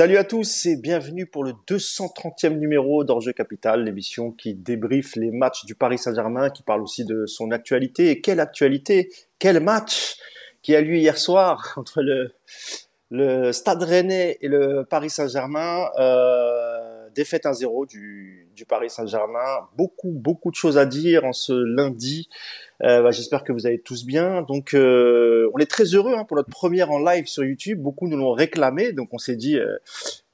[0.00, 5.30] Salut à tous et bienvenue pour le 230e numéro d'Enjeu Capital, l'émission qui débriefe les
[5.30, 8.08] matchs du Paris Saint-Germain, qui parle aussi de son actualité.
[8.08, 10.16] Et quelle actualité, quel match
[10.62, 15.90] qui a lieu hier soir entre le, Stade Rennais et le Paris Saint-Germain.
[15.98, 19.68] Euh, défaite 1-0 du, Paris Saint-Germain.
[19.76, 22.28] Beaucoup, beaucoup de choses à dire en ce lundi.
[22.82, 24.42] Euh, bah, J'espère que vous allez tous bien.
[24.42, 27.80] Donc, euh, on est très heureux hein, pour notre première en live sur YouTube.
[27.80, 29.78] Beaucoup nous l'ont réclamé, donc on s'est dit euh,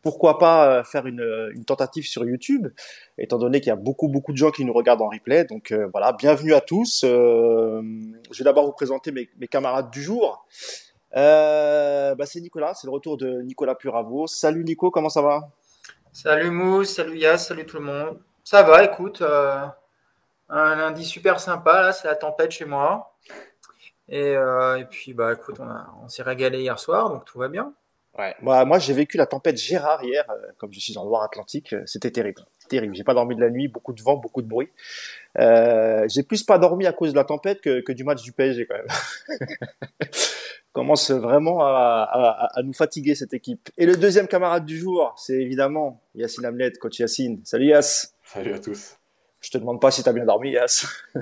[0.03, 2.69] pourquoi pas faire une, tentative sur YouTube,
[3.19, 5.45] étant donné qu'il y a beaucoup beaucoup de gens qui nous regardent en replay.
[5.45, 7.01] Donc voilà, bienvenue à tous.
[7.05, 10.47] je vais d'abord vous présenter mes, mes, camarades du jour.
[11.13, 14.29] Bah, c'est Nicolas, c'est le retour de Nicolas Puravo.
[14.29, 15.51] Salut Nico, comment ça va?
[16.19, 18.19] Salut Mousse, salut Yas, salut tout le monde.
[18.43, 19.21] Ça va, écoute.
[19.21, 23.15] Un lundi super sympa, là, c'est la tempête chez moi.
[24.09, 25.69] Et, euh, et puis, bah, écoute, on,
[26.03, 27.75] on s'est régalé hier soir, donc tout va bien.
[28.17, 28.35] Ouais.
[28.41, 31.83] Moi, moi j'ai vécu la tempête Gérard hier, euh, comme je suis en Loire-Atlantique, euh,
[31.85, 32.41] c'était terrible.
[32.69, 32.95] Terrible.
[32.95, 34.69] J'ai pas dormi de la nuit, beaucoup de vent, beaucoup de bruit.
[35.39, 38.33] Euh, j'ai plus pas dormi à cause de la tempête que, que du match du
[38.33, 38.89] PSG quand même.
[40.73, 43.71] Commence vraiment à, à, à, nous fatiguer cette équipe.
[43.79, 47.41] Et le deuxième camarade du jour, c'est évidemment Yacine Hamlet, coach Yacine.
[47.45, 48.15] Salut Yass.
[48.23, 48.99] Salut à tous.
[49.41, 50.87] Je te demande pas si tu as bien dormi, Yass.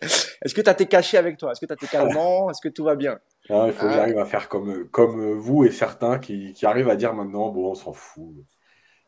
[0.00, 1.52] Est-ce que tu as tes cachets avec toi?
[1.52, 2.50] Est-ce que tu as tes calmants?
[2.50, 3.18] Est-ce que tout va bien?
[3.50, 6.88] Non, Il faut que j'arrive à faire comme, comme vous et certains qui, qui arrivent
[6.88, 8.34] à dire maintenant, bon, on s'en fout.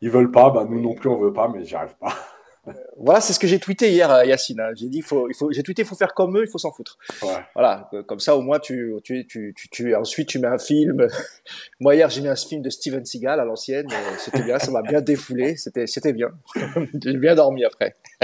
[0.01, 2.15] Ils veulent pas, bah, nous non plus, on veut pas, mais j'y arrive pas.
[2.99, 4.61] Voilà, c'est ce que j'ai tweeté hier, euh, Yacine.
[4.61, 4.71] Hein.
[4.75, 6.71] J'ai dit, faut, il faut, j'ai tweeté, il faut faire comme eux, il faut s'en
[6.71, 6.99] foutre.
[7.23, 7.39] Ouais.
[7.55, 11.07] Voilà, comme ça au moins tu, tu, tu, tu, tu, ensuite tu mets un film.
[11.81, 14.83] Moi hier j'ai mis un film de Steven Seagal à l'ancienne, c'était bien, ça m'a
[14.83, 16.29] bien défoulé, c'était, c'était bien.
[17.03, 17.97] j'ai bien dormi après.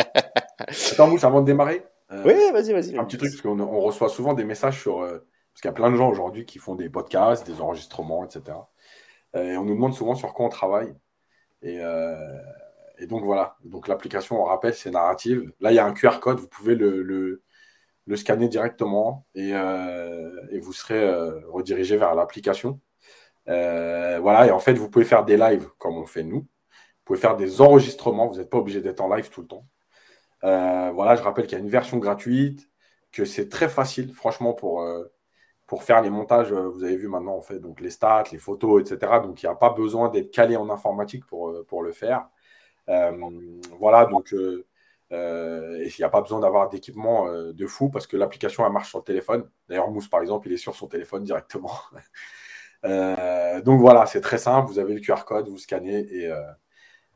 [0.58, 1.82] Attends, Mousse, avant de démarrer.
[2.12, 2.96] Euh, oui, vas-y, vas-y.
[2.96, 5.70] Un petit truc parce qu'on on reçoit souvent des messages sur, euh, parce qu'il y
[5.70, 8.58] a plein de gens aujourd'hui qui font des podcasts, des enregistrements, etc.
[9.34, 10.94] Euh, et on nous demande souvent sur quoi on travaille.
[11.66, 12.14] Et euh,
[12.98, 15.52] et donc voilà, donc l'application, on rappelle, c'est narrative.
[15.60, 17.42] Là, il y a un QR code, vous pouvez le,
[18.14, 22.80] scanner directement et, euh, vous serez euh, redirigé vers l'application.
[23.46, 26.40] Voilà, et en fait, vous pouvez faire des lives comme on fait nous.
[26.40, 29.66] Vous pouvez faire des enregistrements, vous n'êtes pas obligé d'être en live tout le temps.
[30.42, 32.70] Voilà, je rappelle qu'il y a une version gratuite,
[33.12, 34.86] que c'est très facile, franchement, pour,
[35.66, 36.52] pour faire les montages.
[36.52, 39.20] Vous avez vu maintenant, on fait donc les stats, les photos, etc.
[39.22, 42.28] Donc, il n'y a pas besoin d'être calé en informatique pour, pour le faire.
[42.88, 44.64] Euh, voilà, donc euh,
[45.12, 48.90] euh, il n'y a pas besoin d'avoir d'équipement de fou parce que l'application elle marche
[48.90, 49.48] sur le téléphone.
[49.68, 51.72] D'ailleurs, Mousse par exemple, il est sur son téléphone directement.
[53.64, 54.68] donc voilà, c'est très simple.
[54.68, 56.32] Vous avez le QR code, vous scannez et,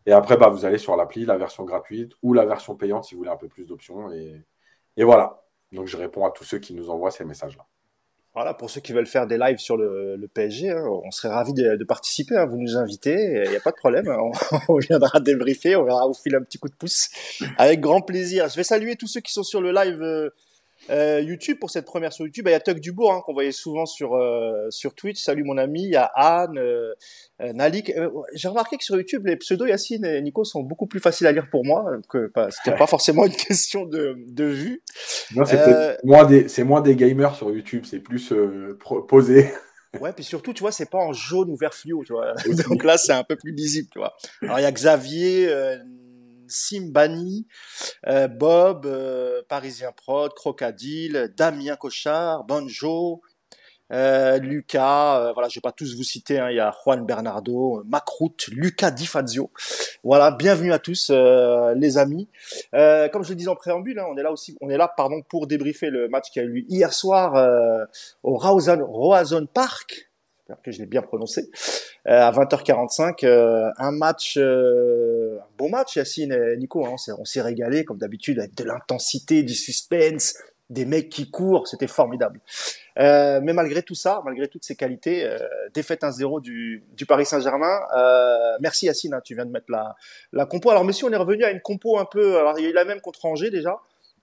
[0.07, 3.15] et après bah, vous allez sur l'appli, la version gratuite ou la version payante si
[3.15, 4.11] vous voulez un peu plus d'options.
[4.13, 4.45] Et,
[4.97, 5.45] et voilà.
[5.73, 7.67] Donc je réponds à tous ceux qui nous envoient ces messages-là.
[8.35, 11.53] Voilà, pour ceux qui veulent faire des lives sur le, PSG, hein, on serait ravis
[11.53, 12.37] de, participer.
[12.37, 14.09] Hein, vous nous invitez, il n'y a pas de problème.
[14.09, 14.19] Hein,
[14.69, 17.09] on, viendra débriefer, on viendra vous filer un petit coup de pouce
[17.59, 18.49] avec grand plaisir.
[18.49, 20.31] Je vais saluer tous ceux qui sont sur le live euh,
[20.89, 22.47] euh, YouTube pour cette première sur YouTube.
[22.49, 25.23] Il y a Tuck Dubourg hein, qu'on voyait souvent sur euh, sur Twitch.
[25.23, 25.83] Salut mon ami.
[25.83, 26.95] Il y a Anne, euh,
[27.41, 27.91] euh Nalik.
[27.91, 31.27] Euh, j'ai remarqué que sur YouTube les pseudos Yacine et Nico sont beaucoup plus faciles
[31.27, 31.85] à lire pour moi.
[32.09, 34.83] Que pas, c'était pas forcément une question de de vue.
[35.35, 37.85] Non, c'est moins des c'est moins des gamers sur YouTube.
[37.85, 38.33] C'est plus
[39.09, 39.51] posé.
[39.99, 42.35] Ouais, puis surtout, tu vois, c'est pas en jaune ou vert fluo, tu vois.
[42.69, 44.15] Donc là, c'est un peu plus lisible, tu vois.
[44.43, 45.79] Alors, il y a Xavier, euh,
[46.51, 47.47] Simbani,
[48.07, 53.23] euh, Bob, euh, Parisien Prod, Crocodile, Damien Cochard, Bonjo,
[53.93, 57.83] euh, Lucas, voilà, je vais pas tous vous citer, hein, il y a Juan Bernardo,
[57.87, 59.51] Macroute, Lucas Di Fazio.
[60.05, 62.29] Voilà, bienvenue à tous les amis.
[62.73, 65.23] comme je le disais en préambule, hein, on est là aussi, on est là pardon
[65.29, 67.35] pour débriefer le match qui a eu lieu hier soir
[68.23, 70.10] au Roazhon Park
[70.63, 71.51] que je l'ai bien prononcé,
[72.09, 73.25] euh, à 20h45.
[73.25, 76.85] Euh, un match, euh, un bon match, Yacine et Nico.
[76.87, 80.35] Hein, on s'est régalé, comme d'habitude, avec de l'intensité, du suspense,
[80.71, 81.69] des mecs qui courent.
[81.69, 82.41] C'était formidable.
[82.99, 85.39] Euh, mais malgré tout ça, malgré toutes ces qualités, euh,
[85.75, 87.81] défaite 1-0 du, du, Paris Saint-Germain.
[87.97, 89.97] Euh, merci Yacine, hein, tu viens de mettre la,
[90.33, 90.71] la compo.
[90.71, 92.39] Alors messieurs, on est revenu à une compo un peu...
[92.39, 93.79] Alors il y a eu la même contre Angers déjà,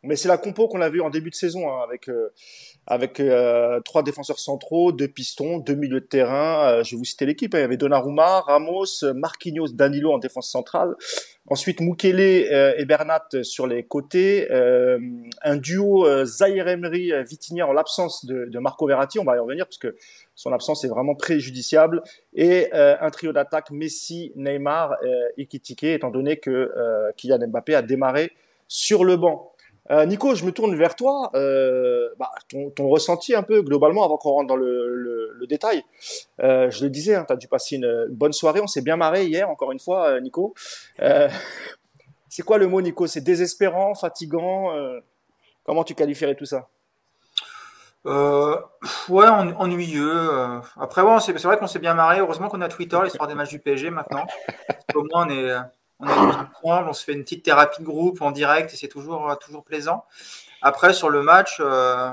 [0.08, 2.30] mais c'est la compo qu'on a vue en début de saison, hein, avec euh,
[2.90, 6.72] avec euh, trois défenseurs centraux, deux pistons, deux milieux de terrain.
[6.72, 7.54] Euh, je vais vous citer l'équipe.
[7.54, 7.58] Hein.
[7.60, 10.96] Il y avait Donnarumma, Ramos, Marquinhos, Danilo en défense centrale.
[11.50, 14.50] Ensuite, Mukele et Bernat sur les côtés.
[14.52, 19.18] un duo Zaire Emery, Vitinha en l'absence de, de, Marco Verratti.
[19.20, 19.96] On va y revenir parce que
[20.36, 22.04] son absence est vraiment préjudiciable.
[22.34, 24.98] Et un trio d'attaque Messi, Neymar
[25.38, 26.70] et Kitike, étant donné que
[27.16, 28.34] Kylian Mbappé a démarré
[28.68, 29.54] sur le banc.
[29.90, 31.32] Euh, Nico, je me tourne vers toi.
[31.34, 35.86] Euh, bah, ton, ressenti un peu globalement avant qu'on rentre dans le, détail.
[36.42, 38.60] Euh, je le disais, hein, tu as dû passer une, bonne soirée.
[38.62, 40.54] On s'est bien marré hier, encore une fois, Nico.
[42.30, 43.08] c'est quoi le mot, Nico?
[43.08, 44.74] C'est désespérant, fatigant
[45.64, 46.68] Comment tu qualifierais tout ça?
[48.06, 50.30] Ouais, ennuyeux.
[50.78, 52.20] Après, ouais, c'est vrai qu'on s'est bien marré.
[52.20, 54.26] Heureusement qu'on a Twitter, l'histoire des matchs du PSG maintenant.
[54.96, 55.56] Au moins, on est,
[56.00, 59.64] on on se fait une petite thérapie de groupe en direct et c'est toujours, toujours
[59.64, 60.06] plaisant.
[60.62, 62.10] Après, sur le match, euh,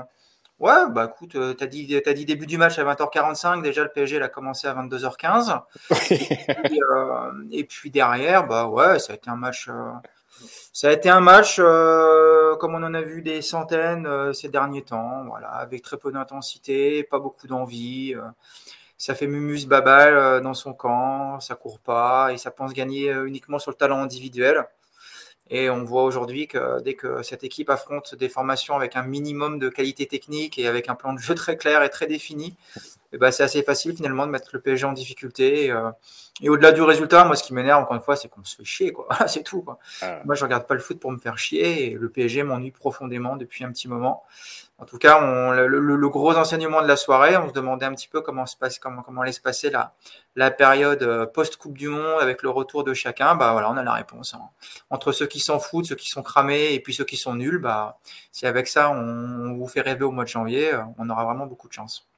[0.59, 3.83] ouais, bah écoute, euh, tu as dit, as dit début du match à 20h45, déjà
[3.83, 5.61] le PSG a commencé à 22h15.
[6.97, 9.69] Euh, et, puis, derrière, bah ouais, ça a été un match.
[10.73, 15.25] ça a été un match comme on en a vu des centaines ces derniers temps,
[15.25, 18.15] voilà, avec très peu d'intensité, pas beaucoup d'envie
[18.97, 23.11] ça fait mumus babal euh, dans son camp, ça court pas et ça pense gagner
[23.11, 24.65] euh, uniquement sur le talent individuel.
[25.49, 29.59] Et on voit aujourd'hui que dès que cette équipe affronte des formations avec un minimum
[29.59, 32.57] de qualité technique et avec un plan de jeu très clair et très défini,
[33.15, 35.65] et eh ben c'est assez facile finalement de mettre le PSG en difficulté.
[35.65, 35.91] Et, euh,
[36.47, 38.91] au-delà du résultat, moi ce qui m'énerve encore une fois, c'est qu'on se fait chier,
[38.91, 39.07] quoi.
[39.27, 39.61] c'est tout.
[39.61, 39.77] Quoi.
[40.01, 40.21] Ah.
[40.25, 43.35] Moi je regarde pas le foot pour me faire chier et le PSG m'ennuie profondément
[43.35, 44.23] depuis un petit moment.
[44.77, 48.09] En tout cas, on, le, gros enseignement de la soirée, on se demandait un petit
[48.09, 49.93] peu comment se passe, comment, comment allait se passer la,
[50.35, 53.35] la période euh, post-Coupe du Monde avec le retour de chacun.
[53.35, 54.33] Bah voilà, on a la réponse.
[54.33, 54.41] Hein.
[54.89, 57.57] Entre ceux qui s'en foutent, ceux qui sont cramés et puis ceux qui sont nuls,
[57.57, 57.99] bah
[58.33, 61.45] si avec ça on, vous fait rêver au mois de janvier, euh, on aura vraiment
[61.45, 62.09] beaucoup de chance.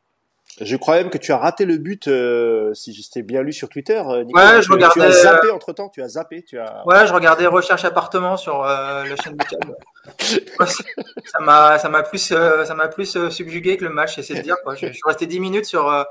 [0.60, 3.70] Je crois même que tu as raté le but, euh, si j'étais bien lu sur
[3.70, 4.02] Twitter.
[4.02, 5.02] ouais, je regardais.
[5.02, 6.42] Tu as zappé entre temps, tu as zappé.
[6.42, 6.84] Tu as...
[6.88, 9.76] Ouais, je regardais Recherche appartement sur la chaîne du câble
[10.20, 14.36] ça m'a ça m'a plus euh, ça m'a plus euh, subjugué que le match c'est
[14.36, 14.56] de dire.
[14.76, 16.04] Je, suis resté 10 minutes sur euh,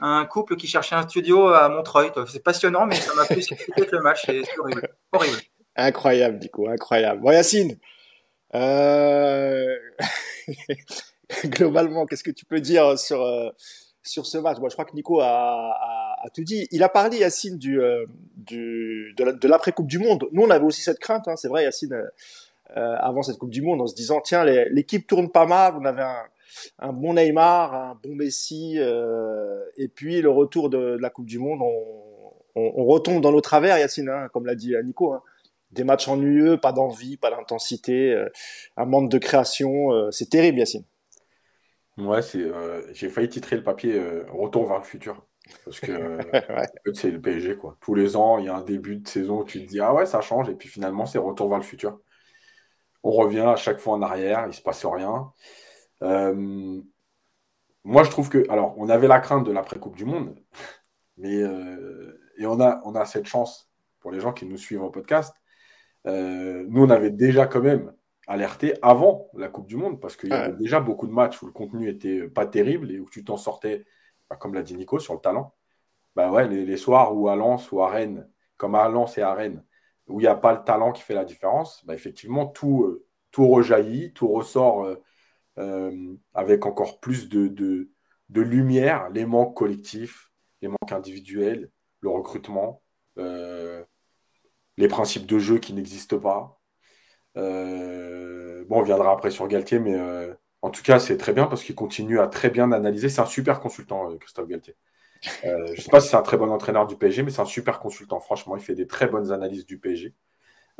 [0.00, 2.10] un couple qui cherchait un studio à Montreuil.
[2.26, 4.42] C'est passionnant mais ça m'a plus subjugué que le match c'est
[5.12, 5.38] horrible.
[5.76, 7.22] Incroyable du coup incroyable.
[7.32, 7.78] Yacine
[11.44, 13.52] globalement qu'est-ce que tu peux dire sur
[14.02, 14.56] sur ce match?
[14.58, 15.74] Moi, je crois que Nico a,
[16.34, 16.66] tout dit.
[16.70, 20.26] Il a parlé Yacine du, de l'après coupe du monde.
[20.32, 22.08] Nous on avait aussi cette crainte hein, c'est vrai Yacine
[22.74, 26.02] avant cette Coupe du Monde en se disant tiens l'équipe tourne pas mal, on avait
[26.02, 26.24] un,
[26.78, 31.38] un, bon Neymar, un bon Messi, euh, et puis le retour de, la Coupe du
[31.38, 35.12] Monde, on, on, on retombe dans nos travers, Yacine, hein, comme l'a dit Nico.
[35.12, 35.22] Hein.
[35.70, 38.30] Des matchs ennuyeux, pas d'envie, pas d'intensité, euh,
[38.78, 40.84] un manque de création, c'est terrible, Yacine.
[41.98, 42.44] Ouais, c'est,
[42.92, 44.00] j'ai failli titrer le papier
[44.30, 45.26] Retour vers le futur.
[45.64, 45.92] Parce que
[46.94, 47.76] c'est le PSG, quoi.
[47.80, 49.92] Tous les ans, il y a un début de saison où tu te dis, ah
[49.92, 51.98] ouais, ça change, et puis finalement, c'est retour vers le futur
[53.02, 55.32] on revient à chaque fois en arrière, il ne se passe rien.
[56.02, 56.80] Euh,
[57.84, 60.36] moi, je trouve que, alors, on avait la crainte de l'après-Coupe du Monde,
[61.16, 64.82] mais euh, et on a, on a cette chance pour les gens qui nous suivent
[64.82, 65.34] en podcast.
[66.06, 67.92] Euh, nous, on avait déjà quand même
[68.26, 71.46] alerté avant la Coupe du Monde parce qu'il y avait déjà beaucoup de matchs où
[71.46, 73.86] le contenu était pas terrible et où tu t'en sortais,
[74.28, 75.54] bah, comme l'a dit Nico, sur le talent.
[76.14, 79.22] Bah ouais, les, les, soirs où à Lens ou à Rennes, comme à Lens et
[79.22, 79.64] à Rennes,
[80.08, 83.06] où il n'y a pas le talent qui fait la différence, bah, effectivement, tout, euh,
[83.30, 84.96] tout rejaillit, tout ressort euh,
[85.58, 90.30] euh, avec encore plus de, de, lumière, les manques collectifs,
[90.62, 91.70] les manques individuels,
[92.00, 92.82] le recrutement,
[94.76, 96.60] les principes de jeu qui n'existent pas.
[97.34, 97.42] bon,
[98.70, 99.98] on viendra après sur Galtier, mais
[100.62, 103.08] en tout cas, c'est très bien parce qu'il continue à très bien analyser.
[103.08, 104.76] C'est un super consultant, Christophe Galtier.
[105.44, 107.40] Euh, je ne sais pas si c'est un très bon entraîneur du PSG, mais c'est
[107.40, 108.20] un super consultant.
[108.20, 110.14] Franchement, il fait des très bonnes analyses du PSG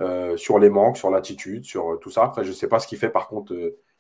[0.01, 2.25] euh, sur les manques, sur l'attitude, sur euh, tout ça.
[2.25, 3.55] Après, je ne sais pas ce qu'il fait par contre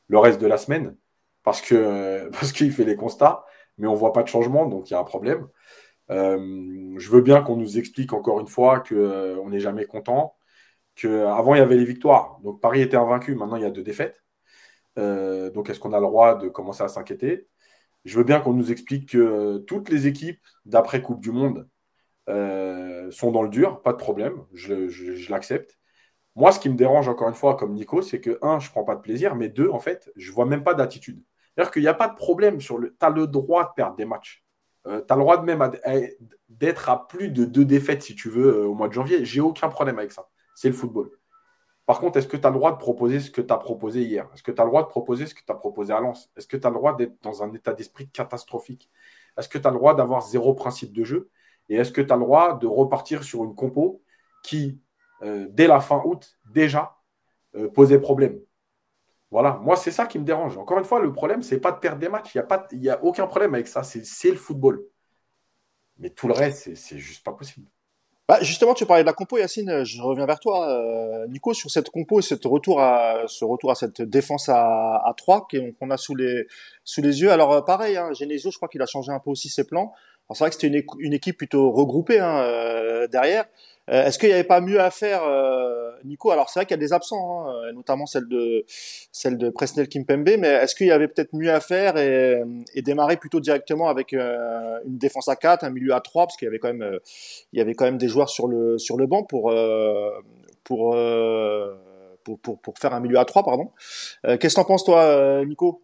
[0.09, 0.97] le reste de la semaine
[1.43, 3.45] parce que parce qu'il fait les constats,
[3.79, 5.49] mais on ne voit pas de changement, donc il y a un problème.
[6.11, 10.37] je veux bien qu'on nous explique encore une fois qu'on n'est jamais content,
[10.97, 13.83] qu'avant il y avait les victoires, donc Paris était invaincu, maintenant il y a deux
[13.83, 14.23] défaites.
[14.97, 17.49] donc est-ce qu'on a le droit de commencer à s'inquiéter?
[18.05, 21.69] Je veux bien qu'on nous explique que toutes les équipes d'après Coupe du Monde
[22.29, 25.79] euh, sont dans le dur, pas de problème, je, l'accepte.
[26.37, 28.71] Moi, ce qui me dérange encore une fois, comme Nico, c'est que, un, je ne
[28.71, 31.23] prends pas de plaisir, mais deux, en fait, je ne vois même pas d'attitude.
[31.55, 32.97] C'est-à-dire qu'il n'y a pas de problème sur le.
[33.01, 34.45] Tu as le droit de perdre des matchs.
[34.87, 35.71] Euh, tu as le droit de même
[36.49, 39.25] d'être à plus de deux défaites, si tu veux, euh, au mois de janvier.
[39.25, 40.29] J'ai aucun problème avec ça.
[40.55, 41.11] C'est le football.
[41.89, 44.03] Par contre, est-ce que tu as le droit de proposer ce que tu as proposé
[44.03, 44.29] hier?
[44.35, 46.31] Est-ce que tu as le droit de proposer ce que tu as proposé à Lens?
[46.37, 48.91] Est-ce que tu as le droit d'être dans un état d'esprit catastrophique?
[49.39, 51.31] Est-ce que tu as le droit d'avoir zéro principe de jeu?
[51.71, 54.03] Et est-ce que tu as le droit de repartir sur une compo
[54.43, 54.83] qui,
[55.23, 56.99] euh, dès la fin août, déjà,
[57.55, 58.39] euh, posait problème?
[59.31, 60.59] Voilà, moi, c'est ça qui me dérange.
[60.59, 62.35] Encore une fois, le problème, c'est pas de perdre des matchs.
[62.35, 63.83] Il n'y a, a aucun problème avec ça.
[63.83, 64.85] C'est le football.
[65.97, 67.67] Mais tout le reste, c'est juste pas possible.
[68.29, 69.85] Bah, justement, tu parlais de la compo, Yacine.
[69.85, 73.71] Je reviens vers toi, euh, Nico, sur cette compo et cette retour à, ce retour
[73.71, 75.49] à cette défense à, à 3
[75.81, 76.47] qu'on a sous les,
[76.85, 77.33] sous les yeux.
[77.33, 79.95] Alors, euh, pareil, hein, Genesio, je crois qu'il a changé un peu aussi ses plans.
[80.31, 83.47] C'est vrai que c'était une, une, équipe plutôt regroupée hein, euh, derrière.
[83.89, 86.31] Euh, est-ce qu'il n'y avait pas mieux à faire, euh, Nico?
[86.31, 88.65] Alors c'est vrai qu'il y a des absents, hein, notamment celle de
[89.13, 92.43] celle de Presnel Kimpembe, mais est-ce qu'il y avait peut-être mieux à faire et,
[92.83, 96.47] démarrer plutôt directement avec euh, une défense à 4, un milieu à 3, parce qu'il
[96.47, 96.99] y avait quand même
[97.53, 99.53] il y avait quand même des joueurs sur le sur le banc pour
[100.65, 100.97] pour,
[102.25, 103.73] pour, pour pour faire un milieu à 3, pardon.
[104.23, 105.83] Qu'est-ce que t'en penses toi, Nico?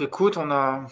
[0.00, 0.86] Écoute, on a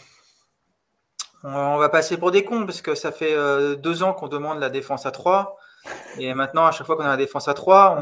[1.48, 4.58] on va passer pour des cons parce que ça fait euh, deux ans qu'on demande
[4.58, 5.56] la défense à 3.
[6.18, 8.00] Et maintenant, à chaque fois qu'on a la défense à 3,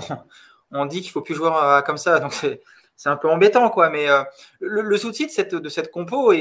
[0.73, 2.21] on, dit qu'il faut plus jouer euh, comme ça.
[2.21, 2.63] Donc c'est,
[3.05, 3.91] un peu embêtant, quoi.
[3.91, 4.23] Mais euh,
[4.61, 6.33] le, souci de cette, de cette compo,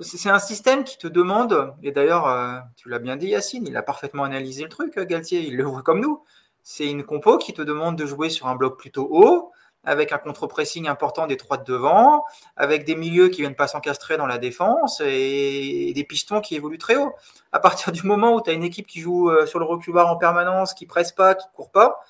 [0.00, 3.82] c'est un système qui te demande, et d'ailleurs, tu l'as bien dit, Yacine, il a
[3.82, 6.22] parfaitement analysé le truc, Galtier, il le voit comme nous.
[6.62, 9.52] C'est une compo qui te demande de jouer sur un bloc plutôt haut,
[9.84, 12.24] avec un contre-pressing important des trois de devant,
[12.56, 16.78] avec des milieux qui viennent pas s'encastrer dans la défense et des pistons qui évoluent
[16.78, 17.14] très haut.
[17.50, 20.08] À partir du moment où tu as une équipe qui joue euh, sur le reculoir
[20.08, 22.00] en permanence, qui presse pas, qui court pas,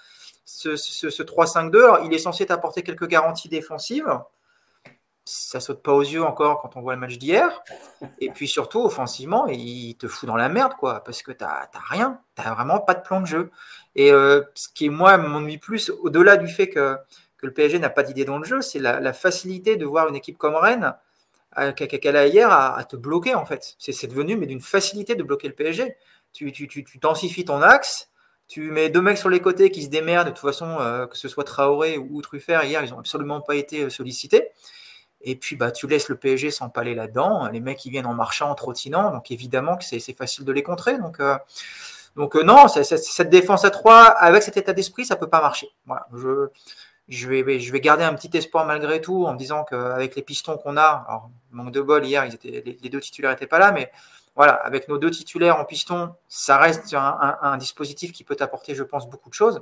[0.44, 4.18] ce, ce, ce 3-5-2, il est censé t'apporter quelques garanties défensives.
[5.24, 7.62] Ça saute pas aux yeux encore quand on voit le match d'hier.
[8.18, 11.68] Et puis surtout, offensivement, il te fout dans la merde, quoi, parce que tu n'as
[11.88, 12.20] rien.
[12.36, 13.50] Tu vraiment pas de plan de jeu.
[13.94, 16.96] Et euh, ce qui, moi, m'ennuie plus, au-delà du fait que
[17.42, 20.14] que le PSG n'a pas d'idée dans le jeu, c'est la, facilité de voir une
[20.14, 20.94] équipe comme Rennes,
[21.58, 23.74] euh, qu'elle a hier, à, te bloquer en fait.
[23.78, 25.96] C'est devenu mais d'une facilité de bloquer le PSG.
[26.32, 28.10] Tu, tu, ton axe,
[28.46, 31.18] tu mets deux mecs sur les côtés qui se démerdent, de toute façon, euh, que
[31.18, 34.48] ce soit Traoré ou Truffert, hier, ils n'ont absolument pas été euh, sollicités.
[35.20, 37.48] Et puis, bah, tu laisses le PSG s'empaler là-dedans.
[37.48, 39.10] Les mecs, ils viennent en marchant, en trottinant.
[39.10, 40.98] Donc, évidemment que c'est facile de les contrer.
[40.98, 45.68] Donc, non, cette défense à 3, avec cet état d'esprit, ça peut pas marcher.
[45.86, 46.08] Voilà.
[46.12, 46.48] Je,
[47.12, 50.22] je vais, je vais garder un petit espoir malgré tout en me disant qu'avec les
[50.22, 53.70] pistons qu'on a, manque de bol hier, ils étaient, les, deux titulaires n'étaient pas là,
[53.70, 53.92] mais
[54.34, 58.82] voilà, avec nos deux titulaires en piston, ça reste un, dispositif qui peut apporter, je
[58.82, 59.60] pense, beaucoup de choses.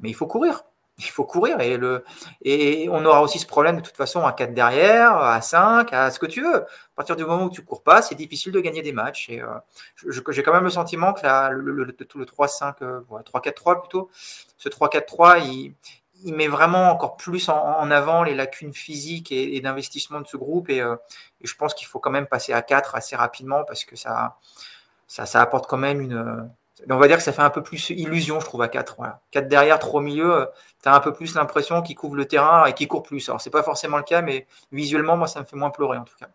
[0.00, 0.64] Mais il faut courir.
[0.98, 2.04] Il faut courir et, le,
[2.42, 6.12] et on aura aussi ce problème de toute façon à 4 derrière, à 5, à
[6.12, 6.62] ce que tu veux.
[6.62, 9.28] À partir du moment où tu cours pas, c'est difficile de gagner des matchs.
[9.28, 9.48] Et euh,
[10.28, 12.76] j'ai quand même le sentiment que le, le, le, 3-5,
[13.08, 14.08] 3-4-3 plutôt,
[14.56, 15.74] ce 3-4-3, il,
[16.24, 20.70] il met vraiment encore plus en, avant les lacunes physiques et, d'investissement de ce groupe.
[20.70, 20.96] Euh,
[21.40, 24.36] et, je pense qu'il faut quand même passer à 4 assez rapidement parce que ça,
[25.06, 26.50] ça, apporte quand même une.
[26.90, 28.96] On va dire que ça fait un peu plus illusion, je trouve, à 4.
[28.98, 29.20] Voilà.
[29.30, 30.46] 4 derrière, 3 au milieu, euh,
[30.82, 33.28] tu as un peu plus l'impression qu'il couvre le terrain et qu'il court plus.
[33.28, 36.04] Alors, c'est pas forcément le cas, mais visuellement, moi, ça me fait moins pleurer en
[36.04, 36.28] tout cas.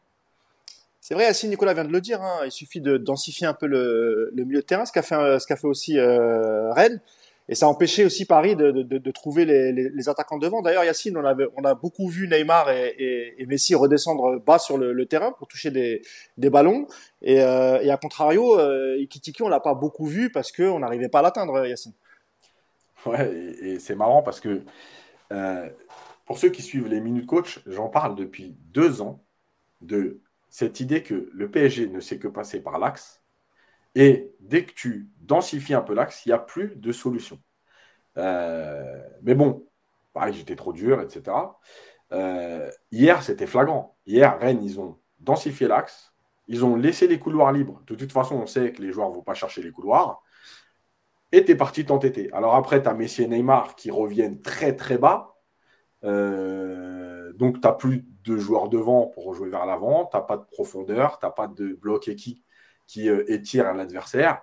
[1.02, 3.66] C'est vrai, si Nicolas vient de le dire, hein, il suffit de densifier un peu
[3.66, 7.02] le, milieu de terrain, ce qu'a fait, ce qu'a fait aussi euh, Rennes.
[7.52, 10.62] Et ça a empêché aussi Paris de, de, trouver les, attaquants devant.
[10.62, 11.24] D'ailleurs, Yacine, on,
[11.58, 16.04] on a beaucoup vu Neymar et, Messi redescendre bas sur le, terrain pour toucher des,
[16.38, 16.86] des ballons.
[17.24, 19.04] Et, euh, à contrario, euh,
[19.42, 21.94] on l'a pas beaucoup vu parce qu'on n'arrivait pas à l'atteindre, Yacine.
[23.08, 24.62] Ouais, et, c'est marrant parce que
[25.32, 25.70] euh,
[26.28, 29.24] pour ceux qui suivent les minutes coach, j'en parle depuis deux ans
[29.82, 33.24] de cette idée que le PSG ne sait que passer par l'axe
[33.96, 37.40] et dès que tu densifies un peu l'axe, il n'y a plus de solution.
[38.18, 39.68] Euh, mais bon,
[40.14, 41.36] pareil, j'étais trop dur, etc.
[42.12, 43.98] Euh, hier, c'était flagrant.
[44.06, 46.14] Hier, Rennes, ils ont densifié l'axe.
[46.48, 47.82] Ils ont laissé les couloirs libres.
[47.86, 50.24] De toute façon, on sait que les joueurs ne vont pas chercher les couloirs.
[51.32, 52.32] Et tu es parti t'entêter.
[52.34, 55.36] Alors après, tu as Messi et Neymar qui reviennent très très bas.
[56.04, 60.08] Euh, donc, tu n'as plus de joueurs devant pour jouer vers l'avant.
[60.12, 61.20] Tu n'as pas de profondeur.
[61.20, 62.49] Tu n'as pas de bloc équipe qui
[62.98, 64.42] euh, étire un adversaire.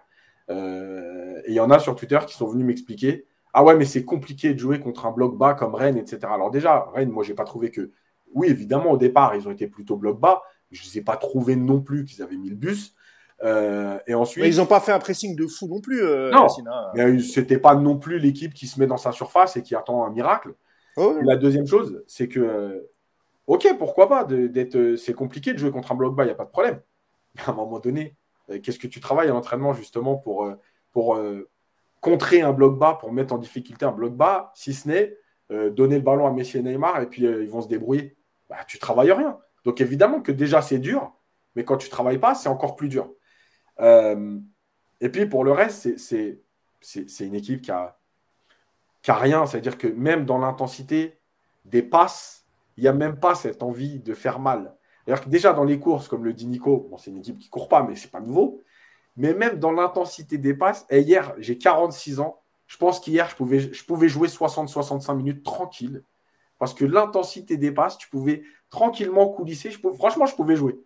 [0.50, 3.84] Euh, et il y en a sur Twitter qui sont venus m'expliquer Ah ouais, mais
[3.84, 6.20] c'est compliqué de jouer contre un bloc bas comme Rennes, etc.
[6.30, 7.90] Alors, déjà, Rennes, moi, j'ai pas trouvé que.
[8.34, 10.42] Oui, évidemment, au départ, ils ont été plutôt bloc bas.
[10.70, 12.94] Je ne les ai pas trouvés non plus qu'ils avaient mis le bus.
[13.42, 16.00] Euh, et ensuite, mais ils n'ont pas fait un pressing de fou non plus.
[16.32, 16.46] non,
[16.94, 20.04] mais c'était pas non plus l'équipe qui se met dans sa surface et qui attend
[20.04, 20.54] un miracle.
[20.96, 22.88] Oh, la deuxième chose, c'est que,
[23.46, 26.36] ok, pourquoi pas, d'être, c'est compliqué de jouer contre un bloc bas, il n'y a
[26.36, 26.80] pas de problème.
[27.34, 28.25] Mais à un moment donné, euh,
[28.62, 30.56] qu'est-ce que tu travailles en entraînement justement pour, euh,
[30.96, 31.50] euh,
[32.00, 35.16] contrer un bloc bas, pour mettre en difficulté un bloc bas, si ce n'est
[35.70, 38.16] donner le ballon à Messi et Neymar et puis ils vont se débrouiller
[38.48, 39.38] bah, Tu travailles rien.
[39.64, 41.14] Donc évidemment que déjà c'est dur,
[41.54, 43.12] mais quand tu travailles pas, c'est encore plus dur.
[43.80, 46.40] et puis pour le reste, c'est
[47.20, 47.94] une équipe qui a
[49.06, 49.46] rien.
[49.46, 51.20] C'est-à-dire que même dans l'intensité
[51.64, 54.75] des passes, il n'y a même pas cette envie de faire mal.
[55.06, 57.46] Alors que déjà dans les courses, comme le dit Nico, bon, c'est une équipe qui
[57.46, 58.62] ne court pas, mais c'est pas nouveau.
[59.16, 62.40] Mais même dans l'intensité des passes, et hier, j'ai 46 ans.
[62.66, 66.02] Je pense qu'hier, je pouvais, je pouvais jouer 60-65 minutes tranquille.
[66.58, 69.70] Parce que l'intensité des passes, tu pouvais tranquillement coulisser.
[69.70, 70.78] Je franchement, je pouvais jouer.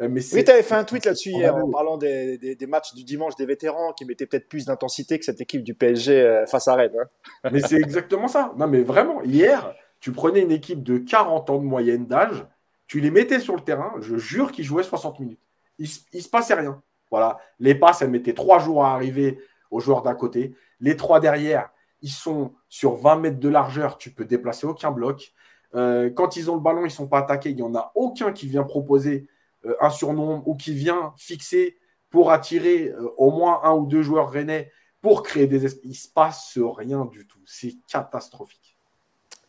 [0.00, 2.94] Euh, mais oui, tu avais fait un tweet là-dessus hier en parlant des, des, matchs
[2.94, 6.46] du dimanche des vétérans qui mettaient peut-être plus d'intensité que cette équipe du PSG euh,
[6.46, 6.92] face à Rennes.
[7.00, 7.50] Hein.
[7.52, 8.52] Mais c'est exactement ça.
[8.56, 12.46] Non, mais vraiment, hier, tu prenais une équipe de 40 ans de moyenne d'âge,
[12.88, 15.40] tu les mettais sur le terrain, je jure qu'ils jouaient 60 minutes.
[15.78, 16.82] Il, ne se passait rien.
[17.10, 17.38] Voilà.
[17.60, 19.38] Les passes, elles mettaient trois jours à arriver
[19.70, 20.54] aux joueurs d'un côté.
[20.80, 25.32] Les trois derrière, ils sont sur 20 mètres de largeur, tu peux déplacer aucun bloc.
[25.74, 27.92] Euh, quand ils ont le ballon, ils ne sont pas attaqués, il n'y en a
[27.94, 29.28] aucun qui vient proposer
[29.66, 31.76] euh, un surnom ou qui vient fixer
[32.08, 35.84] pour attirer euh, au moins un ou deux joueurs rennais pour créer des espaces.
[35.84, 37.40] Il ne se passe rien du tout.
[37.44, 38.77] C'est catastrophique.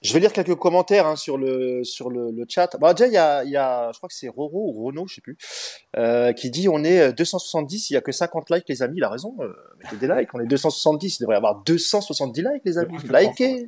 [0.01, 2.77] Je vais lire quelques commentaires hein, sur le sur le, chat.
[2.79, 5.15] Bon, déjà, il y a, y a, je crois que c'est Roro ou Renault, je
[5.15, 5.37] sais plus,
[5.97, 8.97] euh, qui dit on est 270, il y a que 50 likes, les amis.
[8.97, 9.35] Il a raison.
[9.83, 10.33] mettez des likes.
[10.33, 12.97] On est 270, il devrait y avoir 270 likes, les amis.
[13.09, 13.67] Likez.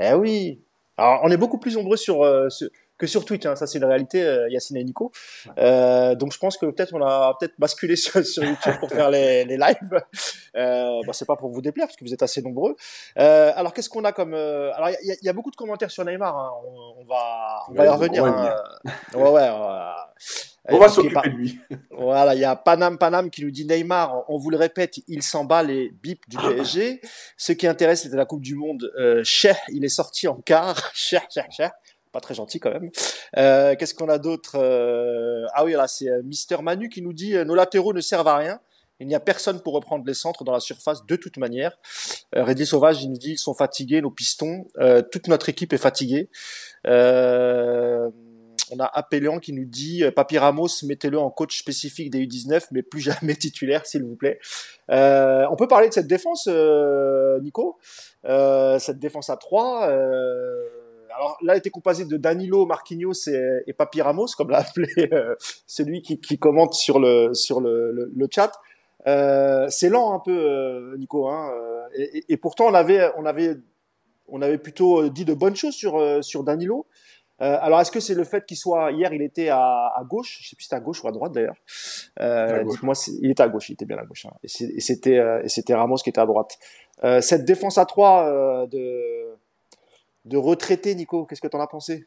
[0.00, 0.60] Eh oui.
[0.96, 2.68] Alors, on est beaucoup plus nombreux sur, sur
[3.00, 3.46] que sur Twitch.
[3.46, 3.56] Hein.
[3.56, 5.10] Ça, c'est la réalité, euh, Yacine et Nico.
[5.58, 9.10] Euh, donc, je pense que peut-être on a peut-être basculé sur, sur, YouTube pour faire
[9.10, 10.02] les, les lives.
[10.56, 12.76] Euh, bah, c'est pas pour vous déplaire parce que vous êtes assez nombreux.
[13.18, 15.90] Euh, alors, qu'est-ce qu'on a comme euh, Alors, il y, y, a beaucoup de commentaires
[15.90, 16.36] sur Neymar.
[16.36, 16.50] Hein.
[16.64, 18.24] On, on, va, on va y revenir.
[18.24, 18.54] Hein.
[19.14, 19.48] Ouais, ouais.
[20.68, 21.58] On va s'occuper de lui.
[21.90, 25.22] Voilà, il y a Panam Panam qui nous dit Neymar, on vous le répète, il
[25.22, 27.00] s'en bat les bips du PSG.
[27.36, 28.90] Ce qui intéresse, c'était la Coupe du Monde.
[28.98, 30.90] Euh, cher, il est sorti en quart.
[30.94, 31.72] cher, cher, cher
[32.12, 32.90] pas très gentil quand même.
[33.36, 37.12] Euh, Qu'est-ce qu'on a d'autre euh, Ah oui, là, c'est euh, Mister Manu qui nous
[37.12, 38.60] dit euh, nos latéraux ne servent à rien.
[39.00, 41.78] Il n'y a personne pour reprendre les centres dans la surface de toute manière.
[42.36, 44.68] Euh, Sauvage, il nous dit ils sont fatigués, nos pistons.
[44.78, 46.28] Euh, toute notre équipe est fatiguée.
[46.86, 48.10] Euh,
[48.70, 52.82] on a Appelian qui nous dit Papi Ramos, mettez-le en coach spécifique des U19, mais
[52.82, 54.38] plus jamais titulaire, s'il vous plaît.
[54.90, 56.46] Euh, on peut parler de cette défense,
[57.42, 57.78] Nico?
[58.22, 59.88] cette défense à 3
[61.14, 65.34] alors là, était composée de Danilo, Marquinhos et, et Papi Ramos, comme l'a appelé euh,
[65.66, 68.52] celui qui, qui, commente sur le sur le, le, chat.
[69.06, 71.28] Euh, c'est lent un peu, euh, Nico.
[71.28, 73.56] Hein, euh, et, et, pourtant, on avait on avait
[74.28, 76.86] on avait plutôt dit de bonnes choses sur sur Danilo.
[77.42, 80.40] Euh, alors, est-ce que c'est le fait qu'il soit hier, il était à, à, gauche,
[80.42, 81.56] je sais plus si c'était à gauche ou à droite d'ailleurs.
[82.20, 84.26] Euh, moi il était à gauche, il était bien à gauche.
[84.26, 84.34] Hein.
[84.42, 86.58] Et c'était et c'était Ramos qui était à droite.
[87.02, 89.38] Euh, cette défense à 3 de
[90.24, 91.26] de retraiter, Nico.
[91.26, 92.06] Qu'est-ce que tu en as pensé?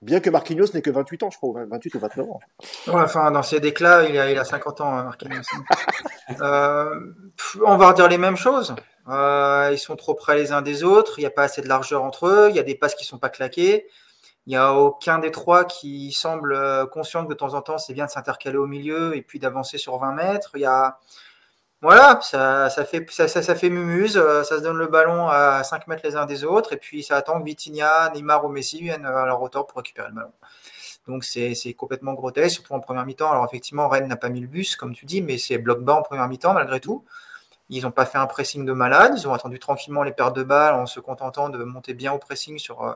[0.00, 2.40] Bien que Marquinhos n'ait que 28 ans, je crois, 28 ou 29 ans.
[2.92, 5.42] enfin, dans ses déclats, il a, il a 50 ans, hein, Marquinhos.
[6.40, 7.14] euh,
[7.66, 8.76] on va redire les mêmes choses.
[9.08, 11.18] Euh, ils sont trop près les uns des autres.
[11.18, 12.46] Il n'y a pas assez de largeur entre eux.
[12.50, 13.88] Il y a des passes qui ne sont pas claquées.
[14.46, 17.76] Il n'y a aucun des trois qui semble euh, conscient que de temps en temps,
[17.76, 20.52] c'est bien de s'intercaler au milieu et puis d'avancer sur 20 mètres.
[20.54, 20.98] Il y a,
[21.80, 25.86] voilà, ça, fait, ça, ça, fait mumuse, euh, ça se donne le ballon à 5
[25.86, 29.06] mètres les uns des autres, et puis ça attend que Vitinha, Neymar ou Messi viennent
[29.06, 30.32] à leur hauteur pour récupérer le ballon.
[31.06, 33.30] Donc c'est complètement grotesque, surtout en première mi-temps.
[33.30, 35.94] Alors effectivement, Rennes n'a pas mis le bus, comme tu dis, mais c'est bloc bas
[35.94, 37.04] en première mi-temps malgré tout.
[37.70, 40.42] Ils n'ont pas fait un pressing de malade, ils ont attendu tranquillement les pertes de
[40.42, 42.92] balles en se contentant de monter bien au pressing sur, euh,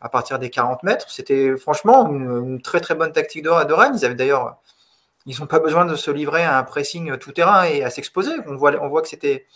[0.00, 1.10] à partir des 40 mètres.
[1.10, 3.94] C'était franchement une, très très bonne tactique de, de Rennes.
[3.96, 4.56] Ils avaient d'ailleurs
[5.26, 8.32] ils n'ont pas besoin de se livrer à un pressing tout terrain et à s'exposer.
[8.46, 9.46] On voit, on voit que c'était.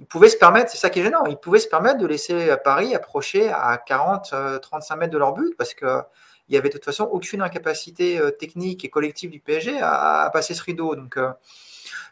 [0.00, 2.54] Ils pouvaient se permettre, c'est ça qui est gênant, ils pouvaient se permettre de laisser
[2.62, 6.04] Paris approcher à 40, 35 mètres de leur but parce qu'il
[6.50, 10.54] n'y avait de toute façon aucune incapacité euh, technique et collective du PSG à, passer
[10.54, 10.94] ce rideau.
[10.94, 11.32] Donc, euh,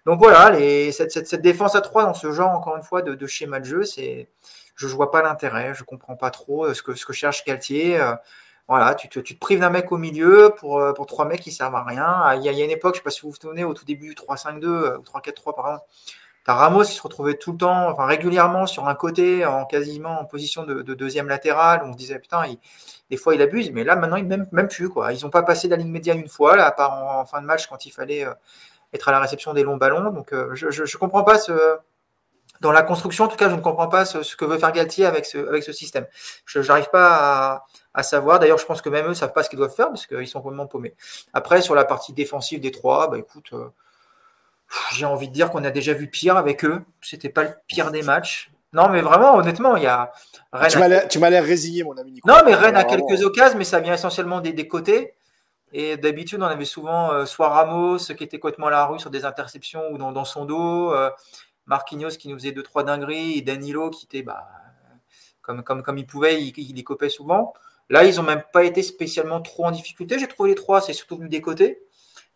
[0.05, 0.57] donc voilà,
[0.91, 4.87] cette, défense à 3 dans ce genre, encore une fois, de, schéma de jeu, je
[4.87, 7.45] ne vois pas l'intérêt, je ne comprends pas trop euh, ce que, ce que cherche
[7.45, 8.01] Galtier.
[8.69, 11.41] Voilà, tu te, tu te prives d'un mec au milieu pour, euh, pour trois mecs
[11.41, 12.05] qui servent à rien.
[12.05, 13.75] Ah, il y, a, une époque, je ne sais pas si vous vous souvenez, au
[13.75, 15.85] tout début 3-5-2 euh, ou 3-4-3 par exemple,
[16.45, 19.67] tu as Ramos qui se retrouvait tout le temps, enfin régulièrement sur un côté, en
[19.67, 21.83] quasiment en position de, de deuxième latéral.
[21.85, 22.43] On se disait, putain,
[23.11, 24.89] des fois il abuse, mais là maintenant, il même, même plus.
[24.89, 25.13] Quoi.
[25.13, 27.47] Ils n'ont pas passé la ligne médiane une fois, là, à part en, fin de
[27.47, 28.35] match quand il fallait euh,
[28.93, 30.11] être à la réception des longs ballons.
[30.11, 31.53] Donc je ne comprends pas ce
[32.61, 34.73] dans la construction, en tout cas, je ne comprends pas ce, ce que veut faire
[34.73, 36.07] Galtier avec ce, avec ce système.
[36.45, 37.65] Je n'arrive pas à,
[37.95, 38.39] à savoir.
[38.39, 40.29] D'ailleurs, je pense que même eux ne savent pas ce qu'ils doivent faire parce qu'ils
[40.29, 40.95] sont complètement paumés.
[41.33, 43.69] Après, sur la partie défensive des trois, bah écoute, euh,
[44.93, 46.83] j'ai envie de dire qu'on a déjà vu pire avec eux.
[47.01, 48.51] C'était pas le pire des matchs.
[48.73, 50.13] Non, mais vraiment, honnêtement, il y a.
[50.53, 53.81] Rennes tu m'as l'air résigné, mon ami Non, mais Rennes a quelques occasions, mais ça
[53.81, 55.15] vient essentiellement des, des côtés.
[55.73, 59.11] Et d'habitude, on avait souvent euh, soit Ramos qui était complètement à la rue sur
[59.11, 61.11] des interceptions ou dans, dans son dos, euh,
[61.67, 64.49] Marquinhos qui nous faisait deux trois dingueries et Danilo qui était bah,
[65.43, 67.55] comme, comme, comme il pouvait, il, il copait souvent.
[67.89, 70.19] Là, ils n'ont même pas été spécialement trop en difficulté.
[70.19, 71.83] J'ai trouvé les trois, c'est surtout venu des côtés.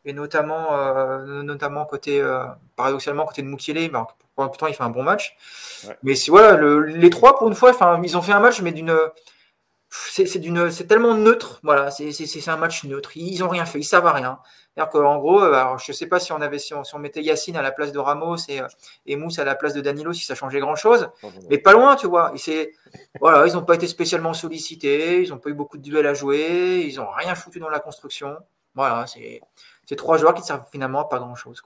[0.04, 2.44] et notamment, euh, notamment côté, euh,
[2.76, 3.90] paradoxalement, côté de Mukiele.
[3.90, 5.36] Ben, pourtant, il fait un bon match.
[6.02, 8.96] Mais voilà, le, les trois, pour une fois, ils ont fait un match, mais d'une.
[9.92, 13.16] C'est tellement neutre, voilà, c'est un match neutre.
[13.16, 14.38] Ils ont rien fait, ils savent à rien.
[14.74, 17.00] C'est-à-dire qu'en gros, euh, alors, je sais pas si on avait, si on, si on,
[17.00, 18.60] mettait Yacine à la place de Ramos et,
[19.06, 21.10] et Mousse à la place de Danilo, si ça changeait grand-chose,
[21.50, 22.32] mais pas loin, tu vois.
[22.46, 22.72] Et
[23.20, 26.14] voilà, ils n'ont pas été spécialement sollicités, ils n'ont pas eu beaucoup de duels à
[26.14, 28.36] jouer, ils n'ont rien foutu dans la construction.
[28.76, 29.40] Voilà, c'est
[29.86, 31.62] c'est trois joueurs qui ne servent finalement pas grand-chose.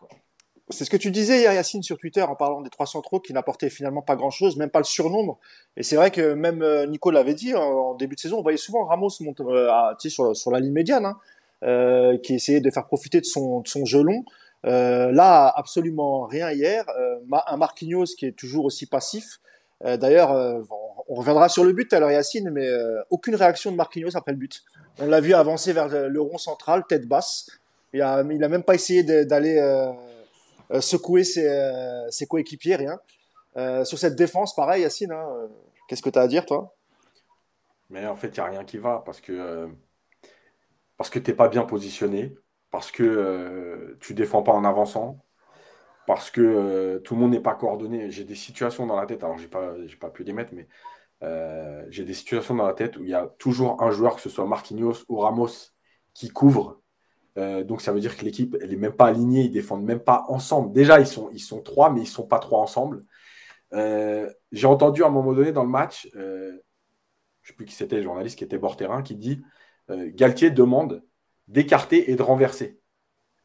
[0.71, 3.35] C'est ce que tu disais hier, Yacine, sur Twitter, en parlant des trois centraux qui
[3.35, 5.39] n'apportaient finalement pas grand-chose, même pas le surnombre.
[5.77, 8.57] Et c'est vrai que même euh, Nico l'avait dit en début de saison, on voyait
[8.57, 11.19] souvent Ramos monter euh, sur, sur, la ligne médiane, hein,
[11.65, 14.25] euh, qui essayait de faire profiter de son, de son jeu long.
[14.65, 16.87] Euh, là, absolument rien hier.
[16.99, 19.41] Euh, un Marquinhos qui est toujours aussi passif.
[19.83, 20.31] D'ailleurs,
[21.09, 22.67] on reviendra sur le but alors Yacine, mais
[23.11, 24.63] aucune réaction de Marquinhos après le but.
[24.99, 27.51] On l'a vu avancer vers le rond central, tête basse.
[27.93, 29.59] Il a, il a même pas essayé d'aller
[30.81, 32.99] secouer ses, euh, ses, coéquipiers, rien.
[33.85, 35.49] sur cette défense, pareil, Yacine, hein,
[35.89, 36.75] qu'est-ce que tu as à dire, toi?
[37.91, 39.69] Mais en fait, il n'y a rien qui va parce que,
[40.97, 42.35] parce que tu n'es pas bien positionné,
[42.71, 45.25] parce que tu défends pas en avançant,
[46.07, 48.11] parce que tout le monde n'est pas coordonné.
[48.11, 50.67] J'ai des situations dans la tête, alors j'ai pas, pas pu les mettre, mais
[51.91, 54.31] j'ai des situations dans la tête où il y a toujours un joueur, que ce
[54.31, 55.73] soit Marquinhos ou Ramos,
[56.15, 56.81] qui couvre
[57.37, 60.01] euh, donc ça veut dire que l'équipe, elle n'est même pas alignée, ils défendent même
[60.01, 60.73] pas ensemble.
[60.73, 63.01] Déjà, ils sont, ils sont trois, mais ils ne sont pas trois ensemble.
[63.73, 66.53] Euh, j'ai entendu à un moment donné dans le match, euh,
[67.43, 69.43] je ne sais plus qui c'était, le journaliste qui était bord terrain, qui dit
[69.89, 71.03] Galtier demande
[71.47, 72.81] d'écarter et de renverser.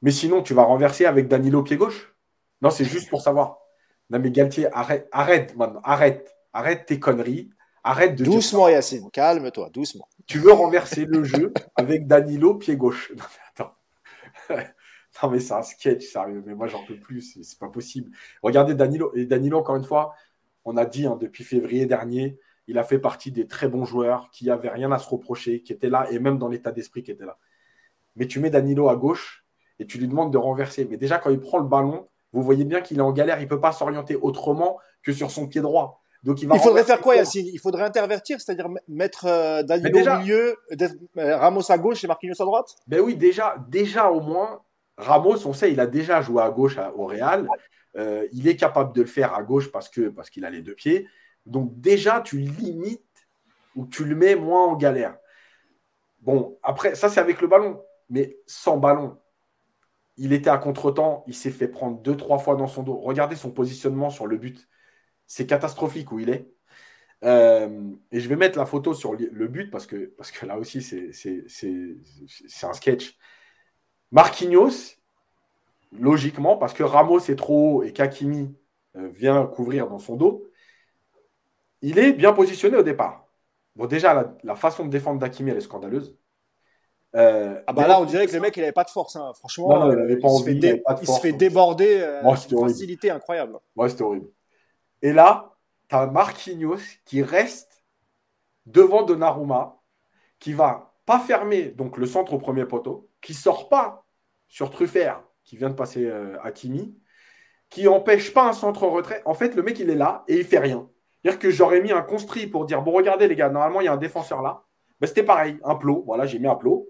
[0.02, 2.16] Mais sinon, tu vas renverser avec Danilo pied gauche?
[2.62, 3.58] Non, c'est juste pour savoir.
[4.10, 7.50] Non, mais Galtier, arrête, arrête maintenant, arrête, arrête tes conneries.
[7.84, 10.08] Arrête de doucement, Yacine, calme-toi, doucement.
[10.28, 13.14] Tu veux renverser le jeu avec Danilo pied gauche?
[15.24, 16.44] Non, mais c'est un sketch, sérieux.
[16.46, 17.40] Mais moi, j'en peux plus.
[17.42, 18.12] C'est pas possible.
[18.44, 19.12] Regardez Danilo.
[19.16, 20.14] Et Danilo, encore une fois,
[20.66, 24.30] on a dit hein, depuis février dernier, il a fait partie des très bons joueurs
[24.32, 27.10] qui n'avaient rien à se reprocher, qui étaient là, et même dans l'état d'esprit qui
[27.10, 27.40] était là.
[28.16, 29.46] Mais tu mets Danilo à gauche
[29.80, 30.86] et tu lui demandes de renverser.
[30.86, 33.40] Mais déjà, quand il prend le ballon, vous voyez bien qu'il est en galère.
[33.40, 36.04] Il ne peut pas s'orienter autrement que sur son pied droit.
[36.24, 37.48] Donc il, il faudrait faire quoi, Yacine?
[37.48, 42.42] Il faudrait intervertir, c'est-à-dire mettre euh, Danilo au milieu, euh, Ramos à gauche et Marquinhos
[42.42, 42.76] à droite?
[42.88, 44.62] Ben oui, déjà, déjà au moins,
[44.98, 47.48] Ramos, on sait, il a déjà joué à gauche au Real.
[47.96, 50.62] Euh, il est capable de le faire à gauche parce que parce qu'il a les
[50.62, 51.08] deux pieds.
[51.46, 53.02] Donc déjà, tu limites
[53.76, 55.18] ou tu le mets moins en galère.
[56.22, 59.18] Bon, après, ça c'est avec le ballon, mais sans ballon.
[60.18, 62.98] Il était à contre-temps, il s'est fait prendre deux, trois fois dans son dos.
[63.00, 64.68] Regardez son positionnement sur le but
[65.30, 66.50] c'est catastrophique où il est.
[67.24, 70.58] Euh, et je vais mettre la photo sur le but parce que, parce que là
[70.58, 73.16] aussi, c'est un sketch.
[74.12, 74.96] Marquinhos,
[75.92, 78.56] logiquement, parce que Ramos est trop haut et Kakimi
[78.98, 80.46] euh, vient couvrir dans son dos,
[81.82, 83.28] il est bien positionné au départ.
[83.76, 86.18] Bon, déjà, la, façon de défendre d'Akimi, elle est scandaleuse.
[87.16, 89.16] Euh, ah bah là, on dirait que le mec, il n'avait pas de force.
[89.16, 89.32] Hein.
[89.36, 92.00] Franchement, il, se fait déborder.
[92.02, 93.60] Euh, facilité incroyable.
[93.76, 94.28] Ouais, c'était horrible.
[95.02, 95.56] Et là,
[95.88, 97.84] tu as Marquinhos qui reste
[98.66, 99.80] devant Donnarumma,
[100.40, 104.06] qui va pas fermer donc le centre au premier poteau, qui sort pas
[104.48, 106.96] sur Truffert, qui vient de passer euh, à Kimi,
[107.70, 109.22] qui empêche pas un centre retrait.
[109.26, 110.90] En fait, le mec, il est là et il fait rien.
[111.22, 113.88] C'est-à-dire que j'aurais mis un construit pour dire bon, regardez les gars, normalement, il y
[113.88, 114.64] a un défenseur là.
[115.00, 116.04] Ben, c'était pareil, un plot.
[116.06, 116.88] Voilà, j'ai mis un plot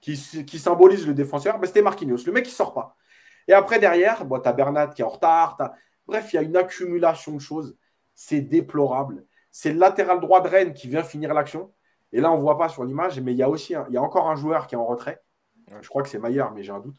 [0.00, 1.58] qui, qui symbolise le défenseur.
[1.58, 2.24] Ben, c'était Marquinhos.
[2.26, 2.96] Le mec, il sort pas.
[3.46, 5.56] Et après, derrière, bon, tu as Bernat qui est en retard.
[6.08, 7.76] Bref, il y a une accumulation de choses.
[8.14, 9.24] C'est déplorable.
[9.52, 11.72] C'est le latéral droit de Rennes qui vient finir l'action.
[12.12, 13.96] Et là, on ne voit pas sur l'image, mais il y a aussi il y
[13.98, 15.22] a encore un joueur qui est en retrait.
[15.82, 16.96] Je crois que c'est Maillard, mais j'ai un doute.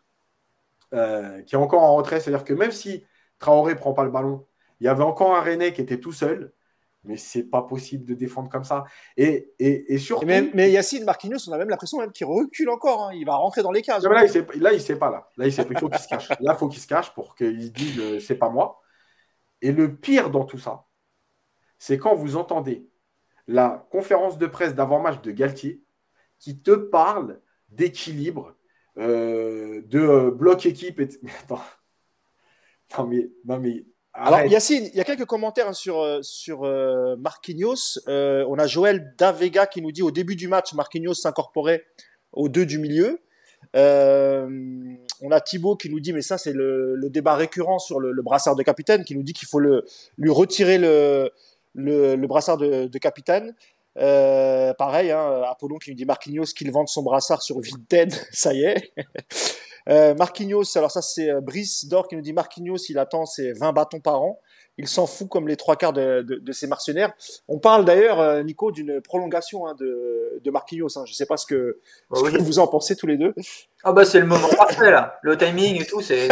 [0.94, 2.20] Euh, qui est encore en retrait.
[2.20, 3.04] C'est-à-dire que même si
[3.40, 4.46] Traoré ne prend pas le ballon,
[4.80, 6.54] il y avait encore un Rennais qui était tout seul.
[7.06, 8.84] Mais c'est pas possible de défendre comme ça.
[9.16, 10.26] Et, et, surtout.
[10.26, 13.08] Mais, Yacine Marquinhos, on a même l'impression même qu'il recule encore.
[13.08, 13.14] Hein.
[13.14, 14.04] Il va rentrer dans les cases.
[14.04, 15.10] là, il ne sait pas.
[15.10, 16.30] Là, là il, sait, il faut qu'il se cache.
[16.42, 18.82] Là, il faut qu'il se cache pour qu'il dise euh, c'est pas moi.
[19.62, 20.86] Et le pire dans tout ça,
[21.78, 22.88] c'est quand vous entendez
[23.48, 25.82] la conférence de presse d'avant-match de Galtier
[26.38, 28.56] qui te parle d'équilibre,
[28.98, 31.00] euh, de euh, bloc équipe.
[31.00, 31.10] Et...
[31.44, 31.62] attends.
[32.98, 38.00] Non, mais, non, mais alors Yacine, il y a quelques commentaires sur sur euh, Marquinhos.
[38.08, 41.86] on a Joël Davega qui nous dit au début du match, Marquinhos s'incorporait
[42.32, 43.22] aux deux du milieu.
[43.76, 44.50] Euh,
[45.22, 48.56] on a Thibaut qui nous dit, mais ça c'est le, débat récurrent sur le, brassard
[48.56, 51.32] de capitaine, qui nous dit qu'il faut lui retirer le,
[51.76, 53.56] le brassard de, capitaine.
[53.98, 58.54] Euh, pareil, hein, Apollon qui nous dit Marquinhos qu'il vende son brassard sur Vinted, ça
[58.54, 58.94] y est.
[59.88, 63.54] Euh, Marquinhos, alors ça c'est euh, Brice Dor qui nous dit Marquinhos, il attend ses
[63.54, 64.40] 20 bâtons par an.
[64.80, 67.12] Il s'en fout comme les trois quarts de, de, ses mercenaires.
[67.50, 70.98] On parle d'ailleurs, euh, Nico, d'une prolongation hein, de, de Marquinhos.
[70.98, 71.04] Hein.
[71.06, 73.34] Je ne sais pas ce que, vous en pensez tous les deux.
[73.84, 75.20] Ah bah c'est le moment parfait là.
[75.22, 76.30] Le timing et tout, c'est.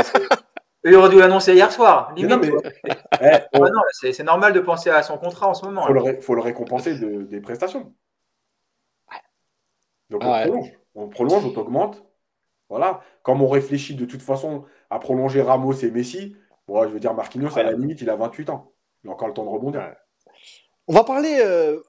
[0.85, 2.13] Il aurait dû l'annoncer hier soir.
[2.15, 2.39] Limite.
[3.19, 5.87] Eh, c'est normal de penser à son contrat en ce moment.
[5.89, 7.91] Il faut, le récompenser de, des prestations.
[10.09, 10.71] Donc on prolonge.
[10.93, 12.05] On prolonge, on augmente.
[12.69, 13.01] Voilà.
[13.23, 16.35] Comme on réfléchit de toute façon à prolonger Ramos et Messi,
[16.67, 18.71] bon, je veux dire, Marquinhos, à la limite, il a 28 ans.
[19.03, 19.93] Il a encore le temps de rebondir.
[20.87, 21.79] On va parler, euh,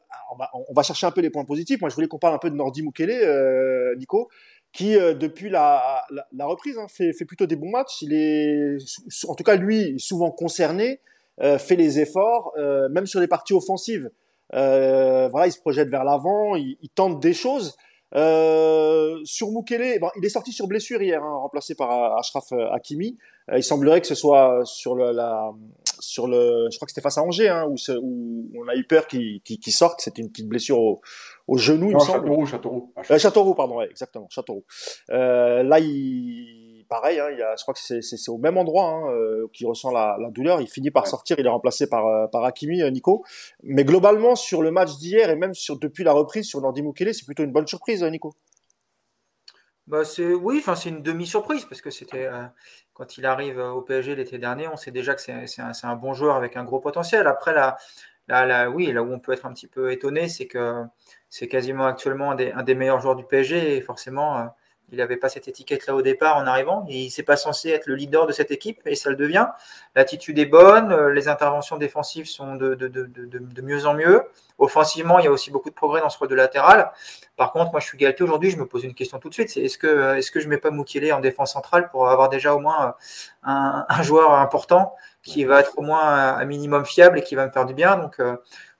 [0.52, 1.80] on, va, chercher un peu les points positifs.
[1.80, 4.28] Moi, je voulais qu'on parle un peu de Nordi Mukele, euh, Nico,
[4.72, 6.04] qui, euh, depuis la,
[6.40, 8.02] reprise, hein, fait, fait, plutôt des bons matchs.
[8.02, 8.76] Il est,
[9.28, 11.00] en tout cas, lui, souvent concerné,
[11.40, 12.52] fait les efforts,
[12.90, 14.10] même sur les parties offensives.
[14.50, 17.76] voilà, il se projette vers l'avant, il, il, tente des choses.
[18.14, 22.52] Euh, sur Mukele, bon, il est sorti sur blessure hier, hein, remplacé par euh, Ashraf
[22.52, 23.18] euh, Hakimi.
[23.54, 25.50] il semblerait que ce soit sur le, la,
[25.98, 28.84] sur le, je crois que c'était face à Angers, hein, où, où, on a eu
[28.84, 30.00] peur qu'il qu sorte.
[30.00, 31.00] C'était une petite blessure au,
[31.46, 32.26] au genou, il me semble.
[32.26, 32.92] Châteauroux, Châteauroux.
[33.18, 34.64] Châteauroux, pardon, ouais, exactement, Châteauroux.
[35.08, 36.57] là, il
[36.88, 39.90] pareil, hein, il a, je crois que c'est au même endroit hein, euh, qu'il ressent
[39.90, 40.60] la, la, douleur.
[40.60, 43.24] Il finit par sortir, il est remplacé par, euh, par Hakimi, euh, Nico.
[43.62, 47.14] Mais globalement, sur le match d'hier et même sur, depuis la reprise sur Nordi Mukele,
[47.14, 48.34] c'est plutôt une bonne surprise, Nico.
[49.86, 52.28] Bah c'est oui, enfin c'est une demi-surprise parce que c'était
[52.92, 56.12] quand il arrive au PSG l'été dernier, on sait déjà que c'est un, un, bon
[56.12, 57.26] joueur avec un gros potentiel.
[57.26, 57.78] Après là,
[58.26, 60.84] là, là, oui, là où on peut être un petit peu étonné, c'est que
[61.30, 64.50] c'est quasiment actuellement un des, un des, meilleurs joueurs du PSG et forcément
[64.90, 66.84] il n'avait pas cette étiquette-là au départ en arrivant.
[66.88, 69.46] Il n'est pas censé être le leader de cette équipe et ça le devient.
[69.94, 74.22] L'attitude est bonne, euh, les interventions défensives sont de, de, de, de, mieux en mieux.
[74.58, 76.90] Offensivement, il y a aussi beaucoup de progrès dans ce rôle de latéral.
[77.36, 79.50] Par contre, moi je suis gâté aujourd'hui, je me pose une question tout de suite.
[79.50, 82.28] C'est est-ce que, est-ce que je ne mets pas Moukielé en défense centrale pour avoir
[82.28, 82.92] déjà au moins euh,
[83.44, 87.44] un, un, joueur important qui va être au moins un minimum fiable et qui va
[87.46, 87.96] me faire du bien?
[87.96, 88.36] Donc, euh,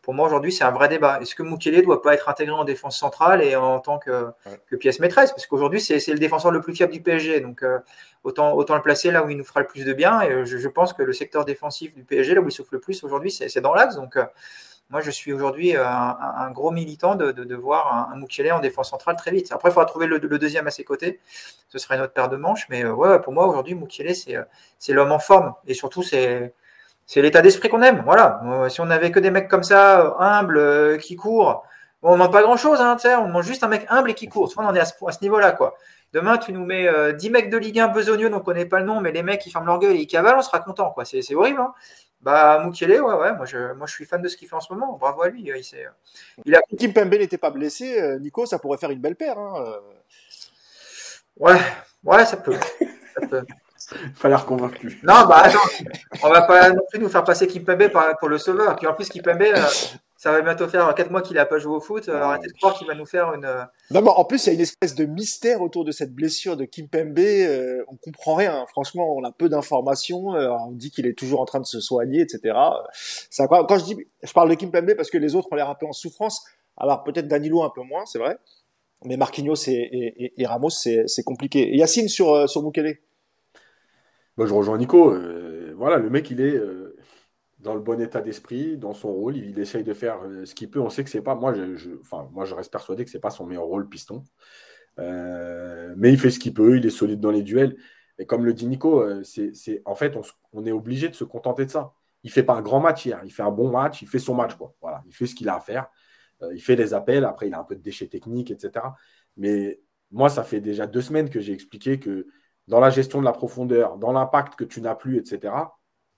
[0.09, 1.19] pour moi, aujourd'hui, c'est un vrai débat.
[1.21, 4.33] Est-ce que Mukele doit pas être intégré en défense centrale et en tant que,
[4.81, 5.33] pièce maîtresse?
[5.33, 7.41] Parce qu'aujourd'hui, c'est le défenseur le plus fiable du PSG.
[7.41, 7.79] Donc, euh,
[8.25, 10.23] autant, autant le placer là où il nous fera le plus de bien.
[10.23, 13.05] Et je, pense que le secteur défensif du PSG, là où il souffle le plus
[13.05, 13.97] aujourd'hui, c'est dans l'axe.
[13.97, 14.25] Donc, euh,
[14.89, 19.31] moi, je suis aujourd'hui un, gros militant de, voir un, un en défense centrale très
[19.31, 19.53] vite.
[19.53, 21.21] Après, il faudra trouver le, deuxième à ses côtés.
[21.69, 22.67] Ce serait une autre paire de manches.
[22.71, 25.53] Mais euh, ouais, pour moi, aujourd'hui, Mukele, c'est l'homme en forme.
[25.67, 26.55] Et surtout, c'est
[27.09, 28.03] c'est l'état d'esprit qu'on aime.
[28.05, 28.41] Voilà.
[28.45, 31.65] Euh, si on avait que des mecs comme ça, euh, humbles, euh, qui courent,
[32.03, 32.81] on ne demande pas grand-chose.
[32.83, 34.53] Hein, on demande juste un mec humble et qui court.
[34.59, 35.53] on en est à ce, niveau-là.
[35.53, 35.75] quoi.
[36.13, 38.79] Demain, tu nous mets 10 mecs de Ligue 1 besogneux, dont on ne connaît pas
[38.79, 40.91] le nom, mais les mecs qui ferment leur gueule et ils cavalent, on sera content.
[40.91, 41.05] quoi.
[41.07, 41.61] C'est horrible.
[41.61, 41.73] Hein.
[42.21, 44.73] Bah, ouais, ouais, moi je, moi je suis fan de ce qu'il fait en ce
[44.73, 44.99] moment.
[44.99, 45.43] Bravo à lui.
[45.43, 45.63] Il,
[46.45, 46.61] il a...
[46.79, 49.39] Kim Pembe n'était pas blessé, Nico, ça pourrait faire une belle paire.
[49.39, 49.65] Hein.
[51.39, 51.59] Ouais,
[52.05, 52.57] ouais, ça peut.
[53.15, 53.45] ça peut.
[54.15, 55.01] Fallait convaincu.
[55.03, 55.59] Non, bah attends,
[56.23, 58.77] on va pas non plus nous faire passer Kimpembe pour le sauveur.
[58.77, 59.63] Puis en plus, Kimpembe, euh,
[60.19, 62.09] ça va bientôt faire 4 mois qu'il n'a pas joué au foot.
[62.09, 63.45] Euh, arrêtez de croire qu'il va nous faire une.
[63.45, 66.13] Euh, non, mais en plus, il y a une espèce de mystère autour de cette
[66.13, 67.21] blessure de Kimpembe.
[67.21, 68.67] Euh, on comprend rien.
[68.67, 70.31] Franchement, on a peu d'informations.
[70.31, 72.59] on dit qu'il est toujours en train de se soigner, etc.
[73.31, 75.77] Ça, quand je dis, je parle de Kimpembe parce que les autres ont l'air un
[75.77, 76.45] peu en souffrance.
[76.77, 78.39] Alors peut-être Danilo un peu moins, c'est vrai.
[79.05, 81.61] Mais Marquinhos et, et, Ramos, c'est compliqué.
[81.73, 82.99] Et Yacine sur, sur Mukele
[84.47, 85.13] je rejoins Nico.
[85.13, 86.97] Euh, voilà, le mec, il est euh,
[87.59, 89.37] dans le bon état d'esprit, dans son rôle.
[89.37, 90.81] Il, essaye de faire euh, ce qu'il peut.
[90.81, 91.35] On sait que c'est pas.
[91.35, 91.91] Moi, je,
[92.33, 94.25] moi, reste persuadé que c'est pas son meilleur rôle, piston.
[94.99, 96.77] mais il fait ce qu'il peut.
[96.77, 97.77] Il est solide dans les duels.
[98.19, 100.17] Et comme le dit Nico, c'est, en fait,
[100.53, 101.93] on, est obligé de se contenter de ça.
[102.25, 103.21] Il fait pas un grand match hier.
[103.25, 104.03] Il fait un bon match.
[104.03, 104.75] Il fait son match, quoi.
[104.81, 105.89] Voilà, il fait ce qu'il a à faire.
[106.53, 107.25] il fait les appels.
[107.25, 108.87] Après, il a un peu de déchets techniques, etc.
[109.37, 112.27] Mais moi, ça fait déjà deux semaines que j'ai expliqué que
[112.69, 115.55] dans la gestion de la profondeur, dans l'impact que tu n'as plus, etc.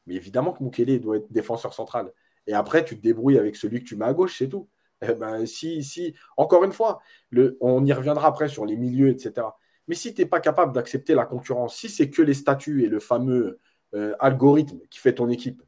[0.06, 2.12] Mais évidemment que Mukele doit être défenseur central.
[2.46, 4.68] Et après, tu te débrouilles avec celui que tu mets à gauche, c'est tout.
[5.02, 7.00] Eh ben, si, si, encore une fois,
[7.62, 9.46] on y reviendra après sur les milieux, etc.
[9.88, 12.88] Mais si tu n'es pas capable d'accepter la concurrence, si c'est que les statuts et
[12.88, 13.58] le fameux
[13.94, 15.62] euh, algorithme qui fait ton équipe,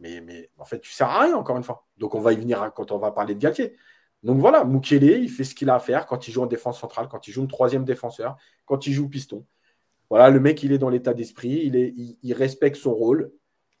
[0.00, 1.86] mais, mais en fait, tu ne sers à rien, encore une fois.
[1.96, 3.76] Donc, on va y venir quand on va parler de Galtier.
[4.22, 6.80] Donc voilà, Mukele, il fait ce qu'il a à faire quand il joue en défense
[6.80, 9.44] centrale, quand il joue en troisième défenseur, quand il joue piston.
[10.12, 13.32] Voilà, le mec, il est dans l'état d'esprit, il, est, il, respecte son rôle.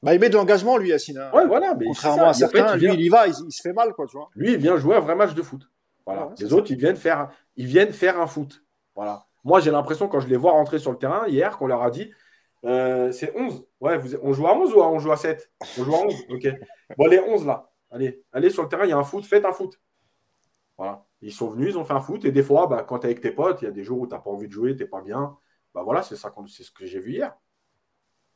[0.02, 1.18] Bah, il met de l'engagement, lui, Yacine.
[1.18, 1.30] Hein.
[1.34, 1.74] Ouais, voilà.
[1.74, 4.30] Mais Contrairement à certains, lui, il y va, il, se fait mal, quoi, tu vois.
[4.34, 5.60] Lui, il vient jouer un vrai match de foot.
[6.06, 6.30] Voilà.
[6.38, 8.64] les autres, ils viennent, faire, ils viennent faire un foot.
[8.94, 9.26] Voilà.
[9.44, 11.90] Moi, j'ai l'impression, quand je les vois rentrer sur le terrain hier, qu'on leur a
[11.90, 12.10] dit
[12.64, 13.66] euh, c'est 11.
[13.82, 16.14] Ouais, vous, on joue à 11 ou on joue à 7 On joue à 11.
[16.30, 16.48] Ok.
[16.96, 17.70] Bon, les 11 là.
[17.90, 19.78] Allez, allez sur le terrain, il y a un foot, faites un foot.
[20.78, 21.04] Voilà.
[21.20, 22.24] Ils sont venus, ils ont fait un foot.
[22.24, 24.00] Et des fois, bah, quand tu es avec tes potes, il y a des jours
[24.00, 25.36] où tu n'as pas envie de jouer, tu n'es pas bien
[25.74, 27.34] bah voilà, c'est ça, c'est ce que j'ai vu hier.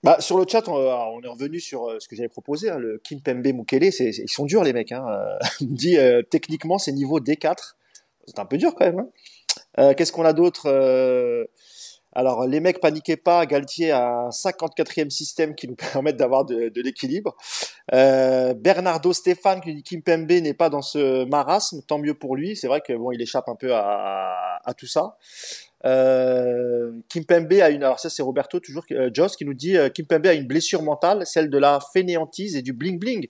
[0.03, 2.99] Bah, sur le chat, on, est revenu sur euh, ce que j'avais proposé, hein, le
[3.03, 4.93] Kim Pembe Mukele, ils sont durs les mecs.
[4.93, 5.05] Hein.
[5.61, 7.75] Me dit euh, techniquement c'est niveau D4,
[8.27, 9.01] c'est un peu dur quand même.
[9.01, 9.09] Hein.
[9.81, 10.69] Euh, Qu'est-ce qu'on a d'autre
[12.13, 16.81] Alors les mecs paniquez pas, Galtier a un 54e système qui nous permet d'avoir de,
[16.81, 17.37] l'équilibre.
[17.91, 22.55] Bernardo Stéphane qui dit Kim Pembe n'est pas dans ce marasme, tant mieux pour lui.
[22.55, 25.17] C'est vrai que bon il échappe un peu à tout ça.
[25.87, 29.89] Euh, Kimpembe a une, alors ça c'est Roberto toujours, euh, Joss qui nous dit euh,
[29.89, 33.29] Kimpembe a une blessure mentale, celle de la fainéantise et du bling bling.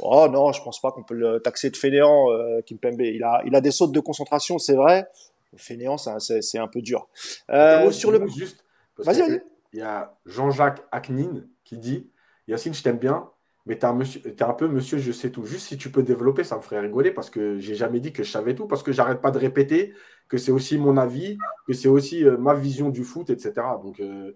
[0.00, 3.00] Oh non, je pense pas qu'on peut le taxer de fainéant, euh, Kimpembe.
[3.00, 5.06] Il a, il a des sautes de concentration, c'est vrai.
[5.52, 7.08] Le fainéant, c'est un peu dur.
[7.50, 8.64] Euh, sur le juste,
[8.98, 9.42] vas-y, vas-y.
[9.72, 12.10] Il y a Jean-Jacques Aknin qui dit
[12.46, 13.28] Yacine, je t'aime bien,
[13.66, 15.44] mais t'es un, es un peu monsieur, je sais tout.
[15.44, 18.22] Juste si tu peux développer, ça me ferait rigoler parce que j'ai jamais dit que
[18.22, 19.94] je savais tout, parce que j'arrête pas de répéter
[20.28, 23.52] que c'est aussi mon avis, que c'est aussi euh, ma vision du foot, etc.
[23.82, 24.32] Donc, euh,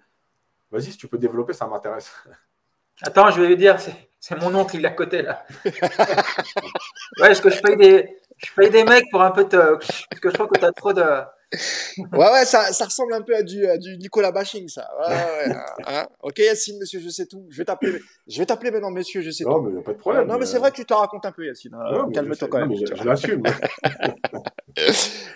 [0.71, 2.11] vas-y, si tu peux développer, ça m'intéresse.
[3.03, 3.79] Attends, je vais lui dire,
[4.21, 5.45] c'est mon oncle, il est à côté là.
[5.65, 9.57] ouais, est-ce que je paye des, je paye des mecs pour un peu te.
[9.57, 11.03] Parce que je trouve que tu as trop de
[11.99, 14.89] ouais, ouais, ça, ça ressemble un peu à du, à du Nicolas bashing, ça.
[14.99, 15.55] Ouais, ouais,
[15.87, 16.07] hein.
[16.23, 17.47] Ok, Yacine, monsieur, je sais tout.
[17.51, 19.63] Je vais t'appeler, je vais t'appeler maintenant, monsieur, je sais non, tout.
[19.69, 20.27] mais y a pas de problème.
[20.27, 21.75] Non, mais, c'est vrai que tu te racontes un peu, Yacine.
[21.75, 22.09] Hein.
[22.15, 22.75] Calme-toi quand même.
[22.75, 23.43] je, l'assume.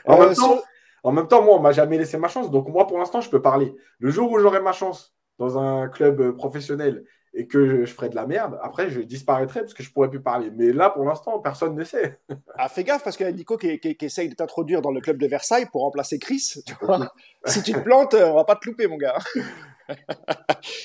[0.07, 0.63] En, même temps,
[1.03, 2.51] en même temps, moi, on m'a jamais laissé ma chance.
[2.51, 3.75] Donc, moi, pour l'instant, je peux parler.
[3.99, 7.05] Le jour où j'aurai ma chance dans un club professionnel
[7.37, 10.23] et que je ferai de la merde, après je disparaîtrai parce que je pourrais plus
[10.23, 10.51] parler.
[10.51, 12.19] Mais là, pour l'instant, personne ne sait.
[12.57, 15.01] ah, fais gaffe parce qu'il y a Nico qui, qui, essaye de t'introduire dans le
[15.03, 16.55] club de Versailles pour remplacer Chris.
[16.67, 17.13] Tu vois
[17.45, 19.19] si tu te plantes, on va pas te louper, mon gars.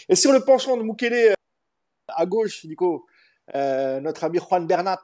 [0.09, 1.33] et sur le penchant de Mukele euh,
[2.09, 3.05] à gauche, Nico,
[3.55, 5.01] euh, notre ami Juan Bernat.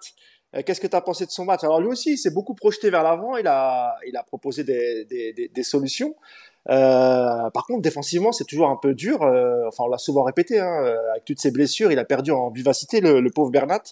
[0.56, 1.64] Euh, qu'est-ce que tu as pensé de son match?
[1.64, 5.06] Alors lui aussi, il s'est beaucoup projeté vers l'avant, il a, il a proposé des,
[5.06, 6.16] des, des, des solutions.
[6.70, 9.24] Euh, par contre, défensivement, c'est toujours un peu dur.
[9.24, 12.50] Euh, enfin, on l'a souvent répété, hein, avec toutes ses blessures, il a perdu en
[12.50, 13.84] vivacité, le, le pauvre Bernat.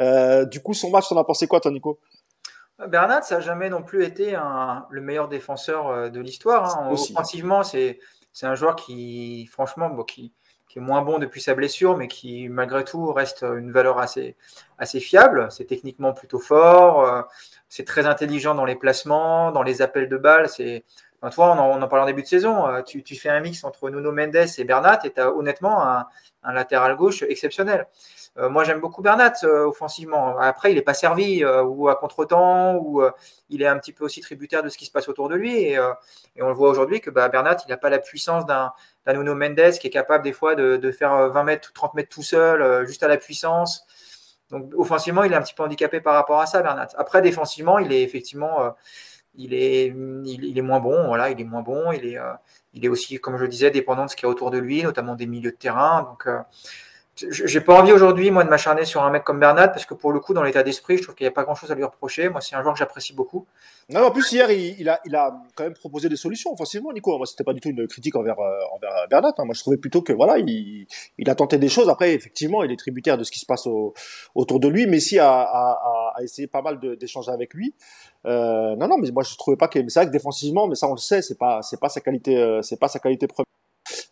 [0.00, 1.98] Euh, du coup, son match, t'en as pensé quoi, toi, Nico?
[2.88, 6.78] Bernat, ça n'a jamais non plus été un, le meilleur défenseur de l'histoire.
[6.78, 6.90] Hein.
[6.90, 7.98] Offensivement, c'est
[8.42, 10.32] un joueur qui, franchement, bon, qui,
[10.68, 14.36] qui est moins bon depuis sa blessure, mais qui malgré tout reste une valeur assez,
[14.78, 15.48] assez fiable.
[15.50, 17.28] C'est techniquement plutôt fort,
[17.68, 20.48] c'est très intelligent dans les placements, dans les appels de balles.
[20.48, 20.84] C'est
[21.30, 23.90] toi, on en, en parlait en début de saison, euh, tu, fais un mix entre
[23.90, 26.06] Nuno Mendes et Bernat et tu as honnêtement un,
[26.52, 27.88] latéral gauche exceptionnel.
[28.38, 30.38] Euh, moi, j'aime beaucoup Bernat euh, offensivement.
[30.38, 33.02] Après, il n'est pas servi ou à contre-temps ou
[33.48, 35.56] il est un petit peu aussi tributaire de ce qui se passe autour de lui.
[35.56, 35.78] Et,
[36.40, 38.72] on le voit aujourd'hui que bah, Bernat, il n'a pas la puissance d'un
[39.08, 42.86] Nuno Mendes qui est capable des fois de, faire 20 mètres, 30 mètres tout seul,
[42.86, 43.86] juste à la puissance.
[44.50, 46.88] Donc, offensivement, il est un petit peu handicapé par rapport à ça, Bernat.
[46.96, 48.72] Après, défensivement, il est effectivement
[49.36, 51.06] il est, il, est moins bon.
[51.06, 51.92] Voilà, il est moins bon.
[51.92, 52.32] Il est, euh,
[52.74, 54.82] il est aussi, comme je le disais, dépendant de ce qui est autour de lui,
[54.82, 56.02] notamment des milieux de terrain.
[56.02, 56.40] Donc, euh,
[57.16, 60.12] j'ai pas envie aujourd'hui, moi, de m'acharner sur un mec comme Bernat, parce que pour
[60.12, 61.84] le coup, dans l'état d'esprit, je trouve qu'il n'y a pas grand chose à lui
[61.84, 62.28] reprocher.
[62.28, 63.46] Moi, c'est un joueur que j'apprécie beaucoup.
[63.88, 67.16] Non, en plus, hier, il, a, il a quand même proposé des solutions offensivement, Nico.
[67.16, 69.32] Moi, c'était pas du tout une critique envers, euh, envers Bernat.
[69.38, 69.44] Hein.
[69.46, 71.88] Moi, je trouvais plutôt que, voilà, il, il, a tenté des choses.
[71.88, 73.66] Après, effectivement, il est tributaire de ce qui se passe
[74.34, 74.86] autour de lui.
[74.86, 77.74] Messi a, a, a essayé pas mal d'échanger avec lui.
[78.26, 80.88] Euh, non, non, mais moi, je trouvais pas que, c'est vrai que défensivement, mais ça,
[80.88, 83.46] on le sait, c'est pas, c'est pas sa qualité, euh, c'est pas sa qualité première.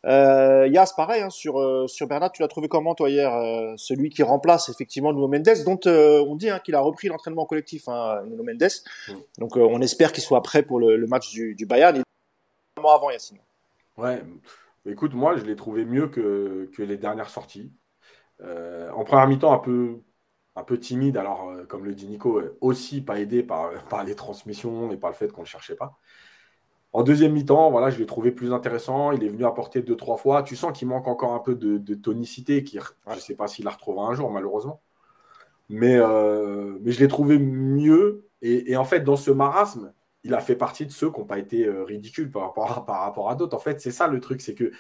[0.05, 3.75] Euh, Yas, pareil, hein, sur, euh, sur Bernat, tu l'as trouvé comment toi hier euh,
[3.77, 7.47] Celui qui remplace effectivement Nuno Mendes, dont euh, on dit hein, qu'il a repris l'entraînement
[7.47, 8.71] collectif, hein, Nuno Mendes.
[9.09, 9.13] Mm.
[9.39, 12.03] Donc on espère qu'il soit prêt pour le, le match du, du Bayern.
[12.79, 13.39] avant Yacine.
[13.97, 14.23] Ouais,
[14.87, 17.73] écoute, moi je l'ai trouvé mieux que, que les dernières sorties.
[18.43, 20.01] en première mi-temps, un peu,
[20.57, 24.91] un peu timide, alors comme le dit Nico, aussi pas aidé par, par les transmissions
[24.91, 25.99] et par le fait qu'on ne le cherchait pas.
[26.95, 29.11] En deuxième mi-temps, voilà, je l'ai trouvé plus intéressant.
[29.11, 30.45] Il est venu apporter deux, trois fois.
[30.45, 32.63] Tu sens qu'il manque encore un peu de, tonicité.
[32.63, 34.81] Qui, je ne sais pas s'il la retrouvera un jour, malheureusement.
[35.69, 38.29] Mais, euh, mais je l'ai trouvé mieux.
[38.43, 41.39] Et, en fait, dans ce marasme, il a fait partie de ceux qui n'ont pas
[41.39, 43.57] été euh, ridicules par rapport à, par rapport à d'autres.
[43.57, 44.41] En fait, c'est ça le truc.
[44.41, 44.71] C'est que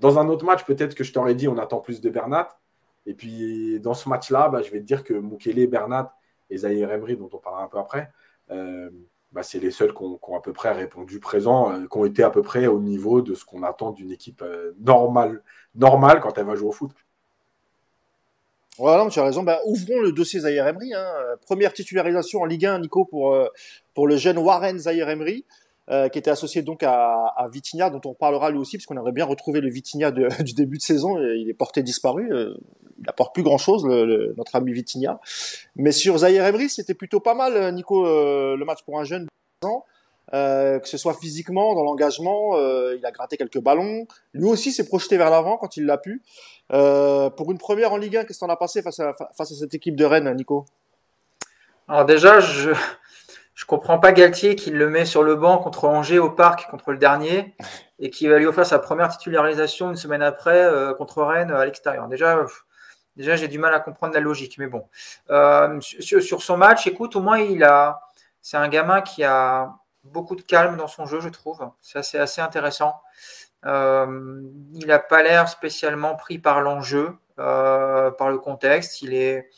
[0.00, 2.48] dans un autre match, peut-être que je t'aurais dit on attend plus de Bernat.
[3.06, 6.14] Et puis dans ce match-là, bah, je vais te dire que Mukele, Bernat
[6.50, 8.10] et Zahir Emery, dont on parlera un peu après,
[8.50, 8.90] euh,
[9.34, 12.22] bah, c'est les seuls qui ont, à peu près répondu présent, euh, qui ont été
[12.22, 15.42] à peu près au niveau de ce qu'on attend d'une équipe euh, normale,
[15.74, 16.92] normale quand elle va jouer au foot.
[18.78, 19.42] Voilà, tu as raison.
[19.42, 20.94] Bah, ouvrons le dossier Zahir Emery.
[20.94, 21.06] Hein.
[21.46, 23.48] Première titularisation en Ligue 1, Nico, pour, euh,
[23.92, 25.44] pour le jeune Warren Zahir Emery.
[25.88, 29.12] Qui était associé donc à, à Vitinha, dont on parlera lui aussi, parce qu'on aimerait
[29.12, 30.10] bien retrouver le Vitinha
[30.40, 31.18] du début de saison.
[31.18, 32.30] Il est porté disparu.
[32.30, 35.20] il apporte plus grand chose, notre ami Vitinha.
[35.76, 39.26] Mais sur Zahir Emery, c'était plutôt pas mal, Nico, le match pour un jeune
[40.32, 42.58] que ce soit physiquement, dans l'engagement,
[42.92, 44.06] il a gratté quelques ballons.
[44.32, 46.22] Lui aussi s'est projeté vers l'avant quand il l'a pu.
[46.68, 49.74] pour une première en Ligue 1, qu'est-ce qu'on a passé face à, face à cette
[49.74, 50.64] équipe de Rennes, Nico?
[51.86, 52.70] Alors déjà, je
[53.54, 56.90] je comprends pas Galtier qui le met sur le banc contre Angers au parc contre
[56.90, 57.54] le dernier
[58.00, 61.64] et qui va lui offrir sa première titularisation une semaine après euh, contre Rennes à
[61.64, 62.08] l'extérieur.
[62.08, 62.44] Déjà,
[63.16, 64.88] déjà j'ai du mal à comprendre la logique, mais bon.
[65.30, 68.00] Euh, sur, son match, écoute, au moins il a,
[68.42, 71.70] c'est un gamin qui a beaucoup de calme dans son jeu, je trouve.
[71.80, 73.00] C'est assez, intéressant.
[73.66, 74.42] Euh,
[74.74, 79.00] il n'a pas l'air spécialement pris par l'enjeu, par le contexte.
[79.00, 79.48] Il est,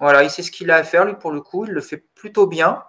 [0.00, 1.66] voilà, il sait ce qu'il a à faire lui pour le coup.
[1.66, 2.82] Il le fait plutôt bien.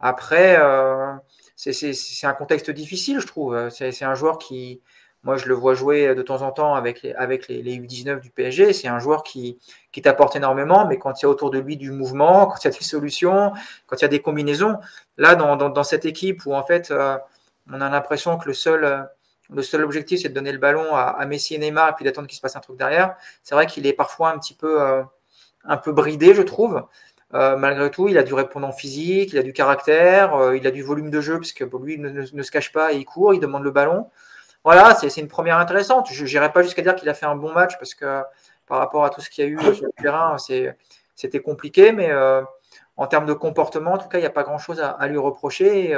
[0.00, 1.14] Après, euh,
[1.56, 3.68] c'est un contexte difficile, je trouve.
[3.70, 4.80] C'est un joueur qui,
[5.24, 8.30] moi, je le vois jouer de temps en temps avec les, avec les, U19 du
[8.30, 8.72] PSG.
[8.72, 9.58] C'est un joueur qui,
[9.90, 12.68] qui t'apporte énormément, mais quand il y a autour de lui du mouvement, quand il
[12.68, 13.52] y a des solutions,
[13.86, 14.78] quand il y a des combinaisons,
[15.16, 17.18] là, dans, dans, cette équipe où en fait, euh,
[17.70, 19.08] on a l'impression que le seul,
[19.52, 22.28] le seul objectif, c'est de donner le ballon à, Messi et Neymar et puis d'attendre
[22.28, 23.16] qu'il se passe un truc derrière.
[23.42, 25.02] C'est vrai qu'il est parfois un petit peu, euh,
[25.64, 26.84] un peu bridé, je trouve.
[27.34, 30.70] Euh, malgré tout, il a du répondant physique, il a du caractère, euh, il a
[30.70, 33.34] du volume de jeu, parce que lui ne, ne, se cache pas et il court,
[33.34, 34.08] il demande le ballon.
[34.64, 36.08] Voilà, c'est une première intéressante.
[36.10, 38.22] Je n'irai pas jusqu'à dire qu'il a fait un bon match, parce que
[38.66, 42.10] par rapport à tout ce qu'il y a eu sur le terrain, c'était compliqué, mais
[42.10, 42.42] euh,
[42.96, 45.94] en termes de comportement, en tout cas, il n'y a pas grand-chose à, lui reprocher.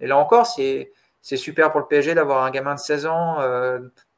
[0.00, 0.92] Et, là encore, c'est
[1.36, 3.38] super pour le PSG d'avoir un gamin de 16 ans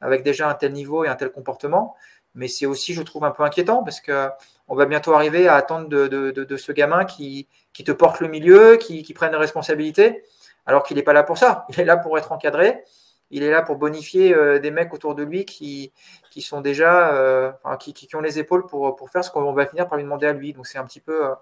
[0.01, 1.95] avec déjà un tel niveau et un tel comportement,
[2.35, 4.29] mais c'est aussi, je trouve, un peu inquiétant, parce que
[4.67, 9.13] on va bientôt arriver à attendre de, ce gamin qui, te porte le milieu, qui,
[9.13, 10.23] prenne des responsabilités,
[10.65, 11.65] alors qu'il n'est pas là pour ça.
[11.69, 12.83] Il est là pour être encadré.
[13.31, 15.91] Il est là pour bonifier euh, des mecs autour de lui qui,
[16.39, 20.03] sont déjà, euh, qui, ont les épaules pour, faire ce qu'on va finir par lui
[20.03, 20.53] demander à lui.
[20.53, 21.33] Donc c'est un petit peu, euh,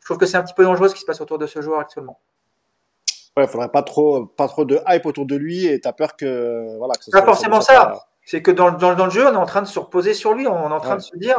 [0.00, 1.60] je trouve que c'est un petit peu dangereux ce qui se passe autour de ce
[1.60, 2.18] joueur actuellement.
[3.36, 5.92] Ouais, il faudrait pas trop, pas trop de hype autour de lui et tu as
[5.92, 6.94] peur que, voilà.
[7.12, 8.06] pas forcément ça.
[8.24, 10.46] C'est que dans, dans, le jeu, on est en train de se reposer sur lui.
[10.46, 11.38] On est en train de se dire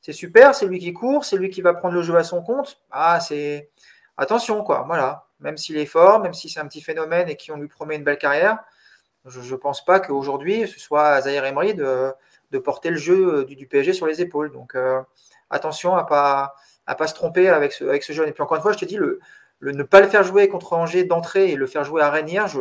[0.00, 2.42] c'est super, c'est lui qui court, c'est lui qui va prendre le jeu à son
[2.42, 2.80] compte.
[2.90, 3.70] Ah, c'est
[4.16, 5.26] attention quoi, voilà.
[5.40, 8.04] Même s'il est fort, même si c'est un petit phénomène et qu'on lui promet une
[8.04, 8.58] belle carrière,
[9.26, 12.14] je ne pense pas qu'aujourd'hui ce soit Zahir Emery de,
[12.64, 14.52] porter le jeu du, du, PSG sur les épaules.
[14.52, 15.00] Donc euh,
[15.50, 16.54] attention à pas
[16.86, 18.28] à pas se tromper avec ce, avec ce jeune.
[18.28, 19.20] Et puis encore une fois, je te dis le,
[19.60, 22.46] le ne pas le faire jouer contre Angers d'entrée et le faire jouer à Rennes
[22.48, 22.60] je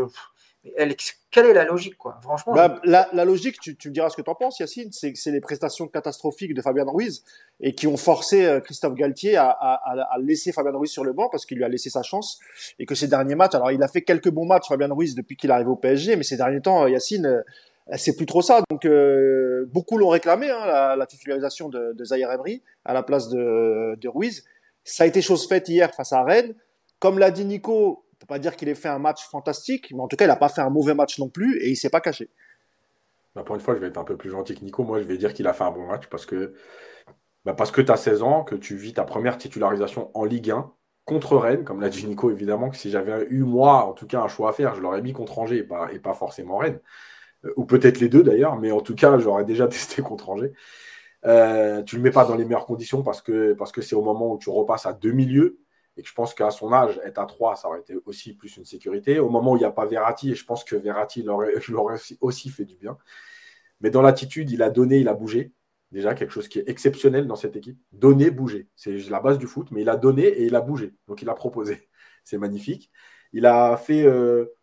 [0.76, 0.95] elle,
[1.32, 2.20] quelle est la logique, quoi?
[2.22, 2.53] Franchement.
[2.53, 5.32] Bah, la, logique, tu, me diras ce que tu en penses, Yacine, c'est que c'est
[5.32, 7.24] les prestations catastrophiques de Fabien Ruiz
[7.62, 11.45] et qui ont forcé euh, Christophe Galtier à, laisser Fabien Ruiz sur le banc parce
[11.45, 12.39] qu'il lui a laissé sa chance
[12.78, 15.38] et que ces derniers matchs, alors il a fait quelques bons matchs, Fabien Ruiz, depuis
[15.38, 17.41] qu'il est arrivé au PSG, mais ces derniers temps, euh, Yacine, euh,
[17.95, 18.62] c'est plus trop ça.
[18.70, 18.88] Donc
[19.72, 24.07] beaucoup l'ont réclamé, hein, la, titularisation de, de Zahir Emery à la place de, de
[24.07, 24.43] Ruiz.
[24.84, 26.53] Ça a été chose faite hier face à Rennes.
[26.99, 30.07] Comme l'a dit Nico, peut pas dire qu'il ait fait un match fantastique, mais en
[30.07, 32.01] tout cas, il n'a pas fait un mauvais match non plus et il s'est pas
[32.01, 32.30] caché.
[33.36, 34.84] Bah, pour une fois, je vais être un peu plus gentil que Nico.
[34.84, 36.53] Moi, je vais dire qu'il a fait un bon match parce que,
[37.45, 40.72] tu as 16 ans, que tu vis ta première titularisation en Ligue 1
[41.05, 44.22] contre Rennes, comme l'a dit Nico, évidemment, que si j'avais eu, moi, en tout cas,
[44.22, 46.80] un choix à faire, je l'aurais mis contre Angers et pas, et pas forcément Rennes.
[47.45, 50.53] Euh, ou peut-être les deux d'ailleurs, mais en tout cas, j'aurais déjà testé contre Angers.
[51.26, 53.95] Euh, tu ne le mets pas dans les meilleures conditions parce que c'est parce que
[53.95, 55.59] au moment où tu repasses à deux milieux
[56.00, 58.64] et je pense qu'à son âge, être à 3, ça aurait été aussi plus une
[58.64, 59.20] sécurité.
[59.20, 61.54] Au moment où il n'y a pas Verratti, et je pense que Verratti l'aurait
[62.22, 62.97] aussi fait du bien.
[63.82, 65.52] Mais dans l'attitude, il a donné, il a bougé.
[65.91, 67.78] Déjà, quelque chose qui est exceptionnel dans cette équipe.
[67.91, 68.70] Donner, bouger.
[68.78, 70.95] C'est la base du foot, mais il a donné et il a bougé.
[71.08, 71.89] Donc, il a proposé.
[72.24, 72.91] C'est magnifique.
[73.34, 74.56] Il a fait euh,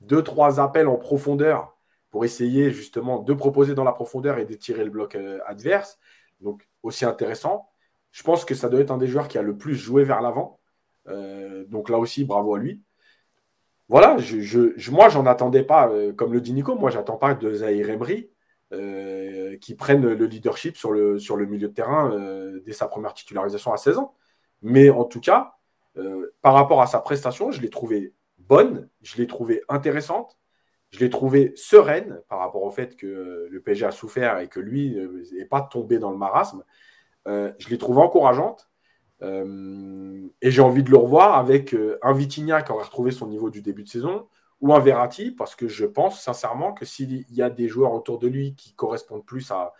[0.00, 1.78] deux, trois appels en profondeur
[2.10, 5.98] pour essayer justement de proposer dans la profondeur et de tirer le bloc euh, adverse.
[6.40, 7.70] Donc, aussi intéressant.
[8.10, 10.20] Je pense que ça doit être un des joueurs qui a le plus joué vers
[10.20, 10.60] l'avant.
[11.08, 12.82] Euh, donc là aussi, bravo à lui.
[13.88, 17.34] Voilà, je, je, moi, j'en attendais pas, euh, comme le dit Nico, moi, j'attends pas
[17.34, 18.30] de Zahir Emery
[18.72, 22.10] euh, qui prenne le leadership sur le, sur le milieu de terrain
[22.64, 24.14] dès sa première titularisation à 16 ans.
[24.62, 25.56] Mais en tout cas,
[26.42, 30.38] par rapport à sa prestation, je l'ai trouvé bonne, je l'ai trouvée intéressante,
[30.90, 34.60] je l'ai trouvée sereine par rapport au fait que le PSG a souffert et que
[34.60, 34.96] lui
[35.32, 36.64] n'est pas tombé dans le marasme.
[37.26, 38.70] Je l'ai trouvé encourageante.
[39.24, 43.26] Euh, et j'ai envie de le revoir avec euh, un Vitinha qui aurait retrouvé son
[43.26, 44.28] niveau du début de saison
[44.60, 48.18] ou un Verratti, parce que je pense sincèrement que s'il y a des joueurs autour
[48.18, 49.72] de lui qui correspondent plus à,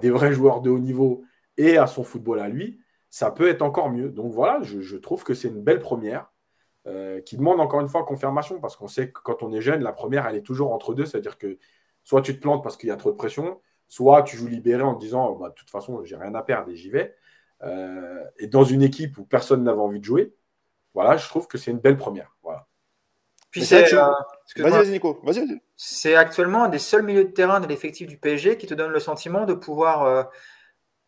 [0.00, 1.22] des vrais joueurs de haut niveau
[1.56, 4.08] et à son football à lui, ça peut être encore mieux.
[4.08, 6.32] Donc voilà, je, trouve que c'est une belle première
[7.26, 9.92] qui demande encore une fois confirmation, parce qu'on sait que quand on est jeune, la
[9.92, 11.58] première, elle est toujours entre deux, c'est-à-dire que
[12.04, 14.82] soit tu te plantes parce qu'il y a trop de pression, soit tu joues libéré
[14.82, 17.14] en te disant bah, de toute façon, j'ai rien à perdre et j'y vais.
[17.62, 20.34] Euh, et dans une équipe où personne n'avait envie de jouer,
[20.92, 22.36] voilà, je trouve que c'est une belle première.
[22.42, 22.66] Voilà.
[23.50, 23.94] Puis c'est,
[24.56, 25.60] vas-y, Nico, vas-y.
[25.76, 28.90] C'est actuellement un des seuls milieux de terrain de l'effectif du PSG qui te donne
[28.90, 30.28] le sentiment de pouvoir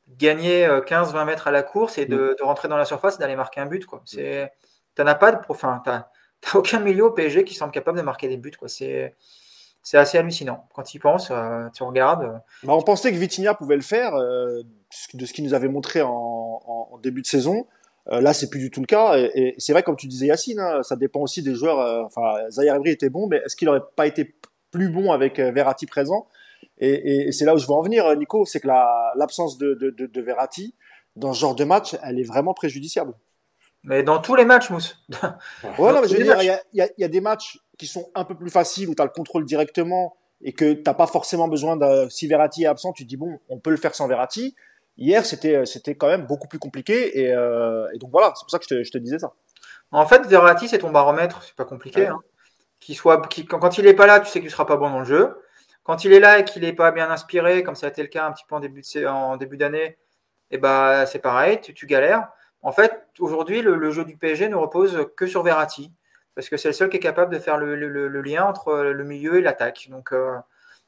[0.09, 2.45] gagner 15-20 mètres à la course et de, mm.
[2.45, 3.85] rentrer dans la surface et d'aller marquer un but.
[3.85, 4.03] Quoi.
[4.05, 4.53] C'est,
[4.95, 6.09] t'en as pas de, enfin, t'as,
[6.55, 8.53] aucun milieu au PSG qui semble capable de marquer des buts.
[8.57, 8.69] Quoi.
[8.69, 9.17] C'est,
[9.87, 10.67] c'est assez hallucinant.
[10.75, 12.25] Quand il pense, euh, tu regardes.
[12.25, 14.65] Euh, bah, on pensait que Vitinha pouvait le faire, euh,
[15.15, 17.69] de ce qu'il nous avait montré en, début de saison.
[18.07, 19.17] là, c'est plus du tout le cas.
[19.17, 22.05] Et, c'est vrai, comme tu disais, Yacine, hein, ça dépend aussi des joueurs.
[22.05, 24.35] enfin, Zahir était bon, mais est-ce qu'il n'aurait pas été
[24.73, 26.27] plus bon avec Verratti présent?
[26.79, 30.07] Et, c'est là où je veux en venir, Nico, c'est que l'absence de, de, de,
[30.07, 30.75] de Verratti
[31.15, 33.15] dans ce genre de match, elle est vraiment préjudiciable.
[33.87, 35.01] Mais dans tous les matchs, Mousse.
[35.79, 38.25] ouais, non, mais je veux dire, il y y a, des matchs qui sont un
[38.25, 41.49] peu plus faciles où tu as le contrôle directement et que tu n'as pas forcément
[41.49, 42.09] besoin de.
[42.11, 44.55] Si Verratti est absent, tu te dis, bon, on peut le faire sans Verratti.
[44.99, 47.21] Hier, c'était, c'était quand même beaucoup plus compliqué.
[47.21, 49.33] Et, euh, et donc voilà, c'est pour ça que je te, je te, disais ça.
[49.91, 51.43] En fait, Verratti, c'est ton baromètre.
[51.43, 52.07] C'est pas compliqué.
[52.07, 52.19] Hein.
[52.93, 55.05] soit, quand il n'est pas là, tu sais qu'il ne sera pas bon dans le
[55.05, 55.37] jeu.
[55.85, 58.09] Quand il est là et qu'il n'est pas bien inspiré, comme ça a été le
[58.09, 59.99] cas un petit peu en début, de, en début d'année,
[60.51, 62.29] et eh ben, c'est pareil, tu, tu galères.
[62.63, 65.93] En fait, aujourd'hui, le, jeu du PSG ne repose que sur Verratti,
[66.37, 67.75] parce que c'est le seul qui est capable de faire le,
[68.21, 69.89] lien entre le milieu et l'attaque.
[69.91, 70.37] Donc euh,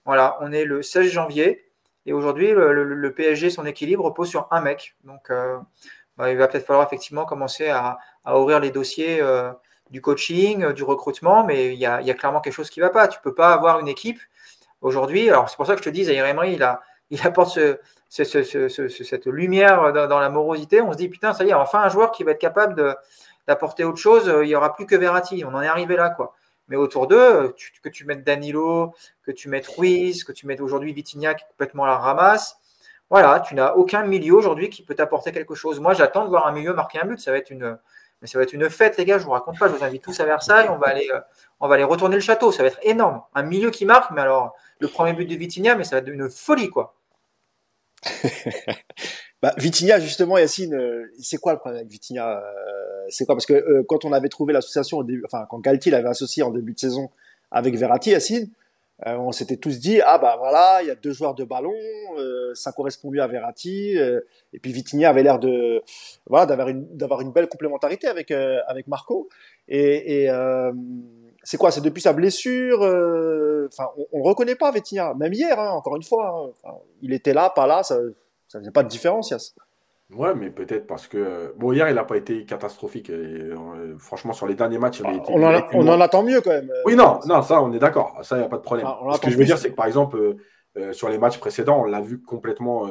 [0.04, 1.64] voilà, on est le 16 janvier,
[2.06, 4.94] et aujourd'hui, le, PSG, son équilibre repose sur un mec.
[5.04, 5.58] Donc euh,
[6.16, 9.50] bah, il va peut-être falloir effectivement commencer à, ouvrir les dossiers euh,
[9.90, 13.08] du coaching, du recrutement, mais il y, a, clairement quelque chose qui ne va pas.
[13.08, 14.20] Tu ne peux pas avoir une équipe
[14.82, 15.30] aujourd'hui.
[15.30, 16.26] Alors c'est pour ça que je te dis, Zaire
[17.10, 17.78] il, apporte ce,
[18.10, 22.10] cette lumière dans, la morosité, on se dit putain, ça y est, enfin un joueur
[22.10, 22.96] qui va être capable
[23.48, 24.30] d'apporter autre chose.
[24.42, 25.42] Il n'y aura plus que Verratti.
[25.44, 26.36] On en est arrivé là, quoi.
[26.68, 30.92] Mais autour d'eux, que tu mettes Danilo, que tu mettes Ruiz, que tu mettes aujourd'hui
[30.92, 32.58] Vitinha qui est complètement à la ramasse.
[33.10, 35.80] Voilà, tu n'as aucun milieu aujourd'hui qui peut t'apporter quelque chose.
[35.80, 37.18] Moi, j'attends de voir un milieu marquer un but.
[37.18, 37.78] Ça va être une,
[38.20, 39.18] mais ça va être une fête, les gars.
[39.18, 39.68] Je vous raconte pas.
[39.68, 40.68] Je vous invite tous à Versailles.
[40.68, 41.20] On va aller, euh,
[41.60, 42.52] on va aller retourner le château.
[42.52, 43.22] Ça va être énorme.
[43.34, 46.08] Un milieu qui marque, mais alors le premier but de Vitinha, mais ça va être
[46.08, 46.94] une folie, quoi.
[49.42, 53.34] bah, justement, Yacine, euh, c'est quoi le problème avec Vitinha euh, C'est quoi?
[53.34, 56.74] Parce que euh, quand on avait trouvé l'association, enfin, quand Galtier l'avait associé en début
[56.74, 57.10] de saison
[57.50, 58.50] avec Verratti, Yacine,
[59.06, 61.72] on s'était tous dit ah bah voilà, il y a deux joueurs de ballon,
[62.54, 65.84] ça correspond mieux à Verratti, et puis Vitinha avait l'air de
[66.26, 69.28] voilà d'avoir une d'avoir une belle complémentarité avec avec Marco,
[69.68, 70.30] et, et
[71.48, 71.70] c'est quoi?
[71.70, 75.14] C'est depuis sa blessure euh, Enfin, on, ne reconnaît pas Vitinha.
[75.14, 76.70] Même hier, hein, encore une fois, hein.
[77.00, 77.98] il était là, pas là, ça,
[78.48, 79.54] ça faisait pas de différence, Yass.
[80.10, 83.10] Ouais, mais peut-être parce que bon hier il n'a pas été catastrophique.
[83.10, 86.70] Euh, franchement sur les derniers matchs, il on, en, on en, attend mieux quand même.
[86.86, 88.86] Oui non, non ça on est d'accord, ça il n'y a pas de problème.
[88.86, 90.36] Ah, Ce que je veux dire c'est que par exemple
[90.78, 92.88] euh, sur les matchs précédents on l'a vu complètement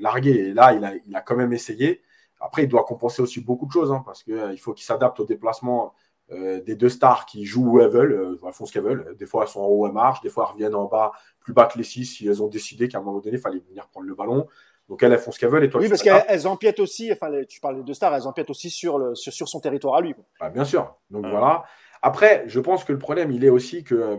[0.00, 2.00] largué et là il a, il a quand même essayé.
[2.40, 5.26] Après il doit compenser aussi beaucoup de choses hein, parce qu'il faut qu'il s'adapte au
[5.26, 5.92] déplacement
[6.32, 9.14] euh, des deux stars qui jouent où elles veulent, euh, elles font ce qu'elles veulent.
[9.18, 10.22] Des fois, elles sont en haut, elles marchent.
[10.22, 12.88] Des fois, elles reviennent en bas, plus bas que les six, si elles ont décidé
[12.88, 14.46] qu'à un moment donné, il fallait venir prendre le ballon.
[14.88, 15.64] Donc, elles, elles font ce qu'elles veulent.
[15.64, 18.50] Et toi, oui, parce qu'elles empiètent aussi, enfin, tu parles des deux stars, elles empiètent
[18.50, 20.14] aussi sur, le, sur, son territoire à lui.
[20.40, 20.94] Bah, bien sûr.
[21.10, 21.64] Donc, voilà.
[22.02, 24.16] Après, je pense que le problème, il est aussi que euh,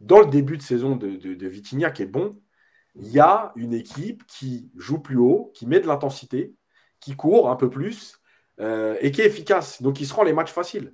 [0.00, 2.40] dans le début de saison de, de, Vitinha, qui est bon,
[2.94, 6.54] il y a une équipe qui joue plus haut, qui met de l'intensité,
[7.00, 8.20] qui court un peu plus
[8.60, 9.82] et qui est efficace.
[9.82, 10.92] Donc, il se rend les matchs faciles.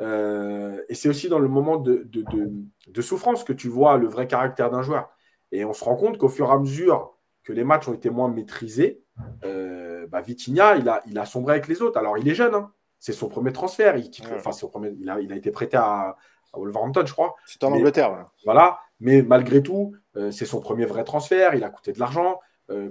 [0.00, 4.26] Euh, et c'est aussi dans le moment de, de, souffrance que tu vois le vrai
[4.26, 5.10] caractère d'un joueur.
[5.52, 7.15] Et on se rend compte qu'au fur et à mesure
[7.46, 9.02] que les matchs ont été moins maîtrisés,
[9.44, 11.98] euh, bah Vitinha, il a, il a sombré avec les autres.
[11.98, 12.72] Alors, il est jeune, hein.
[12.98, 13.96] c'est son premier transfert.
[13.96, 16.16] Il, enfin, son premier, il, a, il a été prêté à,
[16.52, 17.36] Wolverhampton, je crois.
[17.46, 18.28] C'est en Angleterre.
[18.44, 21.54] Voilà, mais malgré tout, euh, c'est son premier vrai transfert.
[21.54, 22.40] Il a coûté de l'argent.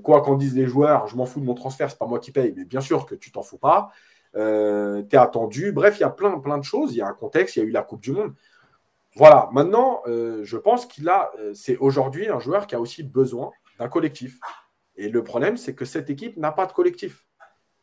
[0.03, 2.31] quoi qu'en disent les joueurs, je m'en fous de mon transfert, c'est pas moi qui
[2.31, 3.89] paye, mais bien sûr que tu t'en fous pas.
[4.35, 5.71] Euh, tu es attendu.
[5.71, 6.93] Bref, il y a plein, plein de choses.
[6.93, 8.33] Il y a un contexte, il y a eu la Coupe du Monde.
[9.15, 13.01] Voilà, maintenant, euh, je pense qu'il a, euh, c'est aujourd'hui un joueur qui a aussi
[13.01, 14.39] besoin d'un collectif.
[14.95, 17.25] Et le problème, c'est que cette équipe n'a pas de collectif.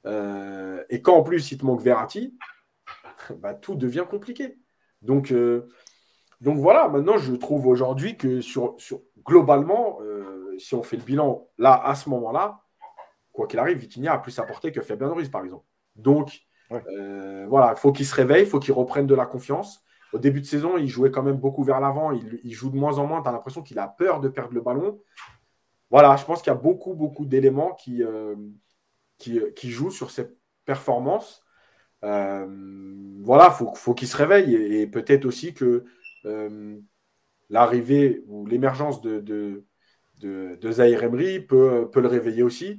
[0.04, 2.36] et quand en plus il te manque Verratti,
[3.38, 4.58] bah, tout devient compliqué.
[5.02, 5.32] Donc,
[6.40, 9.98] donc voilà, maintenant je trouve aujourd'hui que sur, sur globalement,
[10.58, 12.62] si on fait le bilan là, à ce moment-là,
[13.32, 15.64] quoi qu'il arrive, Vitinha a plus apporté que Fabien Ruiz, par exemple.
[15.96, 19.82] Donc, euh, voilà, il faut qu'il se réveille, il faut qu'il reprenne de la confiance.
[20.12, 22.12] Au début de saison, il jouait quand même beaucoup vers l'avant.
[22.12, 23.22] Il, joue de moins en moins.
[23.22, 25.00] Tu as l'impression qu'il a peur de perdre le ballon.
[25.92, 28.34] Voilà, je pense qu'il y a beaucoup, beaucoup d'éléments qui, euh,
[29.62, 30.26] jouent sur ses
[30.64, 31.44] performances.
[32.02, 32.46] Euh,
[33.22, 34.54] voilà, il faut, faut qu'il se réveille.
[34.54, 35.84] Et, peut-être aussi que
[37.50, 39.66] l'arrivée ou l'émergence de, de,
[40.18, 42.78] de, Emery peut, le réveiller aussi.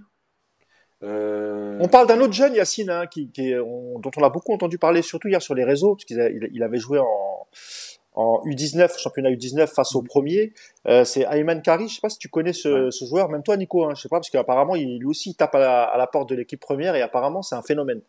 [1.03, 5.27] Euh, On parle d'un autre jeune, Yacine, hein, dont on a beaucoup entendu parler, surtout
[5.27, 7.47] hier sur les réseaux, parce qu'il il avait joué en,
[8.15, 10.07] en U19, championnat U19 face au mm.
[10.07, 10.53] premier.
[10.87, 11.87] Euh, c'est Ayman Kari.
[11.87, 13.85] Je sais pas si tu connais ce, ce joueur, même toi, Nico.
[13.85, 16.35] Hein, je sais pas parce qu'apparemment il, lui aussi il tape à la, porte de
[16.35, 18.01] l'équipe première et apparemment c'est un phénomène.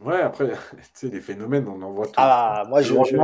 [0.00, 2.14] Ouais, après, tu sais, des phénomènes, on en voit tous.
[2.16, 3.16] Ah, moi, je, je,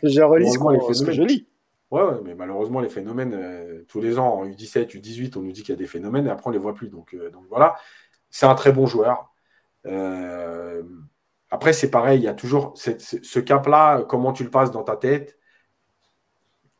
[0.02, 1.46] je relis ce, que je lis.
[1.90, 5.52] Ouais, ouais, mais malheureusement, les phénomènes, euh, tous les ans, en U17, U18, on nous
[5.52, 6.88] dit qu'il y a des phénomènes et après, on les voit plus.
[6.88, 7.76] Donc, euh, donc voilà,
[8.30, 9.32] c'est un très bon joueur.
[11.54, 14.96] Après, c'est pareil, il y a toujours ce cap-là, comment tu le passes dans ta
[14.96, 15.38] tête,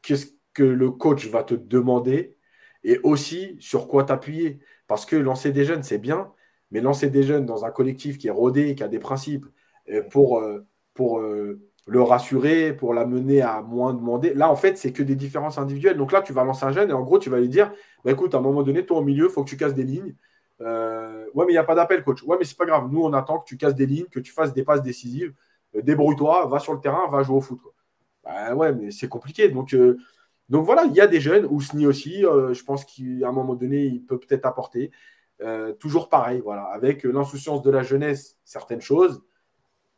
[0.03, 2.37] qu'est-ce que le coach va te demander
[2.83, 4.59] et aussi sur quoi t'appuyer.
[4.89, 6.33] Parce que lancer des jeunes, c'est bien,
[6.73, 9.47] mais lancer des jeunes dans un collectif qui est rodé, qui a des principes,
[9.91, 14.35] euh, pour, euh, pour euh, le rassurer, pour l'amener à moins demander.
[14.35, 15.99] Là, en fait, c'est que des différences individuelles.
[15.99, 17.73] Donc là, tu vas lancer un jeune et en gros, tu vas lui dire
[18.05, 19.85] bah, écoute, à un moment donné, toi au milieu, il faut que tu casses des
[19.85, 20.17] lignes.
[20.61, 22.23] Euh, ouais, mais il n'y a pas d'appel, coach.
[22.23, 22.89] Ouais, mais c'est pas grave.
[22.91, 25.35] Nous, on attend que tu casses des lignes, que tu fasses des passes décisives.
[25.75, 27.61] Euh, débrouille-toi, va sur le terrain, va jouer au foot.
[28.25, 29.49] Bah, ouais, mais c'est compliqué.
[29.49, 29.99] Donc, euh,
[30.49, 33.85] donc voilà, il y a des jeunes, Ousni aussi, je pense qu'à un moment donné,
[33.87, 34.91] il peut peut-être apporter.
[35.81, 39.23] toujours pareil, voilà, avec l'insouciance de la jeunesse, certaines choses,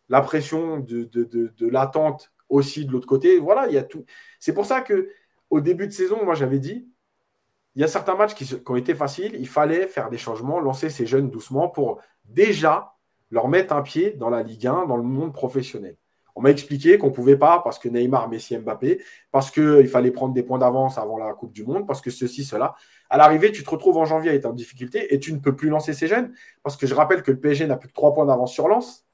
[0.09, 3.39] la pression de, de, de, l'attente aussi de l'autre côté.
[3.39, 4.05] Voilà, il y a tout.
[4.39, 5.11] C'est pour ça que
[5.51, 6.89] au début de saison, moi j'avais dit,
[7.77, 9.37] il y a certains matchs qui, ont été faciles.
[9.39, 12.95] Il fallait faire des changements, lancer ces jeunes doucement pour déjà
[13.31, 15.97] leur mettre un pied dans la Ligue 1, dans le monde professionnel.
[16.35, 20.11] On m'a expliqué qu'on ne pouvait pas parce que Neymar, Messi, Mbappé, parce qu'il fallait
[20.11, 22.75] prendre des points d'avance avant la Coupe du Monde, parce que ceci, cela.
[23.11, 25.55] À l'arrivée, tu te retrouves en janvier à être en difficulté et tu ne peux
[25.55, 28.15] plus lancer ces jeunes parce que je rappelle que le PSG n'a plus que 3
[28.15, 29.07] points d'avance sur Lens.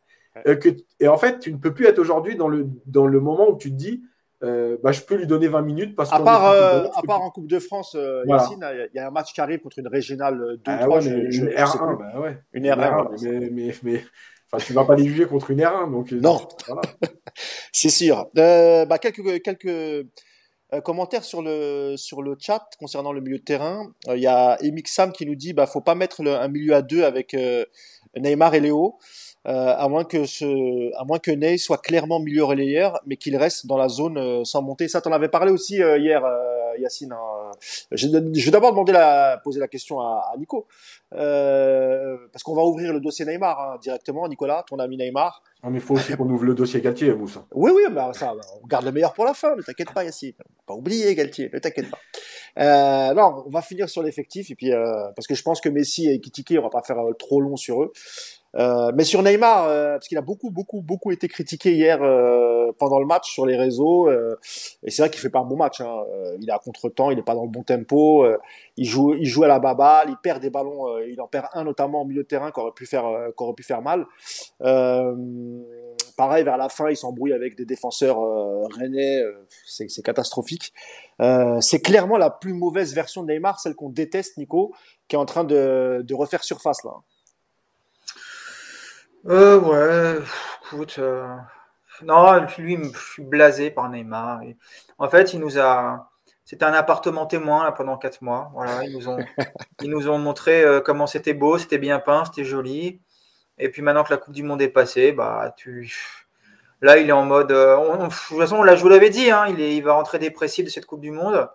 [0.46, 0.56] Euh,
[1.00, 3.56] et en fait, tu ne peux plus être aujourd'hui dans le, dans le moment où
[3.56, 4.02] tu te dis
[4.42, 5.96] euh, bah, je peux lui donner 20 minutes.
[5.96, 9.10] Parce à, part, euh, à part en Coupe de France, euh, il y a un
[9.10, 11.98] match qui arrive contre une régionale 2 ah, ouais, une, R1.
[11.98, 12.38] Bah, ouais.
[12.52, 13.22] Une R1.
[13.22, 14.04] mais, mais, mais
[14.50, 15.90] enfin, tu ne vas pas les juger contre une R1.
[15.92, 16.82] Donc, non, voilà.
[17.72, 18.28] c'est sûr.
[18.34, 20.06] bah, quelques, quelques
[20.84, 23.92] commentaires sur le, sur le chat concernant le milieu de terrain.
[24.08, 26.82] Il y a Emix Sam qui nous dit bah, faut pas mettre un milieu à
[26.82, 27.36] deux avec
[28.16, 28.98] Neymar et Léo.
[29.48, 33.36] Euh, à moins que ce, à moins que Ney soit clairement milieu relayeur, mais qu'il
[33.36, 34.86] reste dans la zone euh, sans monter.
[34.86, 36.22] Ça, t'en avais parlé aussi euh, hier,
[36.78, 37.12] Yacine.
[37.12, 37.50] Hein.
[37.90, 40.66] Je, vais d'abord demander la, poser la question à, à Nico,
[41.10, 44.28] parce qu'on va ouvrir le dossier Neymar hein, directement.
[44.28, 45.42] Nicolas, ton ami Neymar.
[45.64, 47.44] Non, mais il faut aussi qu'on ouvre le dossier Galtier, Moussa.
[47.52, 49.54] Oui, oui, bah, ça, on garde le meilleur pour la fin.
[49.56, 50.32] Ne t'inquiète pas, Yacine.
[50.66, 51.50] Pas oublier Galtier.
[51.52, 51.98] Ne t'inquiète pas.
[52.58, 54.70] Euh, non, on va finir sur l'effectif et puis
[55.16, 57.82] parce que je pense que Messi et Kitiki, on va pas faire trop long sur
[57.82, 57.92] eux.
[58.56, 62.70] Euh, mais sur Neymar, euh, parce qu'il a beaucoup, beaucoup, beaucoup été critiqué hier euh,
[62.78, 65.80] pendant le match sur les réseaux, et c'est vrai qu'il fait pas un bon match.
[65.80, 66.04] Hein.
[66.40, 68.26] il est à contre-temps, il est pas dans le bon tempo,
[68.76, 71.64] il joue, il joue à la baballe, il perd des ballons, il en perd un
[71.64, 73.04] notamment au milieu de terrain qui aurait pu faire,
[73.36, 74.06] qui aurait pu faire mal.
[76.16, 78.18] pareil, vers la fin, il s'embrouille avec des défenseurs
[78.78, 79.22] rennais,
[79.66, 80.72] c'est catastrophique.
[81.60, 84.74] c'est clairement la plus mauvaise version de Neymar, celle qu'on déteste, Nico,
[85.08, 86.92] qui est en train de, de refaire surface là.
[89.26, 90.20] Euh, ouais,
[90.64, 91.36] écoute, euh,
[92.02, 94.40] non, lui, je suis blasé par Neymar.
[94.98, 96.08] En fait, il nous a.
[96.44, 98.50] C'était un appartement témoin là, pendant quatre mois.
[98.52, 99.18] Voilà, ils nous ont,
[99.82, 103.00] ils nous ont montré euh, comment c'était beau, c'était bien peint, c'était joli.
[103.58, 105.94] Et puis maintenant que la Coupe du Monde est passée, bah, tu...
[106.80, 107.48] là, il est en mode.
[107.48, 110.64] de toute façon, là, je vous l'avais dit, hein, il, est, il va rentrer dépressif
[110.64, 111.48] de cette Coupe du Monde.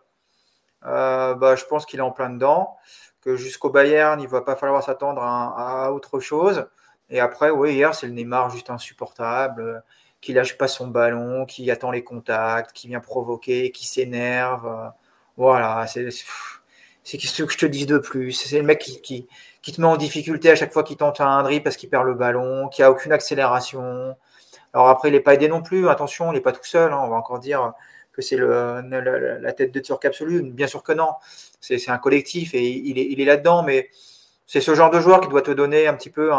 [0.84, 2.78] bah, je pense qu'il est en plein dedans.
[3.22, 6.65] Que jusqu'au Bayern, il ne va pas falloir s'attendre à, autre chose.
[7.10, 9.80] Et après, oui, hier, c'est le Neymar juste insupportable, euh,
[10.22, 14.68] qui lâche pas son ballon, qui attend les contacts, qui vient provoquer, qui s'énerve.
[14.68, 14.89] Euh,
[15.38, 18.34] voilà, c'est ce que je te dis de plus.
[18.34, 19.28] C'est le mec qui, qui,
[19.62, 22.05] qui, te met en difficulté à chaque fois qu'il tente un dribble parce qu'il perd
[22.05, 24.16] le ballon, qui a aucune accélération.
[24.74, 25.89] Alors après, il n'est pas aidé non plus.
[25.89, 26.91] Attention, il n'est pas tout seul.
[26.91, 26.99] Hein.
[27.03, 27.74] On va encore dire
[28.14, 30.41] que c'est la, tête de Turc absolu.
[30.43, 31.14] Bien sûr que non.
[31.62, 33.64] C'est un collectif et il est, il est là-dedans.
[33.64, 33.89] Mais
[34.48, 36.32] c'est ce genre de joueur qui doit te donner un petit peu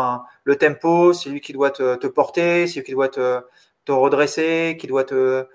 [0.44, 3.42] le tempo, c'est lui qui doit te, porter, c'est lui qui doit te,
[3.86, 5.46] redresser, qui doit te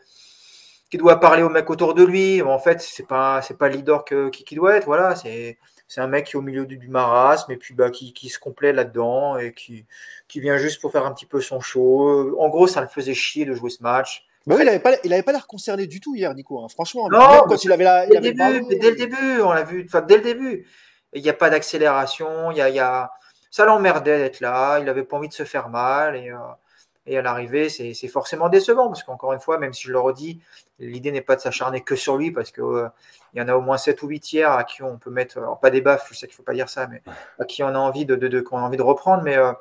[0.90, 2.44] qui doit parler au mec autour de lui.
[2.44, 4.86] En fait, c'est pas c'est pas le leader que, qui, doit être.
[4.86, 7.90] Voilà, c'est c'est un mec qui est au milieu du, du marasme et puis bah,
[7.90, 9.86] qui, qui se complaît là-dedans et qui,
[10.28, 12.36] qui vient juste pour faire un petit peu son show.
[12.40, 14.26] En gros, ça le faisait chier de jouer ce match.
[14.46, 16.60] Mais il avait pas, il avait pas l'air concerné du tout hier, Nico.
[16.60, 16.68] Hein.
[16.70, 20.02] Franchement, non, quand il avait la, il avait dès le début, on l'a vu, enfin
[20.02, 20.68] dès le début
[21.16, 23.12] il n'y a pas d'accélération, il y a,
[23.52, 26.16] ça l'emmerdait d'être là, il n'avait pas envie de se faire mal.
[26.16, 30.00] Et, euh, à l'arrivée, c'est forcément décevant parce qu'encore une fois, même si je le
[30.00, 30.40] redis,
[30.80, 32.88] l'idée n'est pas de s'acharner que sur lui parce qu'il euh,
[33.34, 35.70] y en a au moins 7 ou 8 tiers à qui on peut mettre, pas
[35.70, 37.04] des baffes, je sais qu'il ne faut pas dire ça, mais
[37.40, 39.22] à qui on a envie de, de, a envie de reprendre.
[39.22, 39.52] Mais, euh,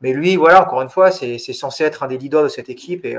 [0.00, 3.04] mais lui, voilà, encore une fois, c'est censé être un des leaders de cette équipe
[3.04, 3.16] et,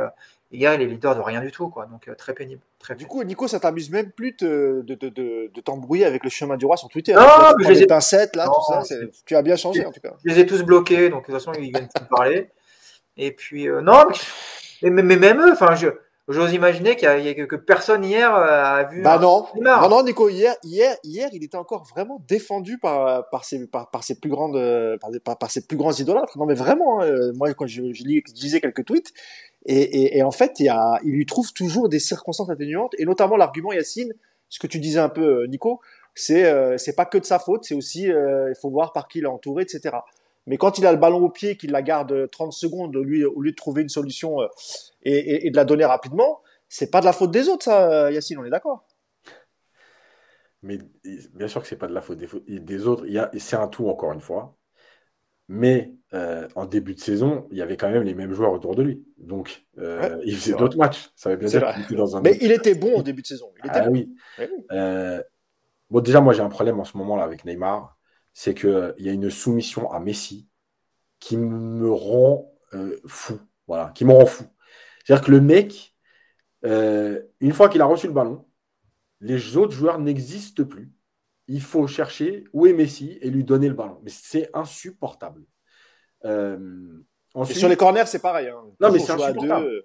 [0.52, 1.70] hier, il est leader de rien du tout.
[1.70, 2.62] Quoi, donc très pénible.
[2.80, 6.58] Très du coup, Nico, ça t'amuse même plus de, de, de, t'embrouiller avec le chemin
[6.58, 7.14] du roi sur Twitter.
[7.14, 7.88] Non, hein, mais je les ai...
[7.88, 8.96] pincettes, là, tout ça,
[9.26, 10.14] tu as bien changé en tout cas.
[10.26, 12.50] Je les ai tous bloqués, donc de toute façon, ils viennent plus parler.
[13.18, 14.06] Et puis, euh, non,
[14.82, 15.76] mais, mais, même eux, enfin,
[16.28, 19.02] j'ose imaginer qu'il y, a que personne hier euh, a vu.
[19.02, 23.46] Bah non, non, non, Nico, hier, hier, hier, il était encore vraiment défendu par, par,
[23.46, 24.60] ses, par, par ses plus grandes,
[25.24, 26.38] par, par, ses plus grands idolâtres.
[26.38, 29.14] Non, mais vraiment, hein, moi, quand je, je, lisais quelques tweets,
[29.66, 32.94] et, et, et en fait, il, y a, il lui trouve toujours des circonstances atténuantes,
[32.98, 34.14] et notamment l'argument, Yacine,
[34.50, 35.80] ce que tu disais un peu, Nico,
[36.14, 39.24] c'est c'est pas que de sa faute, c'est aussi, il faut voir par qui il
[39.24, 39.96] est entouré, etc.
[40.48, 43.30] Mais quand il a le ballon au pied, qu'il la garde 30 secondes au lieu,
[43.30, 44.48] au lieu de trouver une solution euh,
[45.04, 48.40] et, et, de la donner rapidement, c'est pas de la faute des autres, ça, Yacine,
[48.40, 48.88] on est d'accord
[50.64, 50.80] Mais
[51.34, 53.06] bien sûr que c'est pas de la faute des, autres.
[53.38, 54.58] C'est un tout, encore une fois.
[55.48, 58.74] Mais euh, en début de saison, il y avait quand même les mêmes joueurs autour
[58.74, 59.06] de lui.
[59.18, 61.12] Donc, euh, il faisait d'autres matchs.
[61.16, 62.22] Ça veut bien dire qu'il était dans un.
[62.22, 63.52] Mais il était bon au début de saison.
[63.62, 64.10] Il était ah, oui.
[65.90, 67.98] bon, déjà, moi, j'ai un problème en ce moment-là avec Neymar
[68.34, 70.48] c'est qu'il y a une soumission à Messi
[71.20, 73.40] qui me rend euh, fou.
[73.68, 74.46] Voilà, qui me rend fou.
[75.04, 75.96] C'est-à-dire que le mec,
[76.66, 78.46] euh, une fois qu'il a reçu le ballon,
[79.20, 80.92] les autres joueurs n'existent plus.
[81.48, 84.00] Il faut chercher où est Messi et lui donner le ballon.
[84.04, 85.44] Mais c'est insupportable.
[86.26, 87.00] Euh,
[87.36, 88.48] et sur les corners, c'est pareil.
[88.48, 88.62] Hein.
[88.80, 89.84] Non, mais c'est insupportable.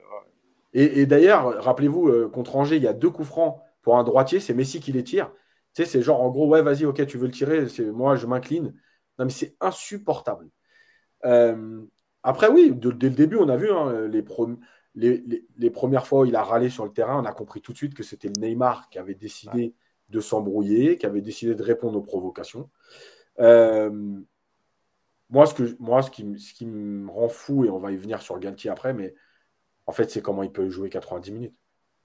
[0.72, 4.40] Et, et d'ailleurs, rappelez-vous, contre Angers, il y a deux coups francs pour un droitier,
[4.40, 5.30] c'est Messi qui les tire.
[5.76, 8.16] Tu sais, c'est genre, en gros, ouais, vas-y, ok, tu veux le tirer, c'est moi,
[8.16, 8.74] je m'incline.
[9.18, 10.48] Non, mais c'est insupportable.
[11.26, 11.84] Euh,
[12.22, 14.24] après, oui, dès le début, on a vu hein, les,
[15.58, 17.76] les, premières fois où il a râlé sur le terrain, on a compris tout de
[17.76, 19.74] suite que c'était le Neymar qui avait décidé
[20.08, 22.70] de s'embrouiller, qui avait décidé de répondre aux provocations.
[23.38, 24.18] Euh,
[25.28, 27.96] moi, ce, que, moi ce, qui, ce qui me rend fou, et on va y
[27.96, 29.14] venir sur Galtier après, mais
[29.84, 31.54] en fait, c'est comment il peut jouer 90 minutes.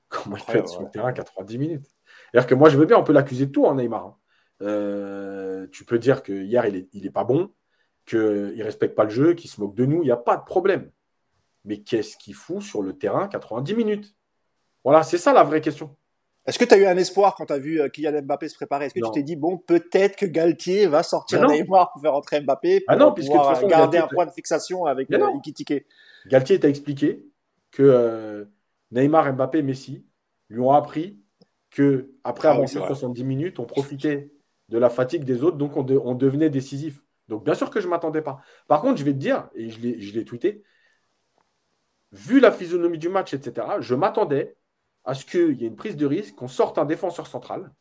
[0.09, 1.87] Comment il peut être sur le terrain 90 minutes.
[2.31, 4.05] C'est-à-dire que moi, je veux bien, on peut l'accuser de tout, en hein, Neymar.
[4.05, 4.15] Hein.
[4.61, 7.51] Euh, tu peux dire que hier, il n'est il est pas bon,
[8.05, 10.37] qu'il ne respecte pas le jeu, qu'il se moque de nous, il n'y a pas
[10.37, 10.89] de problème.
[11.65, 14.15] Mais qu'est-ce qu'il fout sur le terrain 90 minutes?
[14.83, 15.95] Voilà, c'est ça la vraie question.
[16.47, 18.55] Est-ce que tu as eu un espoir quand tu as vu euh, Kylian Mbappé se
[18.55, 18.85] préparer?
[18.85, 22.41] Est-ce que tu t'es dit, bon, peut-être que Galtier va sortir Neymar pour faire entrer
[22.41, 25.85] Mbappé ah pour ah puisque pouvoir garder un point de fixation avec euh, Ikitike
[26.27, 27.23] Galtier t'a expliqué
[27.69, 28.47] que
[28.89, 30.03] Neymar, Mbappé, Messi
[30.49, 31.20] lui ont appris
[31.71, 34.31] que après ah avoir 70 minutes, on profitait
[34.69, 37.03] de la fatigue des autres, donc on, devenait décisif.
[37.27, 38.41] Donc bien sûr que je ne m'attendais pas.
[38.67, 39.79] Par contre, je vais te dire, et je
[40.13, 40.63] l'ai tweeté,
[42.11, 44.55] vu la physionomie du match, etc., je m'attendais
[45.03, 47.71] à ce qu'il y ait une prise de risque, qu'on sorte un défenseur central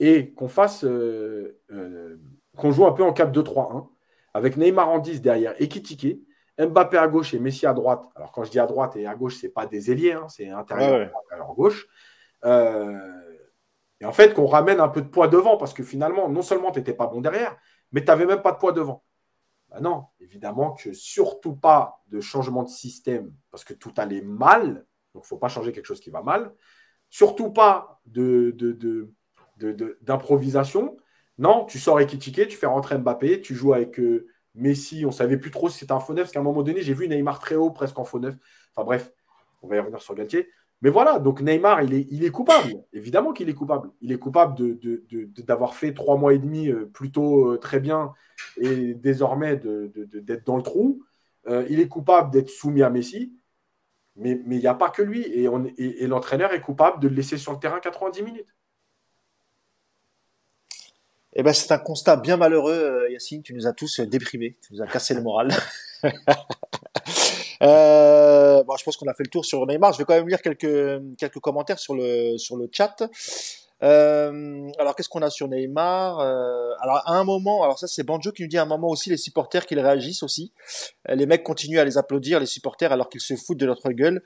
[0.00, 2.16] et qu'on fasse, euh, euh,
[2.56, 3.88] qu'on joue un peu en 4-2-3-1
[4.32, 6.20] avec Neymar en 10 derrière et Kitike,
[6.58, 8.04] Mbappé à gauche et Messi à droite.
[8.14, 10.26] Alors quand je dis à droite et à gauche, ce n'est pas des ailiers, hein,
[10.28, 11.88] c'est intérieur à gauche.
[12.44, 13.10] Euh,
[14.00, 16.72] et en fait, qu'on ramène un peu de poids devant, parce que finalement, non seulement
[16.72, 17.56] tu n'étais pas bon derrière,
[17.92, 19.04] mais tu n'avais même pas de poids devant.
[19.70, 24.84] Ben non, évidemment que surtout pas de changement de système, parce que tout allait mal,
[25.14, 26.52] donc il ne faut pas changer quelque chose qui va mal.
[27.08, 30.82] Surtout pas d'improvisation.
[30.82, 30.96] De, de,
[31.38, 35.12] non, tu sors Ekitike, tu fais rentrer Mbappé, tu joues avec euh, Messi, on ne
[35.12, 37.08] savait plus trop si c'était un faux neuf, parce qu'à un moment donné, j'ai vu
[37.08, 38.36] Neymar très haut, presque en faux neuf.
[38.74, 39.12] Enfin bref,
[39.62, 40.48] on va y revenir sur Galtier.
[40.82, 42.74] Mais voilà, donc Neymar, il est, il est coupable.
[42.92, 43.90] Évidemment qu'il est coupable.
[44.02, 44.76] Il est coupable
[45.38, 48.12] d'avoir de, fait trois mois et demi euh, plutôt euh, très bien
[48.58, 51.02] et désormais d'être dans le trou.
[51.46, 53.32] Euh, il est coupable d'être soumis à Messi.
[54.16, 55.22] Mais il n'y a pas que lui.
[55.22, 55.48] Et,
[55.78, 58.54] et, l'entraîneur est coupable de le laisser sur le terrain 90 minutes.
[61.32, 63.42] Eh ben, c'est un constat bien malheureux, Yacine.
[63.42, 64.56] Tu nous as tous déprimés.
[64.62, 65.50] Tu nous as cassé le moral.
[67.64, 69.92] Euh, bon, je pense qu'on a fait le tour sur Neymar.
[69.92, 73.08] Je vais quand même lire quelques, quelques commentaires sur le, sur le chat.
[73.82, 78.02] Euh, alors qu'est-ce qu'on a sur Neymar euh, Alors à un moment, alors ça c'est
[78.02, 80.52] Banjo qui nous dit à un moment aussi les supporters qu'ils réagissent aussi.
[81.08, 84.22] Les mecs continuent à les applaudir, les supporters, alors qu'ils se foutent de notre gueule,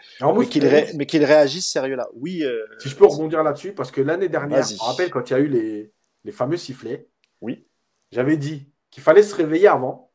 [0.95, 2.09] mais qu'ils réagissent sérieux là.
[2.15, 2.45] Oui.
[2.45, 5.33] Euh, si je peux rebondir là-dessus, parce que l'année dernière, je me rappelle quand il
[5.33, 5.93] y a eu les,
[6.25, 7.09] les fameux sifflets.
[7.41, 7.67] Oui.
[8.13, 10.08] J'avais dit qu'il fallait se réveiller avant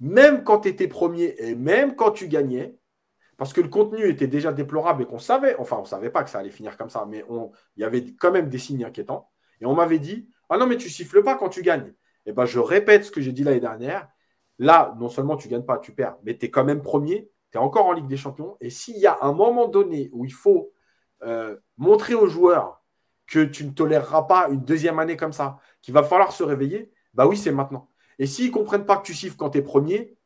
[0.00, 2.78] même quand tu étais premier et même quand tu gagnais,
[3.36, 6.24] parce que le contenu était déjà déplorable et qu'on savait, enfin, on ne savait pas
[6.24, 7.24] que ça allait finir comme ça, mais
[7.76, 9.30] il y avait quand même des signes inquiétants.
[9.60, 11.94] Et on m'avait dit Ah non, mais tu siffles pas quand tu gagnes.
[12.26, 14.08] Et eh ben, je répète ce que j'ai dit l'année dernière.
[14.58, 17.30] Là, non seulement tu ne gagnes pas, tu perds, mais tu es quand même premier.
[17.52, 18.56] tu es encore en Ligue des Champions.
[18.60, 20.72] Et s'il y a un moment donné où il faut
[21.22, 22.82] euh, montrer aux joueurs
[23.26, 26.92] que tu ne toléreras pas une deuxième année comme ça, qu'il va falloir se réveiller,
[27.14, 27.88] bah oui, c'est maintenant.
[28.18, 30.16] Et s'ils ne comprennent pas que tu siffles quand tu es premier,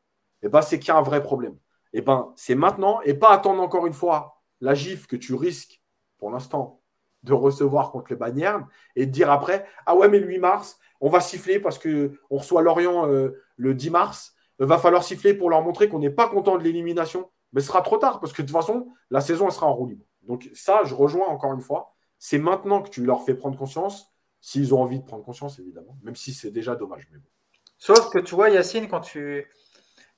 [0.42, 1.56] eh ben, c'est qu'il y a un vrai problème.
[1.92, 5.82] Eh ben, c'est maintenant et pas attendre encore une fois la gifle que tu risques
[6.18, 6.80] pour l'instant
[7.22, 8.66] de recevoir contre les Bayern
[8.96, 12.10] et de dire après Ah ouais, mais le 8 mars, on va siffler parce qu'on
[12.30, 14.34] reçoit Lorient euh, le 10 mars.
[14.60, 17.30] Il va falloir siffler pour leur montrer qu'on n'est pas content de l'élimination.
[17.52, 19.74] Mais ce sera trop tard parce que de toute façon, la saison, elle sera en
[19.74, 20.04] roue libre.
[20.22, 21.94] Donc, ça, je rejoins encore une fois.
[22.18, 25.98] C'est maintenant que tu leur fais prendre conscience, s'ils ont envie de prendre conscience, évidemment,
[26.02, 27.08] même si c'est déjà dommage.
[27.10, 27.18] Mais
[27.82, 29.44] Sauf que tu vois, Yacine, quand tu.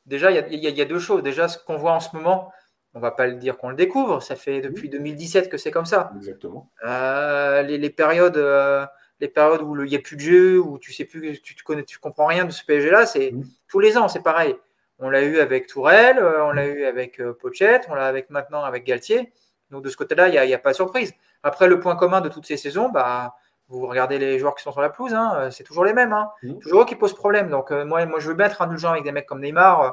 [0.05, 1.23] Déjà, il y, a deux choses.
[1.23, 2.53] Déjà, ce qu'on voit en ce moment,
[2.93, 5.87] on va pas le dire qu'on le découvre, ça fait depuis 2017 que c'est comme
[5.87, 6.13] ça.
[6.15, 6.71] Exactement.
[6.87, 8.85] Euh, les, périodes, euh,
[9.19, 11.65] les périodes où il n'y a plus de jeu, où tu sais plus, tu, tu
[11.65, 13.45] connais, tu comprends rien de ce PSG-là, c'est mmh.
[13.67, 14.55] tous les ans, c'est pareil.
[14.99, 18.63] On l'a eu avec Tourelle, euh, on l'a eu avec Pochette, on l'a avec maintenant
[18.63, 19.33] avec Galtier.
[19.71, 21.15] Donc de ce côté-là, il n'y a, pas de surprise.
[21.43, 23.37] Après, le point commun de toutes ces saisons, bah,
[23.69, 26.13] vous regardez les joueurs qui sont sur la pelouse, hein, euh, c'est toujours les mêmes.
[26.13, 26.31] Hein.
[26.43, 26.59] Mmh.
[26.59, 27.49] Toujours eux qui posent problème.
[27.49, 29.81] Donc euh, moi, moi, je veux bien être indulgent avec des mecs comme Neymar.
[29.81, 29.91] Euh,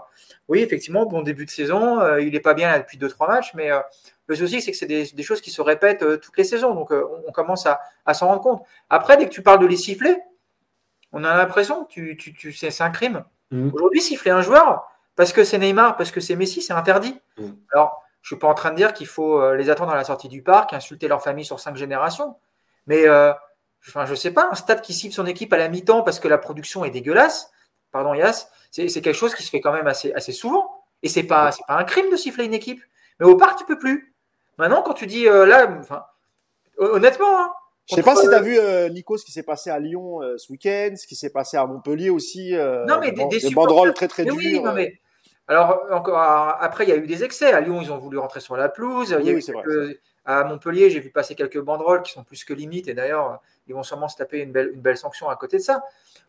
[0.50, 3.70] oui, effectivement, bon début de saison, il n'est pas bien là depuis 2-3 matchs, mais
[4.28, 6.74] le souci, c'est que c'est des, choses qui se répètent toutes les saisons.
[6.74, 8.64] Donc on, commence à, s'en rendre compte.
[8.90, 10.18] Après, dès que tu parles de les siffler,
[11.14, 13.24] on a l'impression que tu, tu, c'est un crime.
[13.52, 13.70] Mmh.
[13.74, 17.18] Aujourd'hui, siffler un joueur, parce que c'est Neymar, parce que c'est Messi, c'est interdit.
[17.38, 17.48] Mmh.
[17.72, 20.04] Alors, je ne suis pas en train de dire qu'il faut les attendre à la
[20.04, 22.36] sortie du parc, insulter leur famille sur cinq générations.
[22.88, 23.06] Mais
[23.88, 26.28] enfin, je sais pas, un stade qui cible son équipe à la mi-temps parce que
[26.28, 27.52] la production est dégueulasse,
[27.92, 30.84] pardon Yass, c'est quelque chose qui se fait quand même assez, assez souvent.
[31.04, 32.82] Et c'est pas, pas un crime de siffler une équipe.
[33.20, 34.14] Mais au parc, tu peux plus.
[34.58, 36.04] Maintenant, quand tu dis euh, là, enfin,
[36.78, 37.54] honnêtement, hein,
[37.90, 40.22] je sais pas si tu as vu euh, Nico ce qui s'est passé à Lyon
[40.22, 42.54] euh, ce week-end, ce qui s'est passé à Montpellier aussi.
[42.54, 44.36] non mais des, des, banderoles très très dures.
[44.36, 45.00] Oui, non, mais...
[45.48, 47.52] Alors encore après il y a eu des excès.
[47.52, 49.16] À Lyon ils ont voulu rentrer sur la pelouse.
[49.20, 49.42] il y a eu
[50.26, 53.74] à Montpellier j'ai vu passer quelques banderoles qui sont plus que limites et d'ailleurs ils
[53.74, 55.84] vont sûrement se taper une belle, une belle sanction à côté de ça.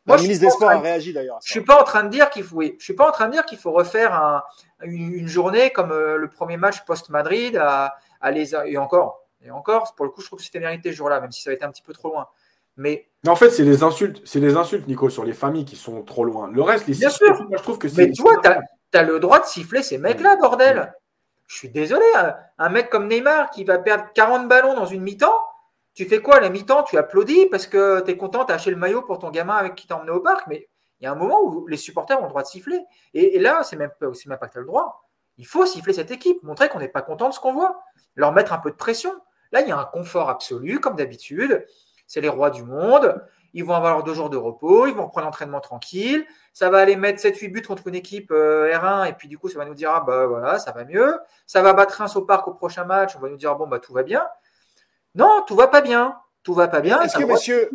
[0.07, 1.39] Moi, le ministre des Sports a réagi d'ailleurs.
[1.45, 3.27] Je suis pas en train de dire qu'il faut, oui, je suis pas en train
[3.27, 4.43] de dire qu'il faut refaire un,
[4.83, 9.95] une, journée comme euh, le premier match post-Madrid à, à, les et encore et encore
[9.95, 11.65] pour le coup je trouve que c'était mérité ce jour-là même si ça avait été
[11.65, 12.29] un petit peu trop loin.
[12.77, 16.03] Mais, en fait c'est les insultes, c'est les insultes Nico sur les familles qui sont
[16.03, 16.51] trop loin.
[16.51, 17.47] Le reste les Bien sûr.
[17.51, 18.07] je trouve que c'est.
[18.07, 20.93] Mais tu vois, tu as, le droit de siffler ces mecs-là, bordel.
[21.47, 22.05] Je suis désolé,
[22.59, 25.39] un mec comme Neymar qui va perdre 40 ballons dans une mi-temps
[25.95, 26.37] tu fais quoi?
[26.37, 29.19] À la mi-temps Tu applaudis parce que tu es content, tu acheté le maillot pour
[29.19, 30.69] ton gamin avec qui t'as emmené au parc, mais
[31.01, 32.81] il y a un moment où les supporters ont le droit de siffler.
[33.13, 35.09] Et, là, c'est même, même pas que tu as le droit.
[35.37, 37.83] Il faut siffler cette équipe, montrer qu'on n'est pas content de ce qu'on voit,
[38.15, 39.13] leur mettre un peu de pression.
[39.51, 41.67] Là, il y a un confort absolu, comme d'habitude.
[42.07, 43.21] C'est les rois du monde.
[43.55, 46.25] Ils vont avoir deux jours de repos, ils vont reprendre l'entraînement tranquille.
[46.53, 49.49] Ça va aller mettre 7-8 buts contre une équipe euh, R1, et puis du coup,
[49.49, 51.19] ça va nous dire, ah bah voilà, ça va mieux.
[51.47, 53.79] Ça va battre Reims au parc au prochain match, on va nous dire, bon, bah
[53.79, 54.27] tout va bien.
[55.15, 56.17] Non, tout va pas bien.
[56.43, 57.01] Tout va pas bien.
[57.03, 57.71] Est-ce que, monsieur,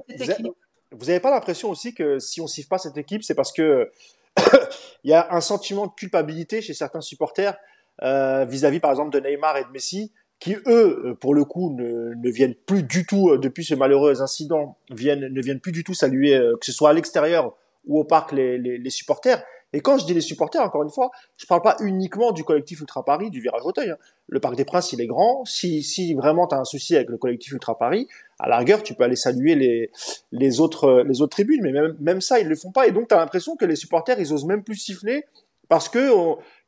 [0.91, 3.91] vous n'avez pas l'impression aussi que si on siffle pas cette équipe, c'est parce que
[5.03, 7.57] il y a un sentiment de culpabilité chez certains supporters
[8.03, 10.61] euh, vis-à-vis, par exemple, de Neymar et de Messi, qui eux,
[11.05, 15.27] euh, pour le coup, ne, viennent plus du tout euh, depuis ce malheureux incident, viennent,
[15.27, 18.57] ne viennent plus du tout saluer, que ce soit à l'extérieur ou au parc, les,
[18.57, 19.43] les supporters.
[19.73, 22.43] Et quand je dis les supporters, encore une fois, je ne parle pas uniquement du
[22.43, 23.89] collectif Ultra Paris, du Virage Auteuil.
[23.89, 23.97] Hein.
[24.27, 25.43] Le Parc des Princes, il est grand.
[25.43, 28.07] Si, si vraiment tu as un souci avec le collectif Ultra Paris,
[28.39, 29.91] à la rigueur, tu peux aller saluer les,
[30.31, 31.61] les, autres, les autres tribunes.
[31.63, 32.87] Mais même, même ça, ils ne le font pas.
[32.87, 35.25] Et donc, tu as l'impression que les supporters, ils osent même plus siffler
[35.69, 36.09] parce que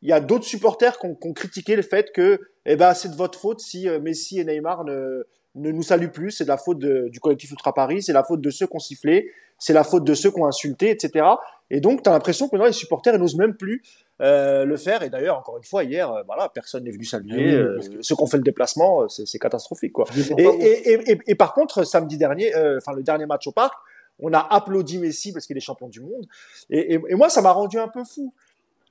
[0.01, 2.41] il y a d'autres supporters qui ont, critiqué le fait que
[2.73, 5.23] eh ben, c'est de votre faute si euh, Messi et Neymar ne,
[5.55, 6.31] ne nous saluent plus.
[6.31, 8.79] C'est de la faute du collectif Ultra Paris, c'est la faute de ceux qui ont
[8.79, 11.25] sifflé, c'est la faute de ceux qui ont insulté, etc.
[11.71, 13.83] Et donc, tu as l'impression que les supporters n'osent même plus
[14.21, 15.03] euh, le faire.
[15.03, 17.53] Et d'ailleurs, encore une fois, hier, euh, voilà, personne n'est venu saluer.
[17.53, 19.93] Euh, ceux qui ont fait le déplacement, c'est catastrophique.
[19.93, 20.05] Quoi.
[20.37, 23.75] Et, et, et, et, par contre, samedi dernier, enfin le dernier match au parc,
[24.19, 26.25] on a applaudi Messi parce qu'il est champion du monde.
[26.69, 28.33] Et, moi, ça m'a rendu un peu fou.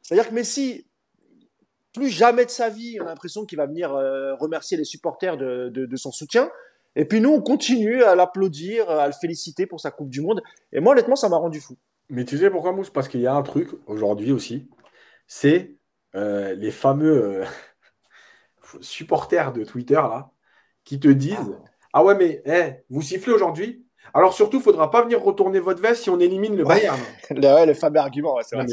[0.03, 0.87] C'est-à-dire que Messi,
[1.99, 3.91] plus jamais de sa vie, on a l'impression qu'il va venir
[4.39, 6.51] remercier les supporters de, de, de son soutien.
[6.97, 10.43] Et puis nous, on continue à l'applaudir, à le féliciter pour sa Coupe du Monde.
[10.73, 11.77] Et moi, honnêtement, ça m'a rendu fou.
[12.11, 12.91] Mais tu sais pourquoi, Mousse?
[12.91, 14.69] Parce qu'il y a un truc aujourd'hui aussi,
[15.27, 15.77] c'est
[16.15, 17.45] euh, les fameux euh,
[18.81, 20.31] supporters de Twitter là,
[20.85, 21.57] qui te disent
[21.93, 23.87] Ah ouais, mais hey, vous sifflez aujourd'hui?
[24.15, 26.99] Alors surtout, il ne faudra pas venir retourner votre veste si on élimine le Bayern.
[27.31, 28.67] ouais, le fameux argument, c'est vrai.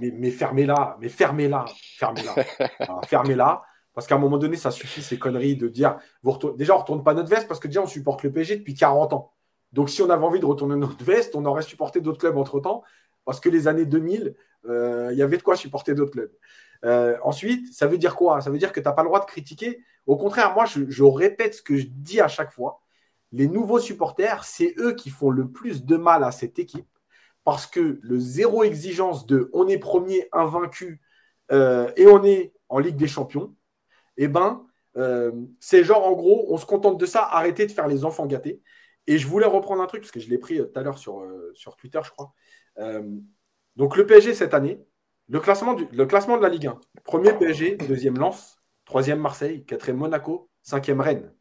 [0.00, 1.64] Mais, fermez-la, mais fermez-la,
[1.98, 3.62] fermez-la, fermez-la.
[3.92, 6.82] Parce qu'à un moment donné, ça suffit ces conneries de dire vous déjà on ne
[6.82, 9.32] retourne pas notre veste parce que déjà on supporte le PSG depuis 40 ans.
[9.72, 12.60] Donc, si on avait envie de retourner notre veste, on aurait supporté d'autres clubs entre
[12.60, 12.82] temps.
[13.24, 14.34] Parce que les années 2000,
[14.68, 16.32] il y avait de quoi supporter d'autres clubs.
[17.22, 18.40] ensuite, ça veut dire quoi?
[18.40, 19.80] Ça veut dire que tu n'as pas le droit de critiquer.
[20.06, 22.83] Au contraire, moi, je, répète ce que je dis à chaque fois.
[23.34, 26.88] Les nouveaux supporters, c'est eux qui font le plus de mal à cette équipe
[27.44, 31.02] parce que le zéro exigence de on est premier invaincu
[31.50, 33.54] et on est en Ligue des Champions,
[34.16, 34.66] eh ben,
[34.96, 38.26] euh, c'est genre, en gros, on se contente de ça, arrêtez de faire les enfants
[38.26, 38.62] gâtés.
[39.06, 40.98] Et je voulais reprendre un truc, parce que je l'ai pris euh, tout à l'heure
[40.98, 42.32] sur, euh, Twitter, je crois.
[43.76, 44.80] donc, le PSG cette année,
[45.28, 46.80] le classement, le classement de la Ligue 1.
[47.04, 51.32] Premier PSG, deuxième Lens, troisième Marseille, quatrième Monaco, cinquième Rennes.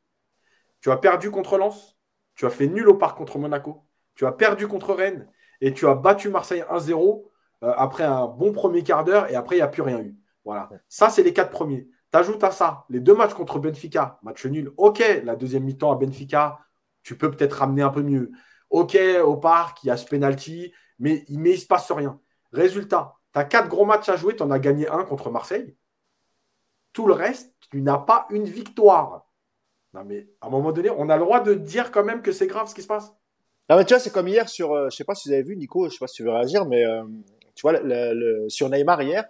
[0.83, 1.97] Tu as perdu contre Lens,
[2.35, 5.29] tu as fait nul au parc contre Monaco, tu as perdu contre Rennes
[5.61, 7.23] et tu as battu Marseille 1-0
[7.61, 10.13] après un bon premier quart d'heure et après il n'y a plus rien eu.
[10.43, 10.69] Voilà.
[10.89, 11.87] Ça, c'est les quatre premiers.
[12.11, 14.73] T'ajoutes à ça les deux matchs contre Benfica, match nul.
[14.75, 16.59] Ok, la deuxième mi-temps à Benfica,
[17.01, 18.31] tu peux peut-être ramener un peu mieux.
[18.69, 22.19] Ok, au parc, il y a ce penalty, mais, mais il ne se passe rien.
[22.51, 25.77] Résultat, tu as quatre gros matchs à jouer, tu en as gagné un contre Marseille.
[26.91, 29.29] Tout le reste, tu n'as pas une victoire.
[29.93, 32.31] Non, mais à un moment donné, on a le droit de dire quand même que
[32.31, 33.13] c'est grave ce qui se passe.
[33.69, 35.43] Non, mais tu vois, c'est comme hier sur, euh, je sais pas si vous avez
[35.43, 37.03] vu, Nico, je sais pas si tu veux réagir, mais euh,
[37.55, 39.25] tu vois, le, sur Neymar hier,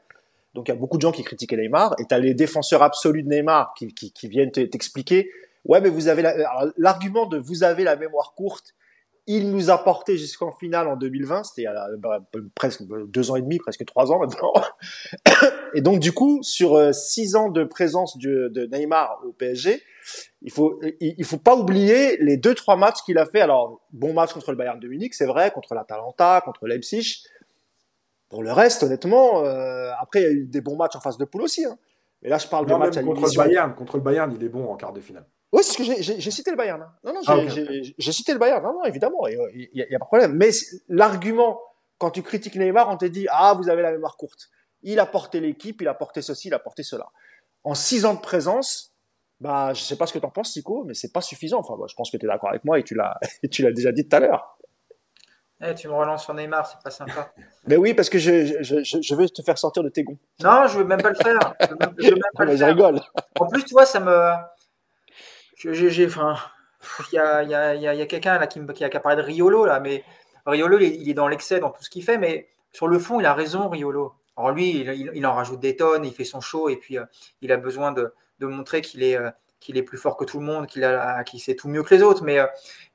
[0.54, 2.84] donc il y a beaucoup de gens qui critiquaient Neymar et tu as les défenseurs
[2.84, 5.32] absolus de Neymar qui, viennent t'expliquer
[5.66, 6.22] ouais mais vous avez
[6.78, 8.76] l'argument de vous avez la mémoire courte
[9.28, 11.66] il nous a porté jusqu'en finale en 2020 c'était
[11.98, 12.20] bah,
[12.56, 14.54] presque deux ans et demi presque trois ans maintenant
[15.74, 19.82] et donc du coup sur euh, six ans de présence de, de Neymar au PSG
[20.42, 24.14] il faut il, faut pas oublier les deux trois matchs qu'il a fait alors bon
[24.14, 27.24] match contre le Bayern de Munich c'est vrai contre l'Atalanta contre Leipzig
[28.34, 31.20] pour le reste, honnêtement, euh, après, il y a eu des bons matchs en face
[31.20, 31.66] de poule aussi.
[31.66, 31.78] Hein.
[32.24, 33.76] Mais là, je parle de match contre le Bayern.
[33.76, 35.26] Contre le Bayern, il est bon en quart de finale.
[35.52, 36.82] Oui, c'est ce que j'ai cité le Bayern.
[36.82, 36.92] Hein.
[37.04, 38.64] Non, non, ah, j'ai cité le Bayern.
[38.64, 40.34] Non, non, évidemment, il n'y a, pas de problème.
[40.34, 40.50] Mais
[40.88, 41.60] l'argument,
[42.00, 44.50] quand tu critiques Neymar, on te dit Ah, vous avez la mémoire courte.
[44.82, 47.08] Il a porté l'équipe, il a porté ceci, il a porté cela.
[47.64, 48.94] En six ans de présence,
[49.40, 51.60] bah, je ne sais pas ce que tu en penses, Tico, mais c'est pas suffisant.
[51.60, 54.16] Enfin, je pense que tu es d'accord avec moi et tu l'as déjà dit tout
[54.16, 54.58] à l'heure.
[55.66, 57.32] Eh, tu me relances sur Neymar, c'est pas sympa.
[57.68, 60.18] Mais oui, parce que je, je, je, veux te faire sortir de tes gonds.
[60.44, 61.54] Non, je veux même pas le faire.
[62.00, 62.68] Je, veux même pas le faire.
[62.68, 63.00] rigole.
[63.40, 64.34] En plus, tu vois, ça me.
[65.56, 66.06] J'ai.
[66.06, 66.36] Enfin.
[67.12, 69.66] Il y a, y a, y a quelqu'un là qui, qui, a, parlé de Riolo,
[69.66, 70.04] là, mais
[70.46, 73.26] Riolo, il est dans l'excès dans tout ce qu'il fait, mais sur le fond, il
[73.26, 74.16] a raison, Riolo.
[74.36, 77.06] Alors lui, il, il, en rajoute des tonnes, il fait son show, et puis euh,
[77.42, 80.40] il a besoin de, de montrer qu'il est, euh, qu'il est plus fort que tout
[80.40, 80.86] le monde, qu'il
[81.26, 82.24] qu sait tout mieux que les autres.
[82.24, 82.48] Mais, euh,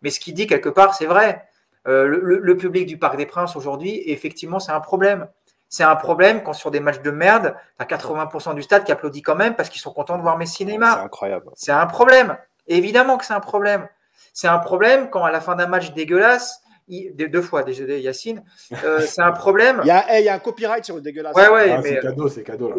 [0.02, 1.47] mais ce qu'il dit, quelque part, c'est vrai.
[1.86, 5.28] Euh, le, public du Parc des Princes aujourd'hui, effectivement, c'est un problème.
[5.68, 8.92] C'est un problème quand sur des matchs de merde, tu as 80% du stade qui
[8.92, 10.96] applaudit quand même parce qu'ils sont contents de voir Messi Neymar.
[10.96, 11.46] C'est incroyable.
[11.54, 12.36] C'est un problème.
[12.66, 13.86] Évidemment que c'est un problème.
[14.32, 18.42] C'est un problème quand à la fin d'un match dégueulasse, deux fois, désolé Yacine,
[18.84, 19.80] euh, c'est un problème.
[19.84, 21.34] Il y, a, il y, a, un copyright sur le dégueulasse.
[21.36, 22.70] Ouais, ouais, ah, c'est cadeau, c'est cadeau.
[22.70, 22.76] Là.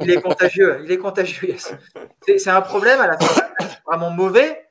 [0.00, 1.56] Il, est contagieux, il est contagieux.
[2.36, 4.67] C'est un problème à la fin d'un match vraiment mauvais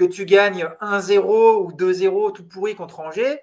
[0.00, 1.18] que tu gagnes 1-0
[1.62, 3.38] ou 2-0 tout pourri contre Angers,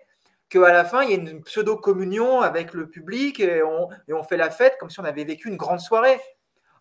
[0.50, 4.50] qu'à la fin, il y a une pseudo-communion avec le public et on, fait la
[4.50, 6.20] fête comme si on avait vécu une grande soirée.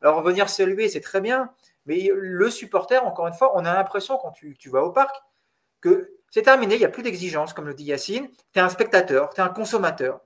[0.01, 1.51] Alors, venir saluer, c'est très bien,
[1.85, 5.15] mais le supporter, encore une fois, on a l'impression quand tu, tu, vas au parc
[5.83, 8.29] que c'est terminé, il n'y a plus d'exigence, comme le dit Yacine.
[8.55, 10.21] Tu es un spectateur, tu es un consommateur.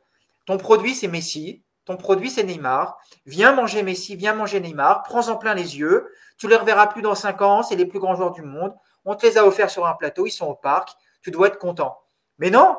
[0.47, 3.01] Ton produit, c'est Messi, ton produit, c'est Neymar.
[3.27, 6.09] Viens manger Messi, viens manger Neymar, prends-en plein les yeux.
[6.39, 8.73] Tu ne les reverras plus dans 5 ans, c'est les plus grands joueurs du monde
[9.05, 10.91] on te les a offerts sur un plateau, ils sont au parc,
[11.23, 11.99] tu dois être content.
[12.39, 12.77] Mais non,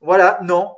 [0.00, 0.74] voilà, non.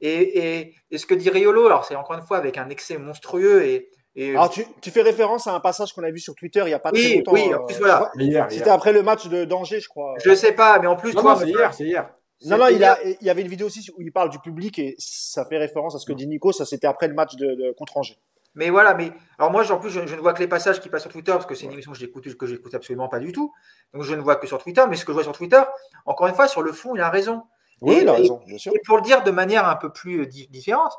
[0.00, 3.90] Et, ce que dit Riolo, alors c'est encore une fois avec un excès monstrueux et,
[4.16, 6.80] alors, tu, fais référence à un passage qu'on a vu sur Twitter il n'y a
[6.80, 7.32] pas très longtemps.
[7.32, 8.10] Oui, en plus, voilà.
[8.50, 10.14] C'était après le match de d'Angers, je crois.
[10.22, 11.36] Je sais pas, mais en plus, toi.
[11.38, 12.10] c'est hier, c'est hier.
[12.44, 14.78] Non, non, il, a, il y avait une vidéo aussi où il parle du public
[14.78, 16.52] et ça fait référence à ce que dit Nico.
[16.52, 18.18] Ça, c'était après le match de contre Angers.
[18.54, 21.02] Mais voilà, mais alors moi, en plus, je, ne vois que les passages qui passent
[21.02, 23.52] sur Twitter parce que c'est une émission que j'écoute, que j'écoute absolument pas du tout.
[23.94, 25.62] Donc je ne vois que sur Twitter, mais ce que je vois sur Twitter,
[26.04, 27.44] encore une fois, sur le fond, il a raison.
[27.80, 28.72] Oui, il a raison, bien sûr.
[28.74, 30.92] Et pour le dire de manière un peu plus euh, différente,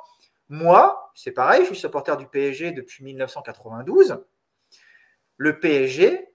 [0.50, 4.18] moi, c'est pareil, je suis supporter du PSG depuis 1992.
[5.38, 6.28] Le PSG,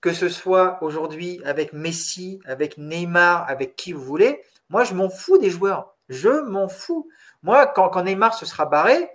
[0.00, 5.08] que ce soit aujourd'hui avec Messi, avec Neymar, avec qui vous voulez, moi, je m'en
[5.08, 5.96] fous des joueurs.
[6.08, 7.08] Je m'en fous.
[7.42, 9.08] Moi, quand, quand Neymar se sera barré,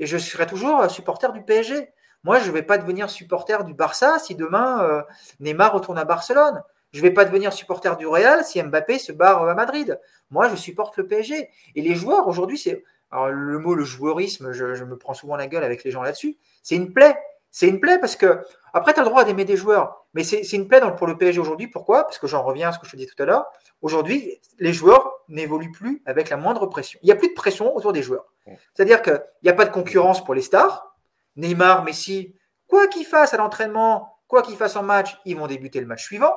[0.00, 1.92] et je serai toujours supporter du PSG.
[2.24, 5.02] Moi, je ne vais pas devenir supporter du Barça si demain euh,
[5.40, 6.62] Neymar retourne à Barcelone.
[6.92, 10.00] Je ne vais pas devenir supporter du Real si Mbappé se barre à Madrid.
[10.30, 11.48] Moi, je supporte le PSG.
[11.76, 12.82] Et les joueurs, aujourd'hui, c'est.
[13.12, 16.36] Alors, le mot, le joueurisme, je, me prends souvent la gueule avec les gens là-dessus.
[16.62, 17.16] C'est une plaie.
[17.50, 18.40] C'est une plaie parce que,
[18.72, 20.06] après, tu as le droit d'aimer des joueurs.
[20.14, 21.66] Mais c'est une plaie pour le PSG aujourd'hui.
[21.68, 22.04] Pourquoi?
[22.04, 23.46] Parce que j'en reviens à ce que je te dis tout à l'heure.
[23.82, 26.98] Aujourd'hui, les joueurs n'évoluent plus avec la moindre pression.
[27.02, 28.29] Il n'y a plus de pression autour des joueurs.
[28.74, 30.96] C'est-à-dire qu'il n'y a pas de concurrence pour les stars.
[31.36, 32.34] Neymar, Messi,
[32.66, 36.04] quoi qu'ils fassent à l'entraînement, quoi qu'ils fassent en match, ils vont débuter le match
[36.04, 36.34] suivant.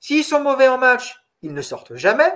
[0.00, 2.32] S'ils sont mauvais en match, ils ne sortent jamais.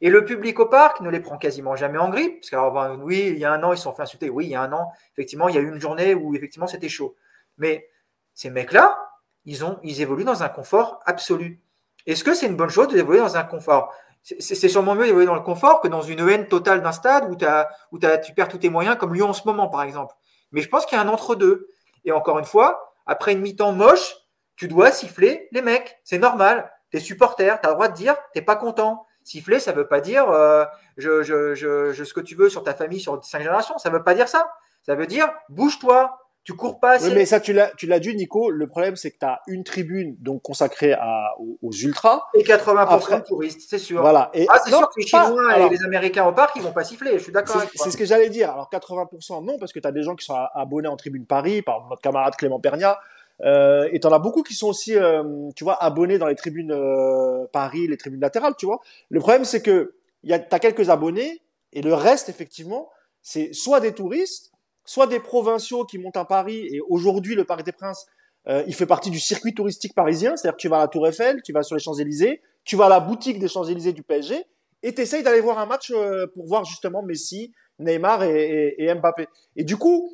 [0.00, 2.40] Et le public au parc ne les prend quasiment jamais en grippe.
[2.40, 4.30] Parce que, oui, il y a un an, ils se sont fait insulter.
[4.30, 6.66] Oui, il y a un an, effectivement, il y a eu une journée où effectivement
[6.66, 7.16] c'était chaud.
[7.58, 7.88] Mais
[8.34, 8.98] ces mecs-là,
[9.44, 11.60] ils, ont, ils évoluent dans un confort absolu.
[12.06, 13.94] Est-ce que c'est une bonne chose d'évoluer dans un confort?
[14.22, 17.98] C'est sûrement mieux d'évoluer dans le confort que dans une haine totale d'un stade où,
[17.98, 20.14] tu perds tous tes moyens, comme Lyon en ce moment, par exemple.
[20.52, 21.66] Mais je pense qu'il y a un entre-deux.
[22.04, 24.16] Et encore une fois, après une mi-temps moche,
[24.56, 25.98] tu dois siffler les mecs.
[26.04, 26.70] C'est normal.
[26.90, 29.06] Tu es supporter, tu as le droit de dire t'es pas content.
[29.24, 30.64] Siffler, ça veut pas dire euh,
[30.96, 33.78] je, je, je, ce que tu veux sur ta famille, sur cinq générations.
[33.78, 34.52] Ça veut pas dire ça.
[34.82, 37.08] Ça veut dire bouge-toi, tu cours pas assez.
[37.08, 38.50] Oui, mais ça, tu l'as, tu l'as dit, Nico.
[38.50, 42.24] Le problème, c'est que tu as une tribune donc consacrée à, aux, ultras.
[42.34, 44.00] Et 80% de touristes, c'est sûr.
[44.00, 44.30] Voilà.
[44.34, 46.84] Et, ah, c'est sûr que les Chinois et les Américains au parc, ils vont pas
[46.84, 47.12] siffler.
[47.14, 47.62] Je suis d'accord.
[47.74, 48.50] C'est ce que j'allais dire.
[48.50, 51.62] Alors, 80% non, parce que tu as des gens qui sont abonnés en tribune Paris,
[51.62, 52.98] par notre camarade Clément Pernia.
[53.44, 56.72] Euh, et t'en as beaucoup qui sont aussi, euh, tu vois, abonnés dans les tribunes
[56.72, 58.80] euh, Paris, les tribunes latérales, tu vois.
[59.10, 62.90] Le problème, c'est que y a, t'as quelques abonnés et le reste, effectivement,
[63.22, 64.51] c'est soit des touristes,
[64.84, 66.68] soit des provinciaux qui montent à Paris.
[66.72, 68.06] Et aujourd'hui, le Parc des Princes,
[68.48, 70.36] euh, il fait partie du circuit touristique parisien.
[70.36, 72.86] C'est-à-dire que tu vas à la Tour Eiffel, tu vas sur les Champs-Élysées, tu vas
[72.86, 74.44] à la boutique des Champs-Élysées du PSG
[74.82, 75.92] et t'essayes d'aller voir un match
[76.34, 79.28] pour voir justement Messi, Neymar et, et, et Mbappé.
[79.54, 80.10] Et du coup,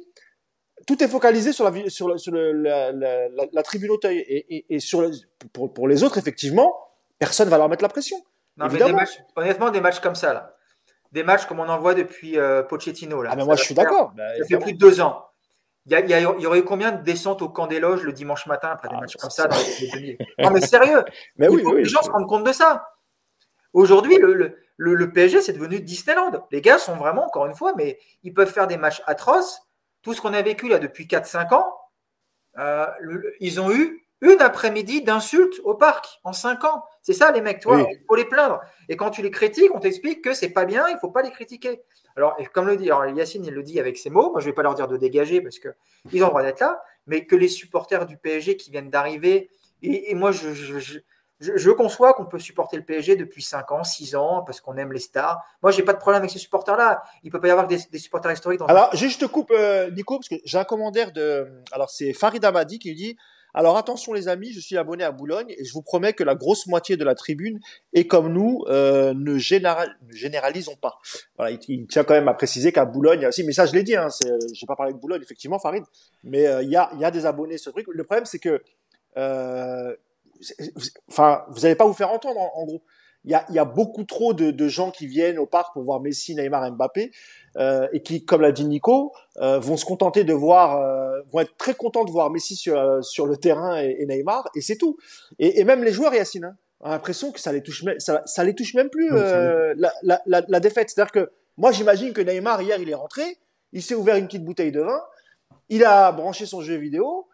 [0.86, 4.24] tout est focalisé sur la, sur, sur la, la, la, tribune Auteuil.
[4.68, 5.10] Et, sur
[5.52, 6.74] pour, pour, les autres, effectivement,
[7.18, 8.16] personne va leur mettre la pression.
[8.56, 10.54] Non, mais des matchs, honnêtement, des matchs comme ça, là.
[11.12, 13.22] Des matchs comme on en voit depuis euh, Pochettino.
[13.22, 13.30] Là.
[13.32, 14.12] Ah, mais moi, je suis d'accord.
[14.14, 15.24] Bah, ça fait plus de deux ans.
[15.86, 18.12] Il y, a, il, y aurait eu combien de descentes au camp des loges le
[18.12, 19.56] dimanche matin après des ah, matchs comme ça, dans
[19.94, 21.02] les, Non, mais sérieux.
[21.36, 22.90] mais oui, oui, les gens se rendent compte de ça.
[23.72, 26.46] Aujourd'hui, le, le, le, PSG, c'est devenu Disneyland.
[26.50, 29.62] Les gars sont vraiment, encore une fois, mais ils peuvent faire des matchs atroces
[30.02, 31.74] tout ce qu'on a vécu là depuis 4-5 ans,
[32.58, 32.86] euh,
[33.40, 36.84] ils ont eu une après-midi d'insultes au parc en 5 ans.
[37.02, 38.60] C'est ça les mecs, toi, il faut les plaindre.
[38.88, 41.30] Et quand tu les critiques, on t'explique que c'est pas bien, il faut pas les
[41.30, 41.82] critiquer.
[42.16, 44.52] Alors, comme le dit, alors Yacine, il le dit avec ses mots, moi je vais
[44.52, 47.48] pas leur dire de dégager parce qu'ils ont le droit d'être là, mais que les
[47.48, 49.50] supporters du PSG qui viennent d'arriver,
[49.82, 50.48] et, moi je
[51.40, 54.92] je, conçois qu'on peut supporter le PSG depuis 5 ans, 6 ans, parce qu'on aime
[54.92, 55.40] les stars.
[55.62, 57.02] Moi, j'ai pas de problème avec ces supporters-là.
[57.22, 58.58] Il peut pas y avoir des, supporters historiques.
[58.58, 61.46] Dans alors, juste te coupe, euh, Nico, parce que j'ai un commentaire de.
[61.70, 63.16] Alors, c'est Farid Amadi qui dit
[63.54, 66.34] Alors, attention, les amis, je suis abonné à Boulogne et je vous promets que la
[66.34, 67.58] grosse moitié de la tribune
[67.92, 70.98] est comme nous, euh, ne, généralisons pas.
[71.36, 73.82] Voilà, il, tient quand même à préciser qu'à Boulogne, il aussi, mais ça, je l'ai
[73.82, 74.08] dit, hein,
[74.52, 75.84] j'ai pas parlé de Boulogne, effectivement, Farid,
[76.24, 77.86] mais euh, il, y a, il y a des abonnés sur ce truc.
[77.90, 78.62] Le problème, c'est que.
[79.16, 79.94] Euh,
[81.08, 82.82] enfin, vous n'allez pas vous faire entendre en, gros.
[83.28, 85.74] Il y, a, il y a, beaucoup trop de, de, gens qui viennent au parc
[85.74, 87.12] pour voir Messi, Neymar, Mbappé,
[87.58, 91.40] euh, et qui, comme l'a dit Nico, euh, vont se contenter de voir, euh, vont
[91.40, 94.76] être très contents de voir Messi sur, sur le terrain et, et Neymar, et c'est
[94.76, 94.96] tout.
[95.38, 98.44] Et, et, même les joueurs, Yacine, hein, ont l'impression que ça les touche, ça, ça
[98.44, 100.88] les touche même plus la, la, la, la, défaite.
[100.88, 103.36] C'est-à-dire que moi, j'imagine que Neymar hier, il est rentré,
[103.74, 105.02] il s'est ouvert une petite bouteille de vin,
[105.68, 107.28] il a branché son jeu vidéo,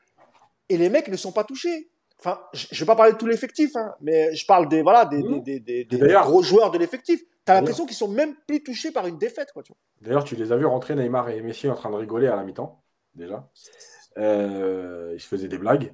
[0.68, 1.88] et les mecs ne sont pas touchés.
[2.24, 5.04] Enfin, je ne vais pas parler de tout l'effectif, hein, mais je parle des, voilà,
[5.04, 5.42] des, mmh.
[5.42, 7.20] des, des, des gros joueurs de l'effectif.
[7.44, 9.52] Tu as l'impression qu'ils sont même plus touchés par une défaite.
[10.00, 12.44] D'ailleurs, tu les as vus rentrer, Neymar et Messi, en train de rigoler à la
[12.44, 12.82] mi-temps,
[13.14, 13.50] déjà.
[14.16, 15.92] Euh, ils se faisaient des blagues.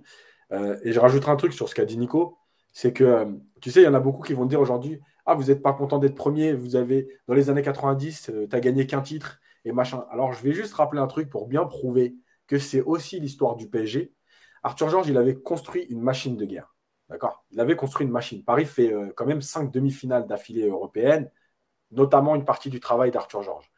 [0.52, 2.36] Euh, et je rajouterai un truc sur ce qu'a dit Nico
[2.72, 3.26] c'est que, euh,
[3.60, 5.72] tu sais, il y en a beaucoup qui vont dire aujourd'hui Ah, vous n'êtes pas
[5.72, 9.72] content d'être premier, vous avez, dans les années 90, tu n'as gagné qu'un titre et
[9.72, 10.04] machin.
[10.10, 12.14] Alors, je vais juste rappeler un truc pour bien prouver
[12.46, 14.12] que c'est aussi l'histoire du PSG
[14.62, 16.74] Arthur Georges, il avait construit une machine de guerre.
[17.08, 17.44] D'accord?
[17.50, 18.44] Il avait construit une machine.
[18.44, 21.30] Paris fait euh, quand même cinq demi-finales d'affilée européennes,
[21.90, 23.70] notamment une partie du travail d'Arthur Georges.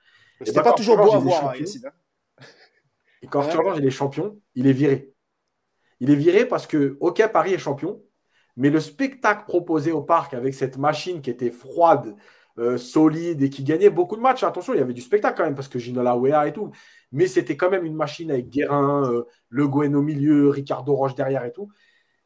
[0.44, 1.54] C'était pas toujours beau à voir, hein,
[3.22, 5.14] Et quand Arthur Georges est champion, il est viré.
[6.00, 8.02] Il est viré parce que, OK, Paris est champion,
[8.56, 12.16] mais le spectacle proposé au parc avec cette machine qui était froide,
[12.58, 14.42] euh, solide et qui gagnait beaucoup de matchs.
[14.42, 16.70] Attention, il y avait du spectacle quand même parce que Ginola Wea et tout.
[17.10, 21.14] Mais c'était quand même une machine avec Guérin, euh, Le Gouen au milieu, Ricardo Roche
[21.14, 21.70] derrière et tout.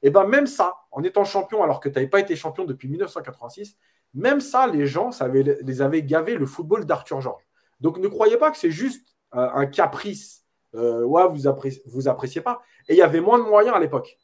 [0.03, 2.89] Et bien même ça, en étant champion alors que tu n'avais pas été champion depuis
[2.89, 3.77] 1986,
[4.15, 7.47] même ça, les gens ça les avait gavé le football d'Arthur Georges.
[7.81, 10.44] Donc ne croyez pas que c'est juste euh, un caprice.
[10.74, 12.62] ouais, vous, appréciez, vous appréciez pas.
[12.89, 14.19] Et il y avait moins de moyens à l'époque.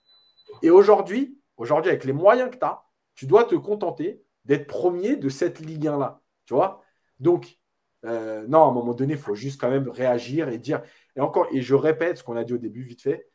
[0.62, 2.83] Et aujourd'hui, aujourd'hui, avec les moyens que tu as,
[3.15, 6.20] tu dois te contenter d'être premier de cette Ligue 1-là.
[6.47, 6.82] Tu vois?
[7.20, 7.59] Donc,
[8.05, 10.82] euh, non, à un moment donné, il faut juste quand même réagir et dire.
[11.16, 13.28] Et encore, et je répète ce qu'on a dit au début, vite fait.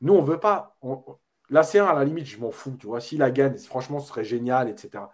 [0.00, 0.76] Nous, on ne veut pas.
[1.50, 2.76] la C1, à la limite, je m'en fous.
[2.78, 5.04] Tu vois, si la gagne, franchement, ce serait génial, etc.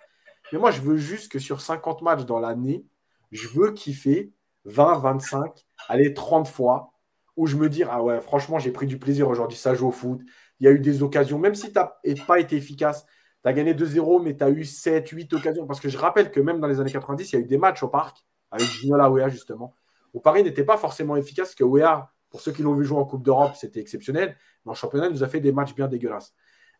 [0.52, 2.86] Mais moi, je veux juste que sur 50 matchs dans l'année,
[3.32, 4.32] je veux kiffer
[4.64, 6.92] 20, 25, allez, 30 fois
[7.36, 9.92] où je me dis, ah ouais, franchement, j'ai pris du plaisir aujourd'hui, ça joue au
[9.92, 10.20] foot.
[10.60, 11.92] Il y a eu des occasions, même si tu n'as
[12.26, 13.06] pas été efficace,
[13.43, 15.66] tu as gagné 2-0, mais tu as eu 7, 8 occasions.
[15.66, 17.59] Parce que je rappelle que même dans les années 90, il y a eu des
[17.59, 19.74] matchs au parc, avec Ginola Wea justement,
[20.15, 23.05] où Paris n'était pas forcément efficace, que Wea, pour ceux qui l'ont vu jouer en
[23.05, 24.36] Coupe d'Europe, c'était exceptionnel.
[24.65, 26.35] Mais en championnat, il nous a fait des matchs bien dégueulasses.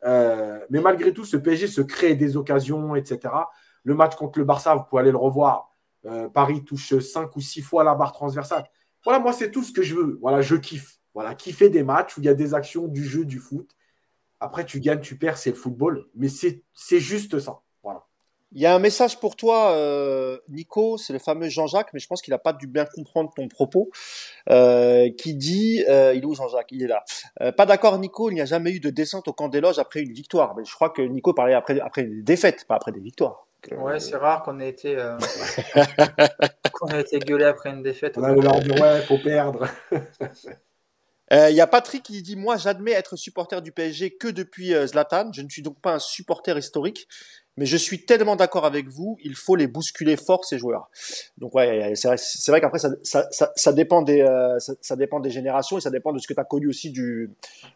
[0.05, 3.35] Euh, mais malgré tout, ce PSG se crée des occasions, etc.
[3.85, 5.71] Le match contre le Barça, vous pouvez aller le revoir.
[6.05, 8.65] Euh, Paris touche 5 ou 6 fois la barre transversale.
[9.05, 10.19] Voilà, moi, c'est tout ce que je veux.
[10.21, 10.99] Voilà, je kiffe.
[11.15, 13.71] Voilà, kiffer des matchs où il y a des actions, du jeu, du foot.
[14.41, 16.07] Après, tu gagnes, tu perds, c'est le football.
[16.15, 17.61] Mais c'est juste ça.
[17.83, 18.05] Voilà.
[18.53, 22.07] Il y a un message pour toi, euh, Nico, c'est le fameux Jean-Jacques, mais je
[22.07, 23.91] pense qu'il n'a pas dû bien comprendre ton propos,
[24.49, 26.71] euh, qui dit, euh, il est où Jean-Jacques?
[26.71, 27.05] Il est là.
[27.53, 30.01] pas d'accord, Nico, il n'y a jamais eu de descente au camp des loges après
[30.01, 30.55] une victoire.
[30.57, 33.47] Mais je crois que Nico parlait après, après des défaites, pas après des victoires.
[33.73, 34.97] Ouais, c'est rare qu'on ait été
[36.73, 38.17] qu'on ait été gueulé après une défaite.
[38.17, 39.67] On a leur dire ouais, faut perdre.
[41.31, 45.31] Il y a Patrick qui dit Moi, j'admets être supporter du PSG que depuis Zlatan.
[45.33, 47.07] Je ne suis donc pas un supporter historique.
[47.59, 50.89] Mais je suis tellement d'accord avec vous, il faut les bousculer fort ces joueurs.
[51.39, 55.31] Donc ouais, c'est vrai, vrai qu'après ça, ça, ça, dépend des euh, ça, dépend des
[55.31, 57.33] générations et ça dépend de ce que tu as connu aussi du,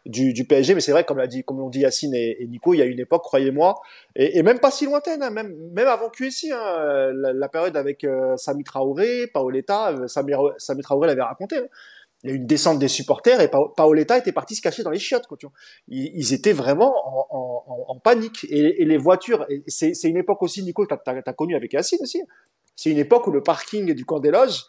[0.06, 0.76] du, du PSG.
[0.76, 2.84] Mais c'est vrai, comme l'a dit, comme l'ont dit Yacine et, Nico, il y a
[2.84, 3.74] une époque, croyez-moi,
[4.14, 8.36] et, même pas si lointaine, hein, même même avant QSI, hein, la, période avec euh,
[8.36, 11.58] Sami Traoré, Paoletta, euh, Sami, Sami Traoré l'avait raconté.
[11.58, 11.66] Hein
[12.22, 14.90] il y a eu une descente des supporters et Paoletta était parti se cacher dans
[14.90, 15.26] les chiottes.
[15.26, 15.54] Quoi, tu vois.
[15.88, 18.44] Ils, étaient vraiment en, en, en panique.
[18.48, 21.98] Et, et, les voitures, c'est une époque aussi, Nico, tu as, as, connu avec Yacine
[22.02, 22.22] aussi.
[22.76, 24.64] C'est une époque où le parking du camp des loges,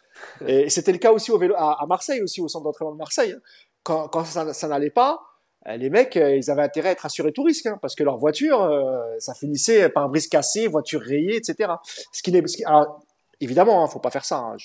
[0.46, 2.98] et c'était le cas aussi au vélo, à, à, Marseille, aussi au centre d'entraînement de
[2.98, 3.40] Marseille, hein.
[3.82, 5.20] quand, quand ça, ça n'allait pas,
[5.68, 8.02] euh, les mecs, euh, ils avaient intérêt à être assurés tout risque, hein, parce que
[8.02, 11.72] leur voiture, euh, ça finissait par un brise cassé, voiture rayée, etc.
[12.12, 13.00] Ce qui n'est, alors,
[13.44, 14.38] Évidemment, ne hein, faut pas faire ça.
[14.38, 14.56] Hein,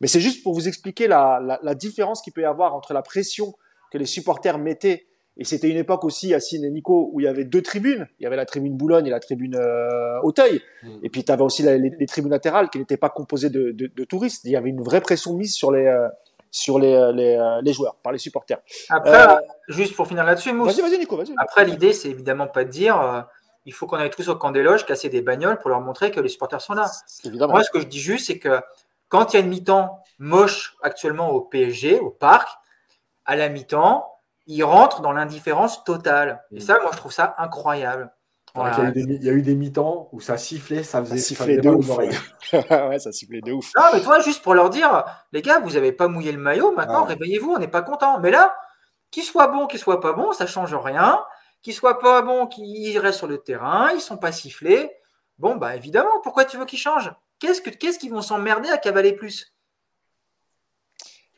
[0.00, 3.54] mais c'est juste pour vous expliquer la, différence qu'il peut y avoir entre la pression
[3.90, 5.06] que les supporters mettaient.
[5.38, 8.06] Et c'était une époque aussi, Assine et Nico, où il y avait deux tribunes.
[8.20, 10.60] Il y avait la tribune Boulogne et la tribune euh, Auteuil.
[10.82, 10.88] Mm.
[11.02, 14.44] Et puis tu avais aussi les, tribunes latérales qui n'étaient pas composées de, touristes.
[14.44, 16.06] Il y avait une vraie pression mise sur les, euh,
[16.50, 18.60] sur euh, les, joueurs, par les supporters.
[18.90, 19.26] Après,
[19.68, 21.32] juste pour finir là-dessus, Vas-y, vas-y, Nico, vas-y.
[21.38, 23.26] Après, l'idée, c'est évidemment pas de dire
[23.64, 26.10] il faut qu'on aille tous au camp des loges, casser des bagnoles pour leur montrer
[26.10, 26.90] que les supporters sont là.
[27.24, 27.52] Évidemment.
[27.52, 28.60] Moi, ce que je dis juste, c'est que
[29.08, 32.48] quand il y a une mi-temps moche actuellement au PSG, au parc,
[33.24, 34.08] à la mi-temps,
[34.46, 36.42] ils rentrent dans l'indifférence totale.
[36.50, 38.12] Et ça, moi, je trouve ça incroyable.
[38.54, 41.88] Il, y a eu des, mi-temps où ça sifflait, ça faisait siffler de ouf.
[42.52, 43.70] ouais, ça sifflait de ouf.
[43.78, 46.72] Non, mais toi, juste pour leur dire, les gars, vous n'avez pas mouillé le maillot,
[46.72, 48.18] maintenant, réveillez-vous, on n'est pas content.
[48.20, 48.54] Mais là,
[49.10, 51.24] qu'il soit bon, qu'il soit pas bon, ça change rien
[51.62, 54.90] qu'ils soient pas bons, qu'ils restent sur le terrain, ils sont pas sifflés.
[55.38, 57.12] Bon, bah évidemment, pourquoi tu veux qu'ils changent?
[57.38, 57.60] Qu'est-ce
[57.98, 59.52] qu'ils qu vont s'emmerder à cavaler plus?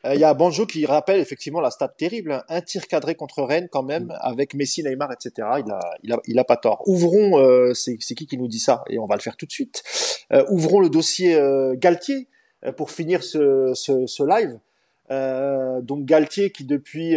[0.05, 2.43] Euh, il y a Banjo qui rappelle effectivement la stat terrible, hein.
[2.49, 5.47] un tir cadré contre Rennes quand même, avec Messi, Neymar, etc.
[5.65, 6.83] Il a, il a, il a pas tort.
[6.87, 8.83] Ouvrons, euh, c'est qui qui nous dit ça?
[8.89, 9.83] Et on va le faire tout de suite.
[10.31, 11.39] Euh, ouvrons le dossier
[11.75, 12.27] Galtier
[12.77, 14.59] pour finir ce, ce, ce live.
[15.83, 17.15] donc Galtier qui depuis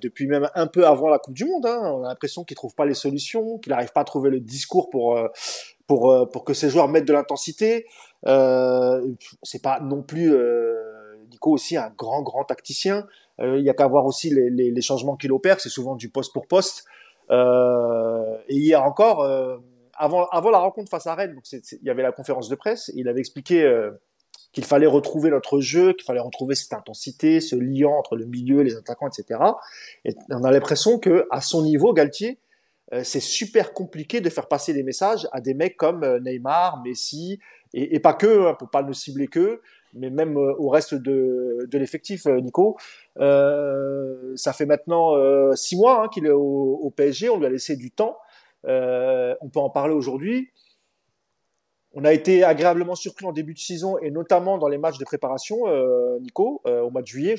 [0.00, 1.66] depuis même un peu avant la Coupe du Monde.
[1.66, 4.40] Hein, on a l'impression qu'il trouve pas les solutions, qu'il n'arrive pas à trouver le
[4.40, 5.28] discours pour euh,
[5.86, 7.86] pour euh, pour que ses joueurs mettent de l'intensité.
[8.26, 9.06] Euh,
[9.42, 10.76] c'est pas non plus euh,
[11.30, 13.06] Nico aussi un grand grand tacticien.
[13.40, 15.60] Euh, il y a qu'à voir aussi les, les, les changements qu'il opère.
[15.60, 16.84] C'est souvent du poste pour poste.
[17.30, 19.26] et hier encore,
[19.94, 22.90] avant avant la rencontre face à Rennes, il y avait la conférence de presse.
[22.94, 23.64] il avait expliqué
[24.52, 28.62] qu'il fallait retrouver notre jeu, qu'il fallait retrouver cette intensité, ce lien entre le milieu,
[28.62, 29.40] les attaquants, etc.
[30.04, 32.38] Et on a l'impression que à son niveau, Galtier,
[32.92, 36.82] euh, c'est super compliqué de faire passer des messages à des mecs comme euh, Neymar,
[36.82, 37.38] Messi,
[37.74, 39.62] et, pas que, hein, pour pas ne cibler que,
[39.94, 42.76] mais même euh, au reste de, de l'effectif, Nico.
[43.18, 45.14] Euh, ça fait maintenant
[45.54, 48.18] six mois hein, qu'il est au, au, PSG, on lui a laissé du temps.
[48.64, 50.50] on peut en parler aujourd'hui.
[51.94, 55.04] On a été agréablement surpris en début de saison et notamment dans les matchs de
[55.04, 57.34] préparation, euh, Nico, euh, au mois de juillet.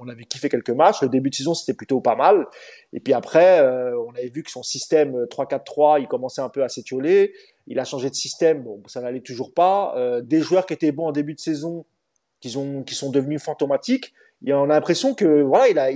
[0.00, 1.00] on avait kiffé quelques matchs.
[1.02, 2.46] Le début de saison, c'était plutôt pas mal.
[2.92, 6.64] Et puis après, euh, on avait vu que son système 3-4-3, il commençait un peu
[6.64, 7.32] à s'étioler.
[7.68, 9.94] Il a changé de système, bon, ça n'allait toujours pas.
[10.22, 11.84] des joueurs qui étaient bons en début de saison,
[12.40, 14.12] qui, ont, sont devenus fantomatiques.
[14.44, 15.90] Et on a l'impression que voilà, il a,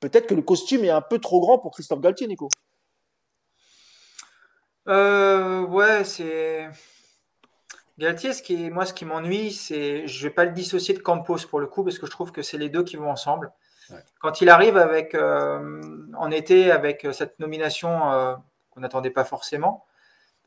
[0.00, 2.48] peut-être que le costume est un peu trop grand pour Christophe Galtier, Nico.
[4.88, 6.68] Euh, ouais, c'est.
[7.98, 10.06] Galtier, ce qui moi, ce qui m'ennuie, c'est.
[10.06, 12.42] Je vais pas le dissocier de Campos pour le coup, parce que je trouve que
[12.42, 13.52] c'est les deux qui vont ensemble.
[14.20, 15.80] Quand il arrive avec, euh,
[16.16, 18.34] en été avec cette nomination euh,
[18.70, 19.86] qu'on n'attendait pas forcément,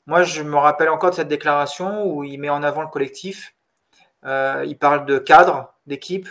[0.07, 3.55] moi, je me rappelle encore de cette déclaration où il met en avant le collectif
[4.25, 6.27] il parle de cadre, d'équipe.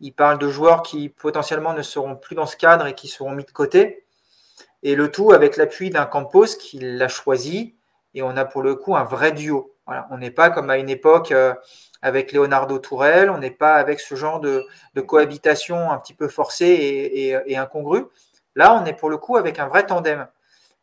[0.00, 3.30] Il parle de joueurs qui potentiellement ne seront plus dans ce cadre et qui seront
[3.30, 4.04] mis de côté.
[4.82, 7.74] Et le tout avec l'appui d'un Campos qui l'a choisi.
[8.14, 9.74] Et on a pour le coup un vrai duo.
[9.86, 10.06] Voilà.
[10.10, 11.32] On n'est pas comme à une époque
[12.02, 13.30] avec Leonardo Tourelle.
[13.30, 14.66] On n'est pas avec ce genre de,
[15.06, 18.04] cohabitation un petit peu forcée et, incongrue.
[18.54, 20.28] Là, on est pour le coup avec un vrai tandem.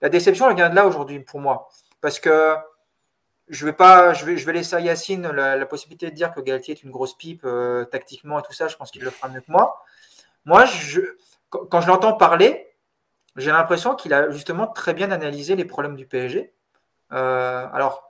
[0.02, 1.68] La déception, elle vient de là aujourd'hui pour moi.
[2.02, 2.56] Parce que
[3.50, 6.40] je vais pas, je vais, je vais laisser à Yacine la, possibilité de dire que
[6.40, 8.68] Galtier est une grosse pipe euh, tactiquement et tout ça.
[8.68, 9.84] Je pense qu'il le fera mieux que moi.
[10.46, 10.66] Moi,
[11.50, 12.69] quand je l'entends parler,
[13.36, 16.54] j'ai l'impression qu'il a justement très bien analysé les problèmes du PSG.
[17.12, 18.10] Euh, alors,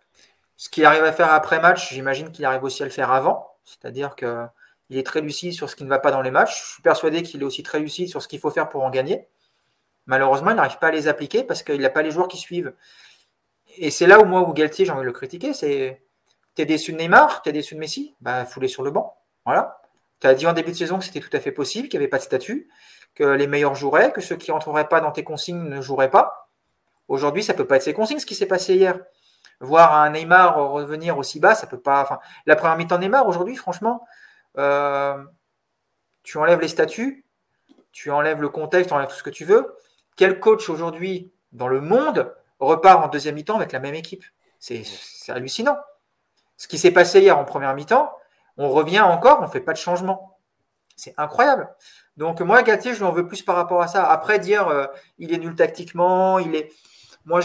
[0.58, 3.56] ce qu'il arrive à faire après match, j'imagine qu'il arrive aussi à le faire avant.
[3.64, 6.60] C'est-à-dire qu'il est très lucide sur ce qui ne va pas dans les matchs.
[6.60, 8.90] Je suis persuadé qu'il est aussi très lucide sur ce qu'il faut faire pour en
[8.90, 9.28] gagner.
[10.06, 12.74] Malheureusement, il n'arrive pas à les appliquer parce qu'il n'a pas les joueurs qui suivent.
[13.78, 16.02] Et c'est là où moi, où Galtier, j'ai envie de le critiquer, c'est
[16.56, 19.16] t'es déçu de Neymar, t'es déçu de Messi, bah foulez sur le banc.
[19.46, 19.82] Voilà.
[20.20, 22.04] Tu as dit en début de saison que c'était tout à fait possible, qu'il n'y
[22.04, 22.70] avait pas de statut,
[23.16, 26.50] que les meilleurs joueraient, que ceux qui rentreraient pas dans tes consignes ne joueraient pas.
[27.08, 29.00] Aujourd'hui, ça peut pas être ces consignes, ce qui s'est passé hier
[29.60, 32.20] voir un Neymar revenir aussi bas, ça peut pas.
[32.46, 34.06] La première mi-temps Neymar aujourd'hui, franchement,
[34.58, 35.24] euh,
[36.24, 37.26] tu enlèves les statuts,
[37.92, 39.76] tu enlèves le contexte, tu enlèves tout ce que tu veux.
[40.16, 44.24] Quel coach aujourd'hui dans le monde repart en deuxième mi-temps avec la même équipe?
[44.60, 44.84] C'est
[45.30, 45.78] hallucinant.
[46.58, 48.12] Ce qui s'est passé hier en première mi-temps,
[48.58, 50.38] on revient encore, on ne fait pas de changement.
[50.98, 51.74] C'est incroyable.
[52.20, 54.04] Donc moi, Galtier, je lui en veux plus par rapport à ça.
[54.04, 54.88] Après, dire euh,
[55.20, 56.70] il est nul tactiquement, il est.
[57.24, 57.40] Moi,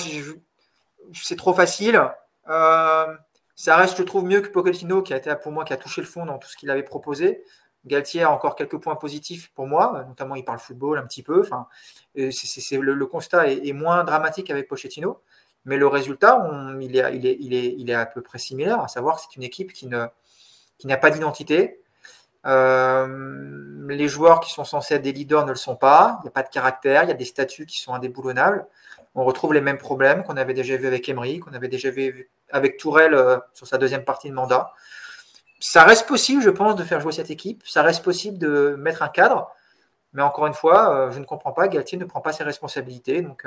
[1.13, 2.03] c'est trop facile.
[2.49, 3.07] Euh,
[3.55, 6.01] ça reste, je trouve, mieux que Pochettino, qui a été pour moi, qui a touché
[6.01, 7.45] le fond dans tout ce qu'il avait proposé.
[7.87, 11.41] Galtier a encore quelques points positifs pour moi, notamment il parle football un petit peu.
[11.41, 11.69] Enfin,
[12.17, 15.21] le, constat est, moins dramatique avec Pochettino,
[15.67, 19.73] mais le résultat, il, est, à peu près similaire, à savoir que c'est une équipe
[19.73, 21.84] qui n'a pas d'identité.
[22.47, 26.19] Euh, les joueurs qui sont censés être des leaders ne le sont pas.
[26.21, 28.67] Il n'y a pas de caractère, il y a des statuts qui sont indéboulonnables
[29.15, 32.31] on retrouve les mêmes problèmes qu'on avait déjà vu avec Emery, qu'on avait déjà vu
[32.51, 34.73] avec Tourelle euh, sur sa deuxième partie de mandat.
[35.61, 37.63] Ça reste possible, je pense, de faire jouer cette équipe.
[37.65, 39.51] Ça reste possible de mettre un cadre.
[40.13, 41.69] Mais encore une fois, euh, je ne comprends pas.
[41.69, 43.23] Galtier ne prend pas ses responsabilités.
[43.23, 43.45] Donc,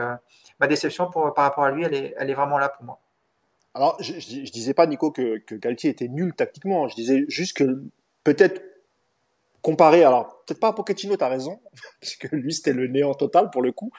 [0.60, 2.99] ma déception par rapport à lui, elle est, vraiment là pour moi.
[3.74, 6.88] Alors, je ne disais pas, Nico, que, que Galtier était nul tactiquement.
[6.88, 7.84] Je disais juste que
[8.24, 8.61] peut-être
[9.61, 11.59] comparé, alors peut-être pas à Pochettino, as raison,
[12.01, 13.91] parce que lui c'était le néant total pour le coup,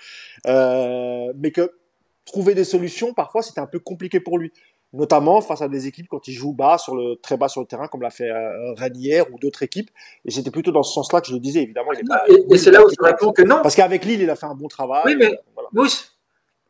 [0.47, 1.79] euh, mais que
[2.25, 4.53] trouver des solutions parfois c'était un peu compliqué pour lui,
[4.93, 7.67] notamment face à des équipes quand il joue bas sur le très bas sur le
[7.67, 9.91] terrain comme l'a fait euh, ou d'autres équipes,
[10.25, 11.93] et c'était plutôt dans ce sens-là que je le disais évidemment.
[11.93, 14.55] et, c'est là où je réponds que non, parce qu'avec Lille il a fait un
[14.55, 15.03] bon travail.
[15.07, 15.39] Oui mais
[15.73, 16.19] Mousse,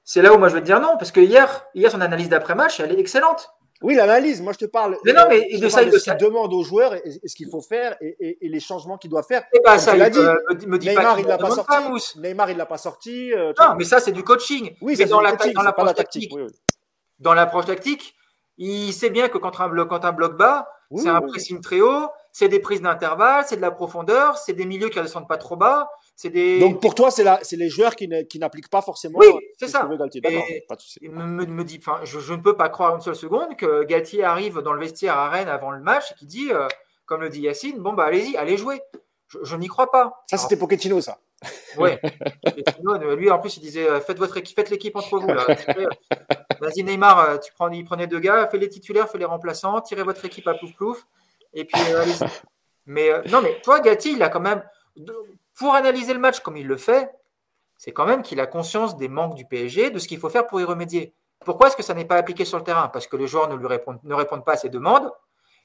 [0.03, 2.29] c'est là où moi je veux te dire non, parce que hier, hier son analyse
[2.29, 3.51] d'après match elle est excellente.
[3.83, 4.43] Oui, l'analyse.
[4.43, 4.97] Moi, je te parle.
[5.05, 7.61] Mais non, mais de ça, de ce qu'il demande aux joueurs et, ce qu'il faut
[7.61, 9.45] faire et, les changements qu'il doit faire.
[9.53, 10.19] Et bah, ça, il dit.
[10.67, 12.19] me, dit Neymar, il l'a pas sorti.
[12.19, 13.33] Neymar, il l'a pas sorti.
[13.59, 14.75] non, mais ça, c'est du coaching.
[14.81, 16.33] Oui, c'est dans, la, dans l'approche tactique.
[17.19, 18.15] Dans l'approche tactique,
[18.59, 21.81] il sait bien que quand un bloc, quand un bloc bas, c'est un pressing très
[21.81, 25.29] haut, c'est des prises d'intervalle, c'est de la profondeur, c'est des milieux qui ne descendent
[25.29, 25.91] pas trop bas.
[26.25, 26.59] Des...
[26.59, 29.21] Donc pour toi, c'est les joueurs qui n'appliquent pas forcément.
[29.21, 29.89] Oui, c'est ça.
[31.01, 34.25] Et me, me dit, je, je, ne peux pas croire une seule seconde que Galtier
[34.25, 36.67] arrive dans le vestiaire à Rennes avant le match et qui dit, euh,
[37.07, 38.81] comme le dit Yacine, bon bah allez-y, allez jouer.
[39.43, 40.25] Je, n'y crois pas.
[40.29, 41.19] Ça, c'était Pochettino, ça.
[41.77, 41.91] Oui.
[43.17, 45.29] lui, en plus, il disait euh, faites votre équipe, faites l'équipe entre vous.
[46.61, 49.81] Vas-y, Neymar, euh, tu prends, il prenait deux gars, fais les titulaires, fais les remplaçants,
[49.83, 51.07] tirez votre équipe à plouf plouf.
[51.55, 51.81] Et puis,
[52.87, 54.65] Mais non, mais toi, Galtier, il a quand même
[55.59, 57.11] pour analyser le match comme il le fait,
[57.77, 60.47] c'est quand même qu'il a conscience des manques du PSG, de ce qu'il faut faire
[60.47, 61.15] pour y remédier.
[61.45, 62.89] Pourquoi est-ce que ça n'est pas appliqué sur le terrain?
[62.89, 65.11] Parce que les joueurs ne lui répondent, ne répondent pas à ses demandes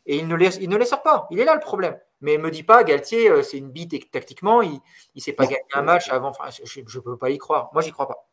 [0.06, 1.28] et il ne, les, il ne les sort pas.
[1.32, 1.98] Il est là le problème.
[2.22, 4.80] Mais ne me dis pas, Galtier, euh, c'est une bite tactiquement, il
[5.15, 6.30] ne sait pas gagner un match avant.
[6.30, 7.70] Enfin, je ne peux pas y croire.
[7.74, 8.28] Moi, j'y crois pas.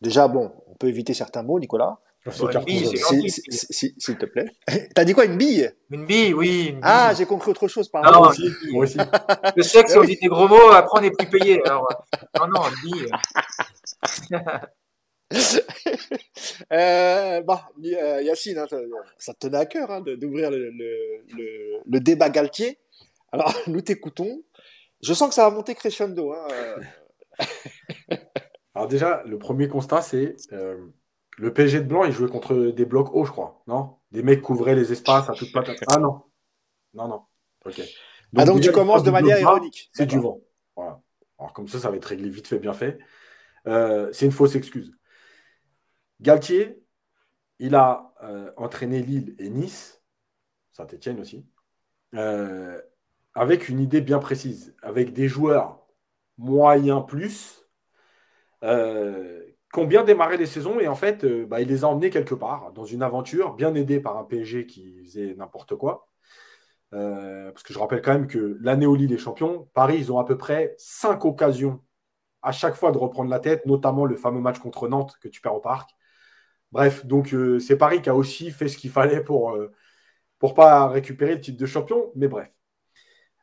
[0.00, 1.98] Déjà, bon, on peut éviter certains mots, Nicolas.
[2.30, 4.46] S'il te plaît.
[4.94, 5.72] T'as dit quoi, une bille?
[5.90, 6.76] Une bille, oui.
[6.82, 8.32] Ah, j'ai compris autre chose par rapport.
[8.32, 8.98] Non, moi aussi.
[9.56, 11.60] Je sais que si on dit des gros mots, après on n'est plus payé.
[11.64, 11.88] Alors,
[12.38, 13.08] non, non, une bille.
[16.72, 18.66] euh, bah, euh, Yacine, hein,
[19.18, 22.78] ça te tenait à cœur hein, d'ouvrir le, le, le, débat Galtier.
[23.32, 24.42] Alors, nous t'écoutons.
[25.02, 26.32] Je sens que ça va monter crescendo.
[26.32, 26.46] Hein.
[28.74, 30.76] Alors déjà, le premier constat, c'est euh,
[31.42, 33.64] le PSG de blanc, il jouait contre des blocs hauts, je crois.
[33.66, 33.96] Non?
[34.12, 35.76] Des mecs couvraient les espaces à toute patate.
[35.88, 36.22] Ah non.
[36.94, 37.22] Non, non.
[37.64, 37.78] Ok.
[37.78, 37.86] Donc,
[38.36, 39.90] ah donc tu commences de manière ironique.
[39.92, 40.38] C'est du vent.
[40.76, 41.00] Voilà.
[41.40, 42.96] Alors comme ça, ça va être réglé vite fait, bien fait.
[43.66, 44.92] Euh, c'est une fausse excuse.
[46.20, 46.80] Galtier,
[47.58, 50.00] il a euh, entraîné Lille et Nice,
[50.70, 51.44] Saint-Etienne aussi.
[52.14, 52.80] euh,
[53.34, 55.84] avec une idée bien précise, avec des joueurs
[56.38, 57.66] moyens plus,
[59.72, 62.10] qui ont bien démarré les saisons et en fait, euh, bah, il les a emmenés
[62.10, 66.08] quelque part dans une aventure, bien aidé par un PSG qui faisait n'importe quoi.
[66.90, 70.18] parce que je rappelle quand même que l'année où Lille est champion, Paris, ils ont
[70.18, 71.82] à peu près cinq occasions
[72.42, 75.40] à chaque fois de reprendre la tête, notamment le fameux match contre Nantes que tu
[75.40, 75.90] perds au parc.
[76.72, 79.56] Bref, donc c'est Paris qui a aussi fait ce qu'il fallait pour
[80.42, 82.52] pour pas récupérer le titre de champion, mais bref.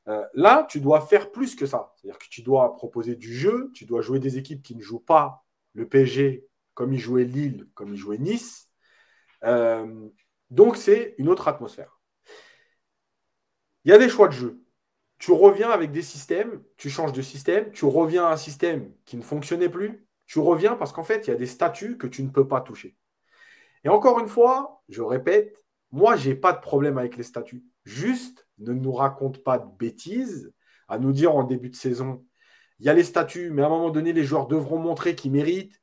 [0.09, 1.93] Euh, là, tu dois faire plus que ça.
[1.95, 4.99] C'est-à-dire que tu dois proposer du jeu, tu dois jouer des équipes qui ne jouent
[4.99, 8.69] pas le PSG comme il jouait Lille, comme il jouait Nice.
[9.43, 10.09] Euh,
[10.49, 11.99] donc, c'est une autre atmosphère.
[13.83, 14.63] Il y a des choix de jeu.
[15.17, 19.17] Tu reviens avec des systèmes, tu changes de système, tu reviens à un système qui
[19.17, 20.07] ne fonctionnait plus.
[20.25, 22.61] Tu reviens parce qu'en fait, il y a des statuts que tu ne peux pas
[22.61, 22.95] toucher.
[23.83, 27.65] Et encore une fois, je répète, moi, je n'ai pas de problème avec les statuts.
[27.83, 30.53] Juste, ne nous raconte pas de bêtises
[30.87, 32.25] à nous dire en début de saison,
[32.79, 35.31] il y a les statuts, mais à un moment donné, les joueurs devront montrer qu'ils
[35.31, 35.81] méritent.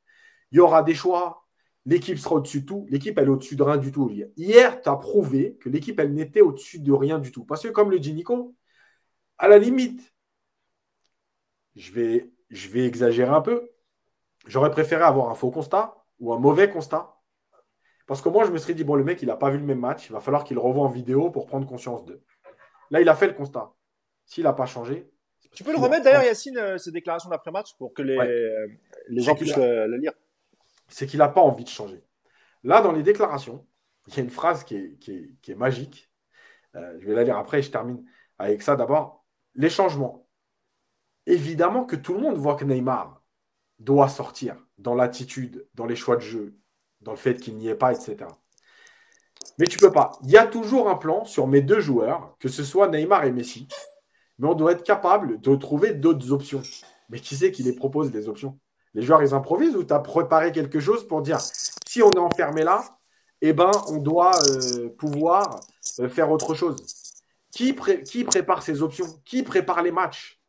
[0.51, 1.45] Il y aura des choix.
[1.85, 2.85] L'équipe sera au-dessus de tout.
[2.89, 4.09] L'équipe, elle est au-dessus de rien du tout.
[4.35, 7.45] Hier, tu as prouvé que l'équipe, elle n'était au-dessus de rien du tout.
[7.45, 8.55] Parce que, comme le dit Nico,
[9.37, 10.13] à la limite,
[11.75, 13.69] je vais, je vais exagérer un peu.
[14.47, 17.17] J'aurais préféré avoir un faux constat ou un mauvais constat
[18.07, 19.65] parce que moi, je me serais dit, bon, le mec, il n'a pas vu le
[19.65, 22.23] même match, il va falloir qu'il revoie en vidéo pour prendre conscience d'eux.
[22.89, 23.73] Là, il a fait le constat.
[24.25, 25.11] S'il n'a pas changé.
[25.53, 28.17] Tu peux le remettre d'ailleurs, Yacine, euh, ces déclarations d'après-match pour que les,
[29.07, 30.13] les gens puissent le, lire.
[30.87, 32.03] C'est qu'il n'a pas envie de changer.
[32.63, 33.65] Là, dans les déclarations,
[34.07, 36.09] il y a une phrase qui est, magique.
[36.75, 38.03] Euh, je vais la lire après et je termine
[38.37, 38.75] avec ça.
[38.75, 39.25] D'abord,
[39.55, 40.27] les changements.
[41.25, 43.21] Évidemment que tout le monde voit que Neymar
[43.79, 46.57] doit sortir dans l'attitude, dans les choix de jeu,
[47.01, 48.29] dans le fait qu'il n'y ait pas, etc.
[49.57, 50.13] Mais tu peux pas.
[50.23, 53.31] Il y a toujours un plan sur mes deux joueurs, que ce soit Neymar et
[53.31, 53.67] Messi.
[54.39, 56.61] Mais on doit être capable de trouver d'autres options.
[57.09, 58.59] Mais qui sait qui les propose des options?
[58.93, 61.39] Les joueurs, ils improvisent ou tu as préparé quelque chose pour dire
[61.87, 62.83] si on est enfermé là,
[63.41, 65.61] eh ben, on doit euh, pouvoir
[65.99, 66.83] euh, faire autre chose.
[67.51, 69.07] Qui, prépare ces options?
[69.25, 70.41] Qui prépare les matchs?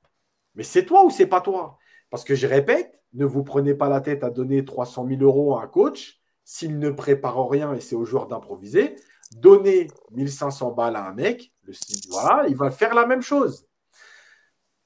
[0.55, 1.79] Mais c'est toi ou c'est pas toi?
[2.11, 5.57] Parce que je répète, ne vous prenez pas la tête à donner 300 000 euros
[5.57, 8.97] à un coach s'il ne prépare rien et c'est aux joueurs d'improviser,
[9.37, 11.75] donner 1500 balles à un mec, le
[12.09, 13.68] voilà, il va faire la même chose.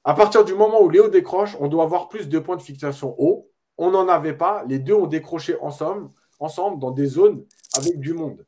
[0.03, 3.15] À partir du moment où Léo décroche, on doit avoir plus de points de fixation
[3.17, 3.49] haut.
[3.77, 4.63] On n'en avait pas.
[4.67, 6.09] Les deux ont décroché ensemble,
[6.39, 8.45] ensemble dans des zones avec du monde.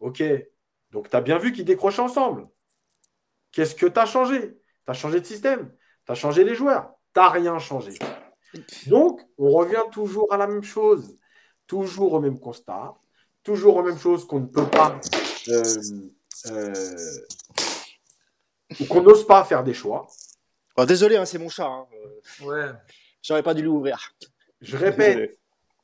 [0.00, 0.22] OK.
[0.90, 2.48] Donc, tu as bien vu qu'ils décrochaient ensemble.
[3.52, 4.40] Qu'est-ce que tu as changé?
[4.84, 5.72] Tu as changé de système.
[6.04, 6.92] Tu as changé les joueurs.
[7.14, 7.92] Tu n'as rien changé.
[8.88, 11.16] Donc, on revient toujours à la même chose
[11.72, 12.94] toujours au même constat,
[13.42, 15.00] toujours aux mêmes choses qu'on ne peut pas,
[15.48, 15.62] euh,
[16.50, 17.16] euh,
[18.78, 20.06] ou qu'on n'ose pas faire des choix.
[20.76, 21.66] Oh, désolé, hein, c'est mon chat.
[21.66, 21.86] Hein.
[22.42, 22.70] Ouais.
[23.22, 24.14] J'aurais pas dû l'ouvrir.
[24.60, 25.38] Je répète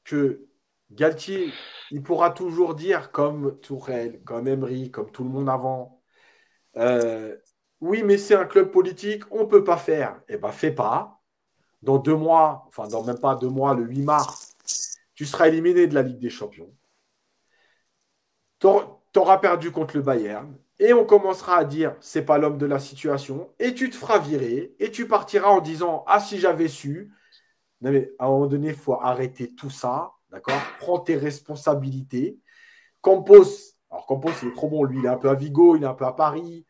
[0.04, 0.46] que
[0.90, 1.52] Galtier,
[1.90, 5.98] il pourra toujours dire, comme Tourelle, comme Emery, comme tout le monde avant,
[6.76, 7.36] euh,
[7.80, 10.20] oui, mais c'est un club politique, on ne peut pas faire.
[10.28, 11.20] Eh bien, fais pas.
[11.82, 14.56] Dans deux mois, enfin, dans même pas deux mois, le 8 mars,
[15.14, 16.72] tu seras éliminé de la Ligue des Champions.
[18.60, 18.66] Tu
[19.18, 20.56] auras perdu contre le Bayern.
[20.80, 23.50] Et on commencera à dire c'est pas l'homme de la situation.
[23.58, 24.74] Et tu te feras virer.
[24.78, 27.12] Et tu partiras en disant Ah, si j'avais su.
[27.80, 30.12] mais à un moment donné, il faut arrêter tout ça.
[30.30, 30.60] D'accord?
[30.78, 32.38] Prends tes responsabilités.
[33.00, 34.84] Campos, alors Campos, il est trop bon.
[34.84, 36.66] Lui, il est un peu à Vigo, il est un peu à Paris.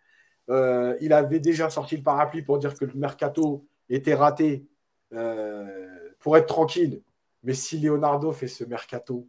[0.50, 4.66] Euh, il avait déjà sorti le parapluie pour dire que le mercato était raté.
[5.12, 7.02] Euh, pour être tranquille,
[7.42, 9.28] mais si Leonardo fait ce mercato,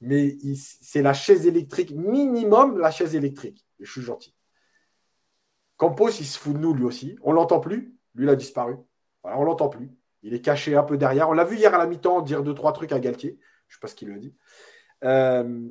[0.00, 3.66] mais c'est la chaise électrique, minimum la chaise électrique.
[3.80, 4.34] Je suis gentil.
[5.76, 7.16] Campos, il se fout de nous lui aussi.
[7.22, 7.94] On l'entend plus.
[8.14, 8.76] Lui, il a disparu.
[9.22, 9.90] Voilà, on l'entend plus.
[10.22, 11.28] Il est caché un peu derrière.
[11.28, 13.38] On l'a vu hier à la mi-temps dire deux, trois trucs à Galtier.
[13.68, 14.34] Je ne sais pas ce qu'il lui a dit.
[15.04, 15.70] Euh,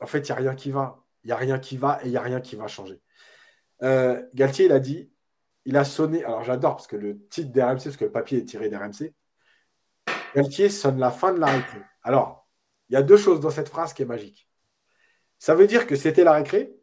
[0.00, 1.02] en fait, il n'y a rien qui va.
[1.22, 3.00] Il n'y a rien qui va et il n'y a rien qui va changer.
[3.82, 5.10] Euh, Galtier, il a dit,
[5.64, 6.22] il a sonné.
[6.24, 9.14] Alors j'adore parce que le titre d'RMC, parce que le papier est tiré d'RMC,
[10.34, 11.80] Galtier sonne la fin de la récré.
[12.02, 12.46] Alors,
[12.88, 14.48] il y a deux choses dans cette phrase qui est magique.
[15.38, 16.76] Ça veut dire que c'était la récré,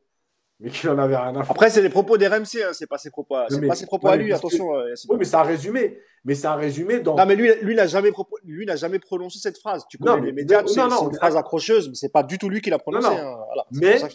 [0.61, 1.51] mais qu'il en avait rien à faire.
[1.51, 4.15] Après, c'est les propos d'RMC, hein, c'est pas ses propos, c'est pas ses propos à
[4.15, 4.75] lui, attention.
[4.75, 5.99] Euh, oui, mais c'est un résumé.
[6.23, 7.15] Mais c'est un résumé dans.
[7.15, 8.11] Non, mais lui, lui n'a jamais,
[8.43, 9.85] lui n'a jamais prononcé cette phrase.
[9.89, 12.69] Tu connais les médias, c'est une phrase accrocheuse, mais c'est pas du tout lui qui
[12.69, 13.07] l'a prononcée.
[13.07, 13.38] Hein.
[13.71, 14.07] mais ça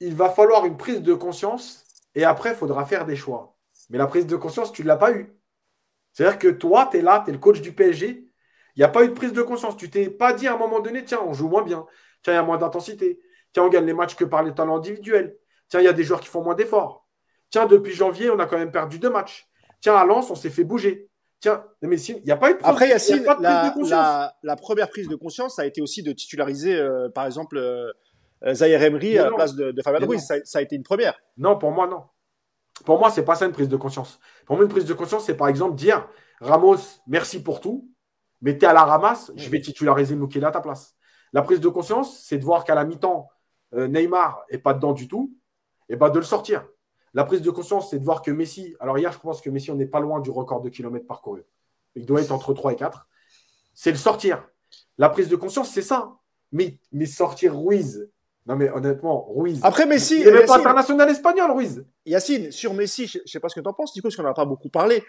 [0.00, 1.84] il va falloir une prise de conscience
[2.14, 3.56] et après, il faudra faire des choix.
[3.90, 5.34] Mais la prise de conscience, tu ne l'as pas eue.
[6.12, 8.28] C'est-à-dire que toi, tu es là, tu es le coach du PSG.
[8.76, 9.76] Il n'y a pas eu de prise de conscience.
[9.76, 11.86] Tu t'es pas dit à un moment donné, tiens, on joue moins bien.
[12.22, 13.20] Tiens, il y a moins d'intensité.
[13.54, 15.36] Tiens, on gagne les matchs que par les talents individuels.
[15.68, 17.06] Tiens, il y a des joueurs qui font moins d'efforts.
[17.50, 19.48] Tiens, depuis janvier, on a quand même perdu deux matchs.
[19.80, 21.08] Tiens, à Lens, on s'est fait bouger.
[21.40, 25.14] Tiens, mais il n'y a pas eu de Après, Yacine, la, la, première prise de
[25.14, 27.92] conscience, ça a été aussi de titulariser, euh, par exemple, euh,
[28.52, 30.26] Zaire Emery à la place de, de Fabien Ruiz.
[30.44, 31.14] Ça, a été une première.
[31.36, 32.02] Non, pour moi, non.
[32.84, 34.18] Pour moi, c'est pas ça une prise de conscience.
[34.46, 36.08] Pour moi, une prise de conscience, c'est par exemple dire
[36.40, 37.88] Ramos, merci pour tout,
[38.42, 40.96] mais tu es à la ramasse, je vais titulariser Mukela à ta place.
[41.32, 43.28] La prise de conscience, c'est de voir qu'à la mi-temps,
[43.74, 45.34] Neymar n'est pas dedans du tout,
[45.88, 46.66] et ben de le sortir.
[47.12, 49.70] La prise de conscience, c'est de voir que Messi, alors hier, je pense que Messi,
[49.70, 51.44] on n'est pas loin du record de kilomètres parcourus.
[51.94, 53.06] Il doit être entre 3 et 4.
[53.72, 54.44] C'est le sortir.
[54.98, 56.12] La prise de conscience, c'est ça.
[56.50, 58.08] Mais, mais sortir Ruiz,
[58.46, 59.60] non, mais honnêtement, Ruiz.
[59.62, 60.20] Après Messi.
[60.20, 61.84] Il n'est pas international espagnol, Ruiz.
[62.04, 64.16] Yacine, sur Messi, je ne sais pas ce que tu en penses, du coup, parce
[64.16, 65.02] qu'on n'en a pas beaucoup parlé.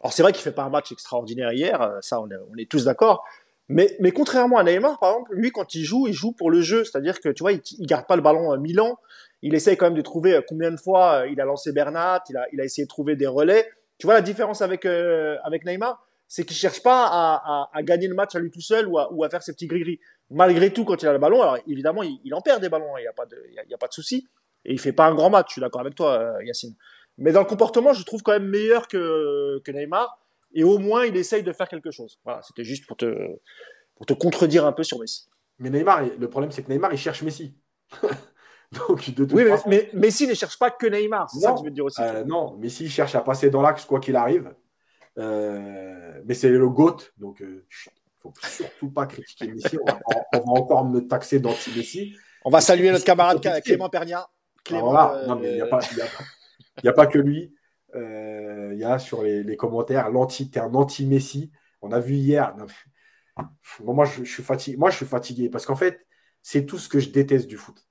[0.00, 2.28] Alors, c'est vrai qu'il ne fait pas un match extraordinaire hier, euh, ça, on
[2.58, 3.24] est, tous d'accord.
[3.72, 6.60] Mais, mais, contrairement à Neymar, par exemple, lui, quand il joue, il joue pour le
[6.60, 6.84] jeu.
[6.84, 8.98] C'est-à-dire que, tu vois, il ne garde pas le ballon mille ans.
[9.42, 12.22] Il essaye quand même de trouver euh, combien de fois euh, il a lancé Bernat,
[12.28, 13.68] il a, il a essayé de trouver des relais.
[13.98, 16.04] Tu vois la différence avec, avec Neymar?
[16.26, 19.12] C'est qu'il cherche pas à, à, gagner le match à lui tout seul ou à,
[19.12, 20.00] ou à faire ses petits gris-gris
[20.32, 22.98] malgré tout, quand il a le ballon, alors évidemment, il, en perd des ballons, hein,
[22.98, 24.28] il n'y a pas de, il a, pas de souci.
[24.64, 26.74] Et il fait pas un grand match, je suis d'accord avec toi, euh, Yacine.
[27.18, 30.18] Mais dans le comportement, je trouve quand même meilleur que, que Neymar.
[30.54, 32.18] Et au moins, il essaye de faire quelque chose.
[32.24, 33.14] Voilà, c'était juste pour te,
[33.96, 35.28] pour te contredire un peu sur Messi.
[35.58, 37.56] Mais Neymar, le problème, c'est que Neymar, il cherche Messi.
[38.88, 41.70] Donc, de oui, mais, Messi ne cherche pas que Neymar, c'est ça que je veux
[41.70, 42.00] dire aussi.
[42.00, 44.54] Euh, non, Messi cherche à passer dans l'axe quoi qu'il arrive.
[45.18, 47.44] Euh, mais c'est le GOAT, donc
[48.22, 49.76] faut surtout pas critiquer Messi.
[49.78, 52.16] On va, encore me taxer d'anti-Messi.
[52.44, 54.26] On va saluer notre camarade Clément Pernia.
[54.64, 57.54] Clément, euh, non, mais il n'y a, a, pas que lui.
[57.94, 61.52] Euh, il y a sur les, commentaires l'anti, t'es un anti-Messi.
[61.82, 62.54] On a vu hier.
[63.80, 64.76] moi, je, suis fatigué.
[64.76, 66.06] Moi, je suis fatigué parce qu'en fait,
[66.42, 67.86] c'est tout ce que je déteste du foot.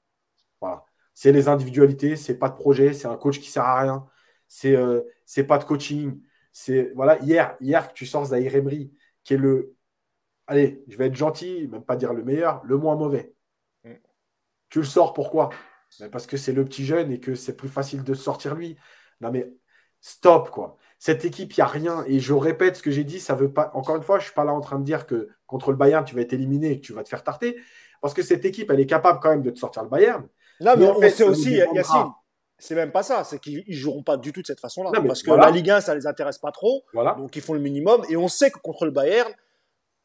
[0.60, 0.86] Voilà.
[1.14, 4.08] C'est les individualités, c'est pas de projet, c'est un coach qui sert à rien,
[4.48, 5.02] c'est euh,
[5.48, 6.22] pas de coaching.
[6.52, 9.76] C'est voilà hier, hier tu sors Zahir Emery, qui est le
[10.48, 13.34] allez, je vais être gentil, même pas dire le meilleur, le moins mauvais.
[13.84, 13.94] Mm.
[14.70, 15.50] Tu le sors pourquoi?
[16.00, 18.78] Ben, Parce que c'est le petit jeune et que c'est plus facile de sortir lui.
[19.22, 19.52] Non mais
[20.02, 20.78] stop quoi.
[21.00, 22.04] Cette équipe, il n'y a rien.
[22.06, 23.72] Et je répète ce que j'ai dit, ça veut pas.
[23.74, 25.76] Encore une fois, je ne suis pas là en train de dire que contre le
[25.76, 27.58] Bayern, tu vas être éliminé et que tu vas te faire tarter.
[28.02, 30.28] Parce que cette équipe, elle est capable quand même de te sortir le Bayern.
[30.60, 32.12] Non, mais, on sait aussi, Yacine,
[32.60, 33.24] c'est même pas ça.
[33.24, 34.92] C'est qu'ils joueront pas du tout de cette façon-là.
[35.08, 36.84] Parce que la Ligue 1, ça ne les intéresse pas trop.
[36.94, 38.04] Donc ils font le minimum.
[38.10, 39.32] Et on sait que contre le Bayern,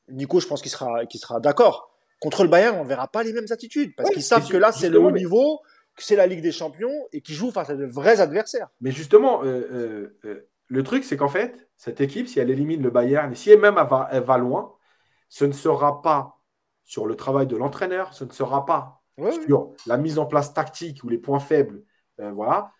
[0.09, 1.91] Nico, je pense qu'il sera, sera d'accord.
[2.21, 4.73] Contre le Bayern, on ne verra pas les mêmes attitudes parce qu'ils savent que là,
[4.73, 5.61] c'est le haut niveau,
[5.99, 8.69] c'est la Ligue des Champions et qu'ils jouent face à de vrais adversaires.
[8.81, 12.83] Mais justement, euh, euh, euh, le truc, c'est qu'en fait, cette équipe, si elle élimine
[12.83, 13.77] le Bayern et si elle même
[14.11, 14.75] elle va, loin,
[15.29, 16.41] ce ne sera pas
[16.85, 19.03] sur le travail de l'entraîneur, ce ne sera pas
[19.43, 21.83] sur la mise en place tactique ou les points faibles.
[22.19, 22.73] voilà.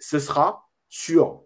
[0.00, 1.44] Ce sera sur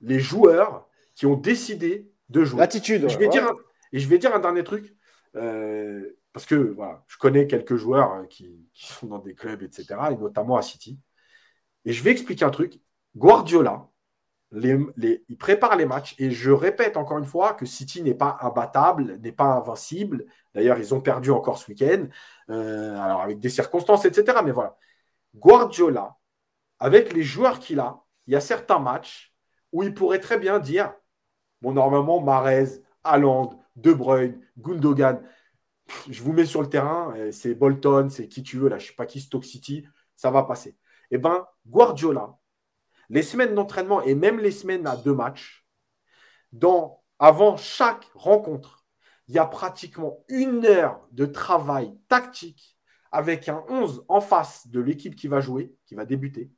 [0.00, 2.60] les joueurs qui ont décidé de jouer.
[2.60, 3.08] L'attitude.
[3.08, 3.52] Je vais dire
[3.92, 4.94] et je vais dire un dernier truc,
[5.36, 9.86] euh, parce que voilà, je connais quelques joueurs hein, qui, sont dans des clubs, etc.,
[10.12, 10.98] et notamment à City.
[11.84, 12.80] Et je vais expliquer un truc.
[13.16, 13.88] Guardiola,
[14.52, 19.18] il prépare les matchs, et je répète encore une fois que City n'est pas imbattable,
[19.20, 20.26] n'est pas invincible.
[20.54, 22.06] D'ailleurs, ils ont perdu encore ce week-end,
[22.50, 24.38] euh, alors avec des circonstances, etc.
[24.44, 24.76] Mais voilà.
[25.36, 26.16] Guardiola,
[26.78, 29.34] avec les joueurs qu'il a, il y a certains matchs
[29.72, 30.94] où il pourrait très bien dire
[31.60, 35.22] bon, normalement, Marez, Haaland, de Bruyne, Gundogan.
[36.08, 38.88] Je vous mets sur le terrain, c'est Bolton, c'est qui tu veux, là, je ne
[38.88, 39.86] sais pas qui, Stoke City,
[40.16, 40.76] ça va passer.
[41.10, 42.36] Eh bien, Guardiola,
[43.08, 45.66] les semaines d'entraînement et même les semaines à deux matchs,
[46.52, 48.84] dans, avant chaque rencontre,
[49.28, 52.76] il y a pratiquement une heure de travail tactique
[53.12, 56.50] avec un 11 en face de l'équipe qui va jouer, qui va débuter,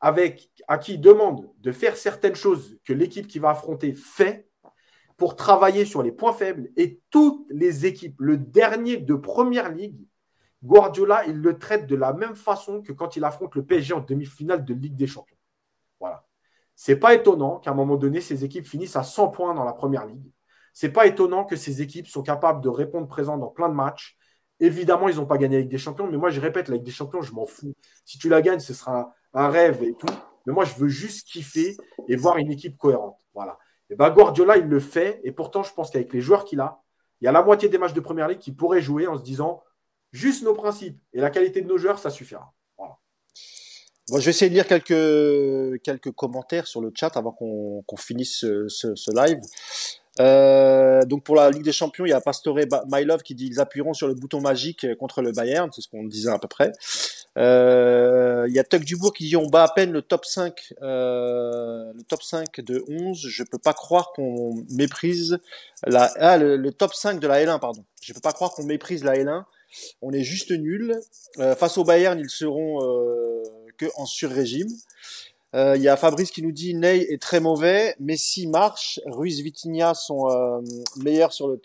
[0.00, 4.47] avec à qui il demande de faire certaines choses que l'équipe qui va affronter fait,
[5.18, 10.06] pour travailler sur les points faibles et toutes les équipes, le dernier de première ligue,
[10.64, 14.00] Guardiola, il le traite de la même façon que quand il affronte le PSG en
[14.00, 15.36] demi-finale de Ligue des Champions.
[16.00, 16.24] Voilà.
[16.76, 19.72] C'est pas étonnant qu'à un moment donné, ces équipes finissent à 100 points dans la
[19.72, 20.32] première ligue.
[20.72, 24.16] C'est pas étonnant que ces équipes sont capables de répondre présent dans plein de matchs.
[24.60, 27.22] Évidemment, ils n'ont pas gagné Ligue des Champions, mais moi, je répète, Ligue des Champions,
[27.22, 27.74] je m'en fous.
[28.04, 30.06] Si tu la gagnes, ce sera un rêve et tout.
[30.46, 31.76] Mais moi, je veux juste kiffer
[32.06, 33.18] et voir une équipe cohérente.
[33.34, 33.58] Voilà.
[33.90, 35.20] Et ben Guardiola, il le fait.
[35.24, 36.82] Et pourtant, je pense qu'avec les joueurs qu'il a,
[37.20, 39.22] il y a la moitié des matchs de première ligue qui pourraient jouer en se
[39.22, 39.62] disant
[40.12, 42.52] juste nos principes et la qualité de nos joueurs, ça suffira.
[44.08, 49.40] je vais essayer de lire quelques, commentaires sur le chat avant qu'on finisse ce, live.
[50.20, 52.58] Euh, donc pour la Ligue des Champions, il y a Pastore
[52.90, 55.88] My Love qui dit ils appuieront sur le bouton magique contre le Bayern, c'est ce
[55.88, 56.72] qu'on disait à peu près.
[57.38, 60.74] Euh, Il y a Tuck Dubourg qui dit on bat à peine le top 5,
[60.82, 63.26] euh, le top 5 de 11.
[63.28, 65.38] Je peux pas croire qu'on méprise
[65.86, 67.84] la, ah, le, top 5 de la L1, pardon.
[68.02, 69.44] Je peux pas croire qu'on méprise la L1.
[70.02, 70.98] On est juste nul.
[71.38, 72.78] Euh, face au Bayern, ils seront
[73.76, 74.70] que en sur-régime.
[75.54, 79.94] Il y a Fabrice qui nous dit Ney est très mauvais, Messi marche, Ruiz Vitinha
[79.94, 80.60] sont euh,
[80.96, 81.60] meilleurs sur le.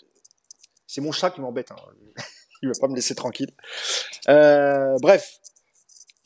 [0.86, 1.72] C'est mon chat qui m'embête.
[1.72, 1.76] Hein.
[2.62, 3.52] Il va pas me laisser tranquille.
[4.28, 5.40] Bref,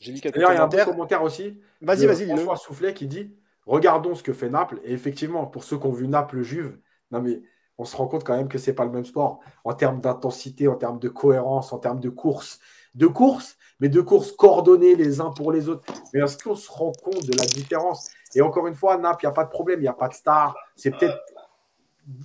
[0.08, 1.60] j'ai lu quelques D'ailleurs, il y a un bon commentaire aussi.
[1.82, 2.26] Vas-y, vas-y.
[2.26, 3.34] François Soufflet qui dit
[3.66, 4.80] Regardons ce que fait Naples.
[4.84, 6.78] Et effectivement, pour ceux qui ont vu Naples-Juve,
[7.10, 7.42] non mais
[7.76, 10.66] on se rend compte quand même que c'est pas le même sport en termes d'intensité,
[10.66, 12.58] en termes de cohérence, en termes de course.
[12.94, 15.84] De course, mais de courses coordonnées les uns pour les autres.
[16.12, 18.08] Mais est-ce qu'on se rend compte de la différence?
[18.34, 20.08] Et encore une fois, Naples, il n'y a pas de problème, il n'y a pas
[20.08, 20.56] de star.
[20.74, 21.18] C'est peut-être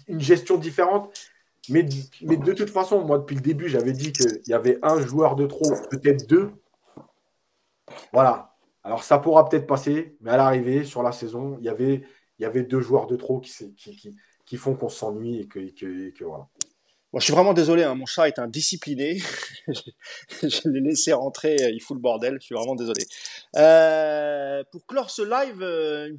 [0.08, 1.14] une gestion différente.
[1.70, 1.86] Mais,
[2.22, 5.36] mais de toute façon, moi, depuis le début, j'avais dit qu'il y avait un joueur
[5.36, 6.52] de trop, peut-être deux.
[8.12, 8.56] Voilà.
[8.84, 12.04] Alors, ça pourra peut-être passer, mais à l'arrivée, sur la saison, il y avait,
[12.40, 16.48] y avait deux joueurs de trop qui, font qu'on s'ennuie et que, voilà.
[17.14, 19.20] Moi, je suis vraiment désolé, hein, mon chat est indiscipliné.
[19.68, 19.74] je
[20.42, 22.38] je l'ai laissé rentrer, euh, il fout le bordel.
[22.40, 23.06] Je suis vraiment désolé.
[23.56, 26.12] Euh, pour clore ce live, euh,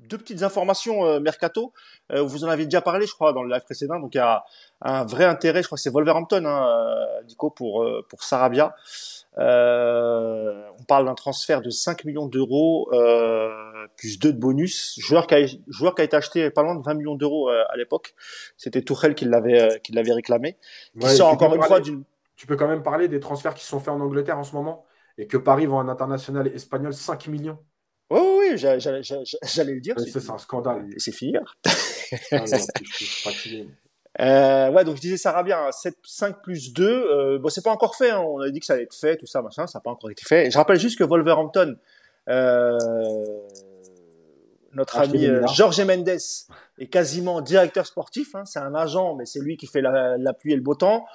[0.00, 1.72] deux petites informations euh, mercato.
[2.12, 3.98] Euh, vous en avez déjà parlé, je crois, dans le live précédent.
[3.98, 4.44] Donc, il y a
[4.80, 5.62] un vrai intérêt.
[5.62, 8.74] Je crois que c'est Wolverhampton, hein, euh, Nico, pour pour Sarabia.
[9.38, 12.88] Euh, on parle d'un transfert de 5 millions d'euros
[13.96, 14.94] plus 2 de bonus.
[14.98, 17.76] Joueur qui, a, joueur qui a été acheté pas loin de 20 millions d'euros à
[17.76, 18.14] l'époque.
[18.56, 20.56] C'était Tuchel qui l'avait qui l'avait réclamé.
[20.98, 22.04] Qui Ouais, sort tu peux encore une parler- fois d'une
[22.36, 24.84] Tu peux quand même parler des transferts qui sont faits en Angleterre en ce moment
[25.16, 27.58] et que Paris vend un international espagnol 5 millions.
[28.50, 29.94] Oui, j'allais le dire.
[29.98, 30.86] C'est- un scandale.
[30.96, 31.12] C'est.
[32.32, 32.56] Ah, je
[32.94, 33.68] suis fatigué.
[34.20, 36.84] Euh, ouais, donc je disais Sarabia, hein, 7, 5 plus 2.
[36.88, 38.10] Euh, bon, c'est pas encore fait.
[38.10, 38.20] Hein.
[38.20, 39.68] On avait dit que ça allait être fait, tout ça, machin.
[39.68, 40.46] Ça n'a pas encore été fait.
[40.46, 41.76] Et je rappelle juste que Wolverhampton,
[42.28, 42.76] euh,
[44.72, 45.46] notre ami euh.
[45.46, 46.08] Jorge Mendes
[46.78, 48.34] est quasiment directeur sportif.
[48.34, 48.44] Hein.
[48.44, 51.06] C'est un agent, mais c'est lui qui fait la, la pluie et le beau temps.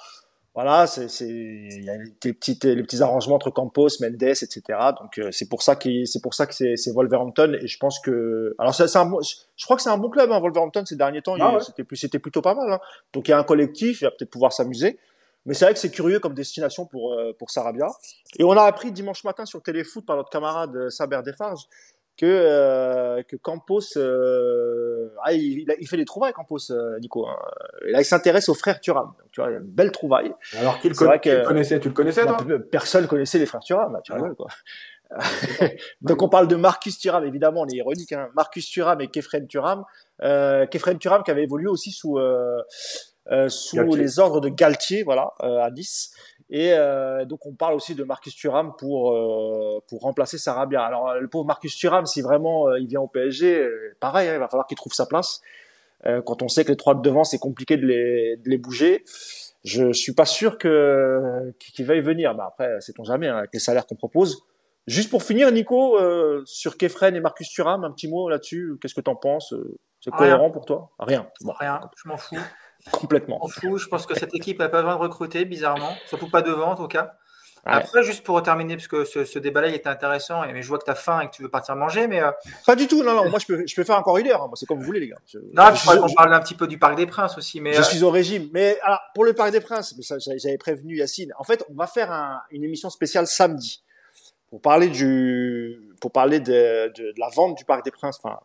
[0.54, 4.60] Voilà, c'est, c'est, il y a les petites, les petits arrangements entre Campos, Mendes, etc.
[5.00, 7.54] Donc euh, c'est pour ça qu'il, c'est pour ça que c'est, c'est Wolverhampton.
[7.60, 10.10] Et je pense que, alors c'est, c'est un, bon- je crois que c'est un bon
[10.10, 11.34] club, hein, Wolverhampton ces derniers temps.
[11.40, 11.60] Ah ouais.
[11.60, 12.70] c'était, plus- c'était plutôt pas mal.
[12.72, 12.78] Hein.
[13.12, 14.96] Donc il y a un collectif, il va peut-être pouvoir s'amuser.
[15.46, 17.88] Mais c'est vrai que c'est curieux comme destination pour euh, pour Sarabia.
[18.38, 21.64] Et on a appris dimanche matin sur Téléfoot par notre camarade euh, Saber Defarge
[22.16, 27.26] que euh, que Campos, euh, ah, il, il fait des trouvailles Campos, euh, Nico.
[27.26, 27.36] Hein.
[27.86, 29.06] Et là, il s'intéresse au frère Thuram.
[29.18, 30.32] Donc, tu vois, il y a une belle trouvaille.
[30.58, 32.56] Alors, qui le, C'est conna- vrai qui que- le connaissait Tu le connaissais, Bah, toi
[32.70, 34.16] personne connaissait les frères Thuram, là, tu Ah.
[34.16, 34.46] rigoles, quoi.
[36.00, 38.12] Donc on parle de Marcus Thuram, évidemment, on est ironique.
[38.12, 38.28] Hein.
[38.34, 39.84] Marcus Thuram et Kefren Thuram.
[40.22, 42.60] Euh, Kefren Thuram qui avait évolué aussi sous euh,
[43.30, 43.96] euh, sous Galtier.
[43.98, 46.14] les ordres de Galtier, voilà, euh, à Nice.
[46.50, 50.82] Et euh, donc on parle aussi de Marcus Thuram pour euh, pour remplacer Sarabia.
[50.82, 54.34] Alors le pauvre Marcus Thuram, si vraiment euh, il vient au PSG, euh, pareil, hein,
[54.34, 55.40] il va falloir qu'il trouve sa place.
[56.06, 58.58] Euh, quand on sait que les trois de devant, c'est compliqué de les de les
[58.58, 59.04] bouger.
[59.64, 62.34] Je suis pas sûr que qu'il y venir.
[62.34, 64.42] Mais après, sait-on jamais hein, avec les salaires qu'on propose.
[64.86, 68.76] Juste pour finir, Nico, euh, sur Kefren et Marcus Thuram, un petit mot là-dessus.
[68.82, 69.54] Qu'est-ce que t'en penses?
[70.00, 70.18] C'est Rien.
[70.18, 70.90] cohérent pour toi?
[70.98, 71.26] Rien.
[71.40, 72.36] Bon, Rien, je m'en fous.
[72.90, 73.46] Complètement.
[73.48, 73.78] Fous.
[73.78, 75.96] Je pense que cette équipe n'a pas besoin de recruter, bizarrement.
[76.06, 77.14] Surtout pas devant, en tout cas.
[77.66, 77.72] Ouais.
[77.72, 80.68] Après, juste pour terminer, parce que ce, ce débat-là il était intéressant, et mais je
[80.68, 82.30] vois que tu as faim et que tu veux partir manger, mais euh,
[82.66, 83.02] Pas du tout.
[83.02, 83.30] Non, non.
[83.30, 84.42] Moi, je peux, je peux faire encore une heure.
[84.42, 84.50] hein.
[84.54, 85.16] C'est comme vous voulez, les gars.
[85.26, 87.06] Je, non, je je suis- crois qu'on je- parle un petit peu du Parc des
[87.06, 87.62] Princes aussi.
[87.62, 88.50] Mais je euh, suis au régime.
[88.52, 91.32] Mais alors, pour le Parc des Princes, mais ça, j'avais j'avais prévenu Yacine.
[91.38, 93.82] En fait, on va faire un- une émission spéciale samedi
[94.50, 98.20] pour parler du, pour parler de, de, de la vente du Parc des Princes.
[98.22, 98.38] Enfin,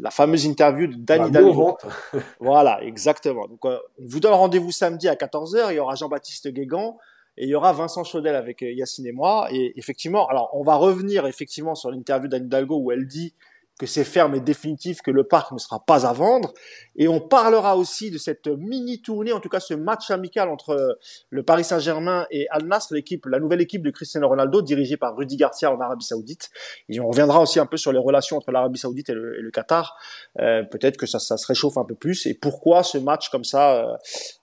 [0.00, 1.84] la fameuse interview de Danny non-vente.
[2.40, 3.46] Voilà, exactement.
[3.48, 5.72] Donc, euh, on vous donne rendez-vous samedi à 14h.
[5.72, 6.96] Il y aura Jean-Baptiste Guégan
[7.36, 9.46] et il y aura Vincent Chaudel avec euh, Yacine et moi.
[9.50, 13.34] Et effectivement, alors, on va revenir effectivement sur l'interview d'Anne Hidalgo où elle dit
[13.82, 16.54] que c'est ferme et définitif, que le parc ne sera pas à vendre.
[16.94, 20.70] Et on parlera aussi de cette mini tournée, en tout cas ce match amical entre
[20.70, 20.92] euh,
[21.30, 25.16] le Paris Saint-Germain et Al Nassr, l'équipe, la nouvelle équipe de Cristiano Ronaldo, dirigée par
[25.16, 26.50] Rudy Garcia en Arabie Saoudite.
[26.88, 29.42] Et on reviendra aussi un peu sur les relations entre l'Arabie Saoudite et le, et
[29.42, 29.96] le Qatar.
[30.38, 32.24] Euh, Peut-être que ça, ça se réchauffe un peu plus.
[32.26, 33.96] Et pourquoi ce match comme ça euh,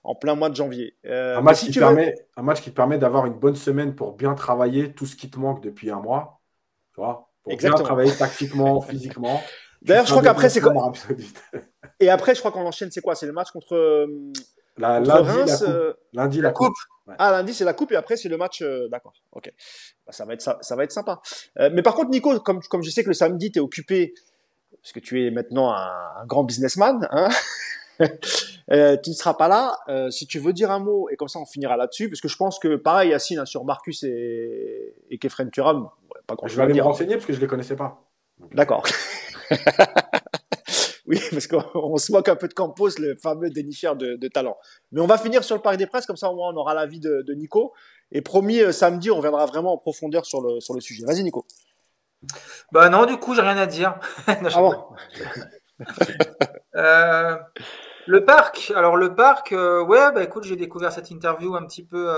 [0.04, 0.98] en plein mois de janvier?
[1.06, 3.56] Euh, Un match, si qui veux- permet, un match qui te permet d'avoir une bonne
[3.56, 6.42] semaine pour bien travailler tout ce qui te manque depuis un mois.
[6.94, 7.76] Tu vois Pour Exactement.
[7.78, 9.40] bien travailler tactiquement, physiquement.
[9.82, 10.92] D'ailleurs, je crois qu'après, c'est quoi
[12.00, 13.14] Et après, je crois qu'on enchaîne, c'est quoi?
[13.14, 14.06] C'est le match contre, euh,
[14.76, 15.68] La, contre lundi, Reims la coupe.
[15.68, 16.66] euh, Lundi, la la coupe.
[16.68, 16.76] coupe.
[17.18, 18.62] Ah, lundi, c'est la coupe et après, c'est le match.
[18.62, 19.14] euh, D'accord.
[19.32, 19.50] Ok.
[20.06, 21.20] Bah, ça va être ça, ça va être sympa.
[21.58, 24.12] Euh, mais par contre, Nico, comme, comme je sais que le samedi, tu es occupé,
[24.82, 25.88] parce que tu es maintenant un,
[26.22, 27.28] un grand businessman, hein
[28.72, 29.76] Euh, tu ne seras pas là.
[29.88, 32.28] Euh, si tu veux dire un mot, et comme ça on finira là-dessus, parce que
[32.28, 35.88] je pense que pareil, Yacine, hein, sur Marcus et, et Kefren Turam,
[36.30, 38.10] pas grand Je vais aller me renseigner parce que je ne les connaissais pas.
[38.52, 38.84] D'accord.
[41.06, 44.56] oui, parce qu'on se moque un peu de Campos, le fameux dénicheur de, de, talent.
[44.92, 46.74] Mais on va finir sur le Parc des Princes, comme ça au moins on aura
[46.74, 47.72] l'avis de, de Nico.
[48.12, 51.04] Et promis, euh, samedi, on reviendra vraiment en profondeur sur le, sur le sujet.
[51.04, 51.46] Vas-y, Nico.
[52.72, 53.98] Bah non, du coup, j'ai rien à dire.
[54.26, 54.38] ah
[56.74, 57.36] euh,
[58.06, 61.84] le parc, alors le parc, euh, ouais, bah écoute, j'ai découvert cette interview un petit
[61.84, 62.10] peu,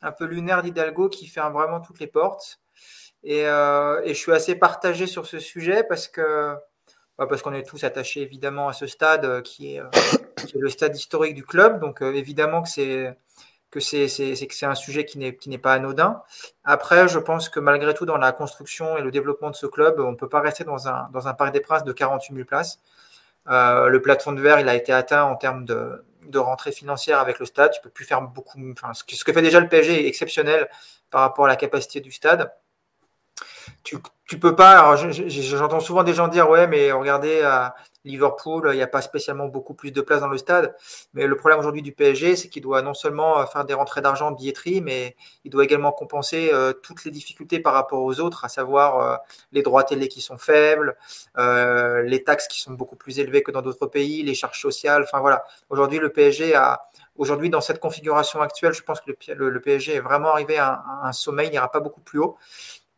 [0.00, 2.61] un peu lunaire d'Hidalgo qui ferme vraiment toutes les portes.
[3.24, 6.54] Et, et, je suis assez partagé sur ce sujet parce que
[7.18, 9.82] bah, parce qu'on est tous attachés évidemment à ce stade qui est,
[10.46, 11.80] qui est le stade historique du club.
[11.80, 13.16] Donc évidemment que c'est
[13.72, 16.22] que c'est un sujet qui n'est pas anodin.
[16.62, 19.98] Après, je pense que malgré tout, dans la construction et le développement de ce club,
[19.98, 22.46] on ne peut pas rester dans un, dans un Parc des Princes de 48 000
[22.46, 22.80] places.
[23.48, 27.18] Euh, le plafond de verre, il a été atteint en termes de, de rentrée financière
[27.18, 27.72] avec le stade.
[27.72, 28.58] Tu peux plus faire beaucoup.
[28.72, 30.68] Enfin, ce que fait déjà le PSG est exceptionnel
[31.10, 32.52] par rapport à la capacité du stade
[33.82, 33.98] tu,
[34.28, 34.96] tu peux pas.
[34.96, 39.46] J'entends souvent des gens dire ouais, mais regardez à Liverpool, il n'y a pas spécialement
[39.46, 40.74] beaucoup plus de place dans le stade.
[41.14, 44.00] Mais le problème aujourd'hui du PSG, c'est qu'il doit non seulement euh, faire des rentrées
[44.00, 48.20] d'argent de billetterie, mais il doit également compenser euh, toutes les difficultés par rapport aux
[48.20, 49.16] autres, à savoir euh,
[49.52, 50.96] les droits télé qui sont faibles,
[51.36, 55.02] les taxes qui sont beaucoup plus élevées que dans d'autres pays, les charges sociales.
[55.04, 55.44] Enfin voilà.
[55.70, 56.82] Aujourd'hui, le PSG a
[57.14, 61.08] Aujourd'hui, dans cette configuration actuelle, je pense que le, PSG est vraiment arrivé à un,
[61.08, 62.38] un sommet, il n'ira pas beaucoup plus haut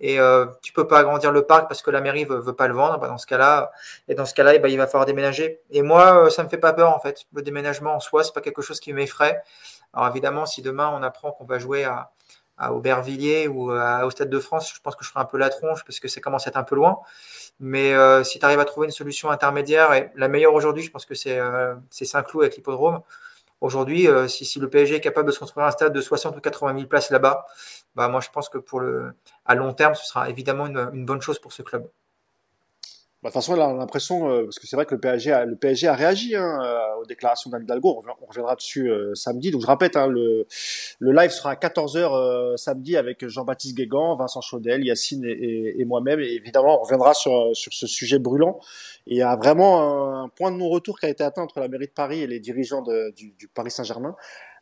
[0.01, 2.69] et euh, tu peux pas agrandir le parc parce que la mairie veut, veut pas
[2.69, 2.99] le vendre.
[2.99, 3.71] Bah, dans ce cas-là,
[4.09, 5.61] et dans ce cas-là, eh ben, il va falloir déménager.
[5.71, 7.25] Et moi, euh, ça me fait pas peur en fait.
[7.33, 9.43] Le déménagement en soi, c'est pas quelque chose qui m'effraie.
[9.93, 12.11] Alors évidemment, si demain on apprend qu'on va jouer à,
[12.71, 15.51] Aubervilliers ou à, au Stade de France, je pense que je ferai un peu la
[15.51, 17.01] tronche parce que ça commence à être un peu loin.
[17.61, 20.91] Mais euh, si tu arrives à trouver une solution intermédiaire, et la meilleure aujourd'hui, je
[20.91, 23.01] pense que c'est euh, Saint-Cloud avec l'hippodrome.
[23.61, 26.37] Aujourd'hui, euh, si, si, le PSG est capable de se construire un stade de 60
[26.37, 27.47] ou 80 000 places là-bas,
[27.95, 29.15] bah, moi je pense que pour le,
[29.45, 31.89] à long terme, ce sera évidemment une, une bonne chose pour ce club.
[33.25, 35.33] Bah, de toute façon, on a l'impression, euh, parce que c'est vrai que le PSG
[35.33, 38.03] a, le PSG a réagi hein, euh, aux déclarations d'Algo.
[38.21, 39.51] On, reviendra dessus euh, samedi.
[39.51, 40.47] Donc je répète, hein, le,
[40.99, 46.21] le live sera à 14h samedi avec Jean-Baptiste Guégan, Vincent Chaudel, Yacine et, et, moi-même.
[46.21, 48.61] Et évidemment, on reviendra sur, sur ce sujet brûlant.
[49.07, 51.69] Et il y a vraiment un, point de non-retour qui a été atteint entre la
[51.69, 54.17] mairie de Paris et les dirigeants de, du, du Paris Saint-Germain.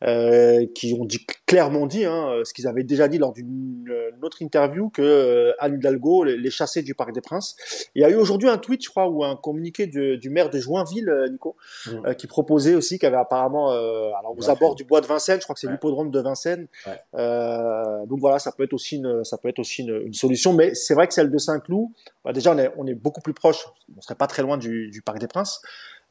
[0.05, 3.87] Euh, qui ont dit clairement dit hein, euh, ce qu'ils avaient déjà dit lors d'une
[3.89, 7.55] euh, autre interview que euh, Anne Hidalgo les, chassait du Parc des Princes.
[7.95, 10.51] Il y a eu aujourd'hui un tweet, je crois, ou un communiqué du, du maire
[10.51, 11.57] de Joinville, Nico,
[11.87, 12.15] mmh.
[12.15, 15.45] qui proposait aussi qu'il y avait apparemment, alors aux abords du bois de Vincennes, je
[15.45, 16.67] crois que c'est l'hippodrome de Vincennes.
[16.87, 18.07] Ouais.
[18.07, 20.75] donc voilà, ça peut être aussi une, ça peut être aussi une, une solution, mais
[20.75, 21.89] c'est vrai que celle de Saint-Cloud,
[22.25, 23.67] bah déjà on est, on est beaucoup plus proche,
[23.97, 25.63] on serait pas très loin du, du Parc des Princes.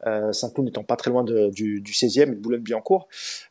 [0.08, 3.08] Euh, Saint-Cloud n'étant pas très loin de, du, du 16e et de Boulogne-Billancourt.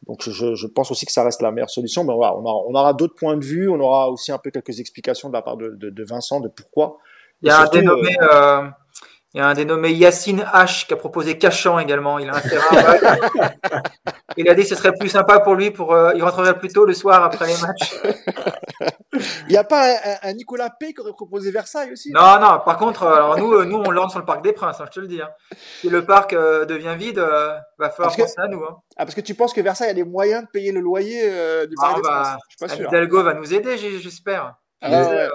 [0.06, 2.04] Donc je, je, pense aussi que ça reste la meilleure solution.
[2.04, 4.50] Mais voilà, on aura, on aura d'autres points de vue, on aura aussi un peu
[4.50, 6.98] quelques explications de la part de, de, de Vincent de pourquoi.
[7.42, 8.68] Il y a un dénommé, euh, euh,
[9.34, 12.18] il y a un dénommé Yacine H qui a proposé Cachan également.
[12.18, 12.96] Il a un terrain.
[14.36, 16.68] il a dit que ce serait plus sympa pour lui, pour euh, il rentrerait plus
[16.68, 17.94] tôt le soir après les matchs.
[19.48, 22.12] Il n'y a pas un, Nicolas P qui aurait proposé Versailles aussi?
[22.12, 22.60] Non, non.
[22.64, 24.92] Par contre, alors nous, euh, nous on lance sur le Parc des Princes, hein, je
[24.92, 25.20] te le dis.
[25.20, 25.28] Hein.
[25.80, 28.62] Si le parc euh, devient vide, euh, va falloir penser à nous.
[28.62, 28.78] Hein.
[28.96, 31.22] Ah, parce que tu penses que Versailles a les moyens de payer le loyer
[31.66, 32.40] du Parc ah, des bah, Princes?
[32.48, 32.88] Je suis pas sûr.
[32.88, 34.54] Hidalgo va nous aider, j'espère.
[34.80, 35.28] Ah, ouais.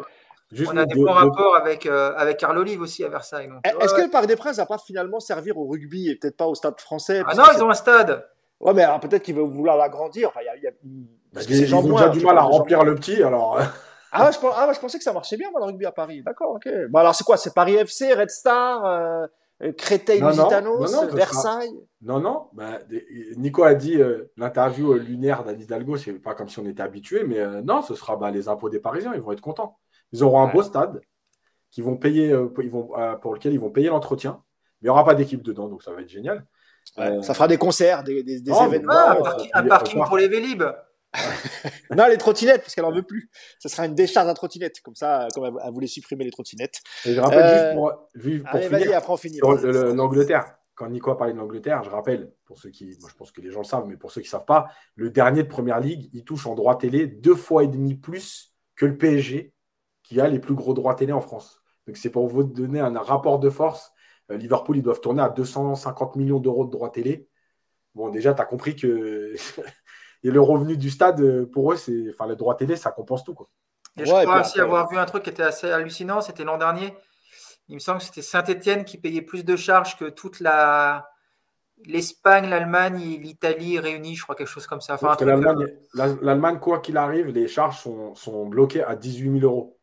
[0.67, 3.49] On a des bons rapports avec, avec Carl Olive aussi à Versailles.
[3.63, 6.47] Est-ce que le Parc des Princes va pas finalement servir au rugby et peut-être pas
[6.47, 7.23] au stade français?
[7.27, 8.25] Ah non, ils ont un stade.
[8.59, 10.29] Ouais, mais alors peut-être qu'ils veulent vouloir l'agrandir.
[10.29, 10.71] Enfin, y a, y a...
[11.33, 13.59] Parce qu'ils ont déjà du mal à remplir le petit, alors.
[14.17, 16.23] Ah, je, ah je, pensais que ça marchait bien, moi, le rugby à Paris.
[16.23, 16.69] D'accord, ok.
[16.89, 17.35] Bon, alors, c'est quoi?
[17.35, 19.27] C'est Paris FC, Red Star, euh,
[19.77, 21.73] Créteil, Lusitanos, Versailles?
[22.01, 22.47] Non, non.
[22.53, 22.79] Bah,
[23.37, 26.83] Nico a dit euh, l'interview euh, lunaire d'Anne Hidalgo, c'est pas comme si on était
[26.83, 29.77] habitué, mais euh, non, ce sera bah, les impôts des Parisiens, ils vont être contents.
[30.11, 31.01] Ils auront un beau stade
[31.71, 32.89] qui vont payer, ils vont,
[33.21, 34.43] pour lequel ils vont payer l'entretien,
[34.81, 36.45] mais il n'y aura pas d'équipe dedans, donc ça va être génial.
[36.97, 38.93] Ouais, ça fera des concerts, des, des, des événements.
[38.93, 40.63] Ah, un, parking, un parking pour les Vélib.
[41.95, 43.29] non, les trottinettes, parce qu'elle en veut plus.
[43.59, 44.81] Ce sera une décharge à trottinettes.
[44.81, 46.81] Comme ça, comme elle, voulait supprimer les trottinettes.
[47.05, 50.55] Et je rappelle juste pour, pour finir, après on finit, l'Angleterre.
[50.75, 53.39] Quand Nico a parlé de l'Angleterre, je rappelle, pour ceux qui, moi je pense que
[53.39, 55.79] les gens le savent, mais pour ceux qui ne savent pas, le dernier de Première
[55.79, 59.53] Ligue, il touche en droit télé deux fois et demi plus que le PSG,
[60.05, 61.61] qui a les plus gros droits télé en France.
[61.87, 63.91] Donc c'est pour vous donner un rapport de force.
[64.31, 67.27] Euh, Liverpool, ils doivent tourner à 250 millions d'euros de droits télé.
[67.93, 69.33] Bon, déjà, tu as compris que
[70.25, 73.23] Et le revenu du stade, euh, pour eux, c'est, enfin, le droit télé, ça compense
[73.23, 73.35] tout.
[73.35, 73.47] Quoi.
[73.95, 76.95] Et je crois aussi avoir vu un truc qui était assez hallucinant, c'était l'an dernier.
[77.67, 81.07] Il me semble que c'était Saint-Etienne qui payait plus de charges que toute la,
[81.85, 84.95] l'Espagne, l'Allemagne, l'Italie réunis, je crois, quelque chose comme ça.
[84.95, 85.15] Enfin,
[85.93, 89.74] L'Allemagne, quoi qu'il arrive, les charges sont, sont bloquées à 18 000 euros.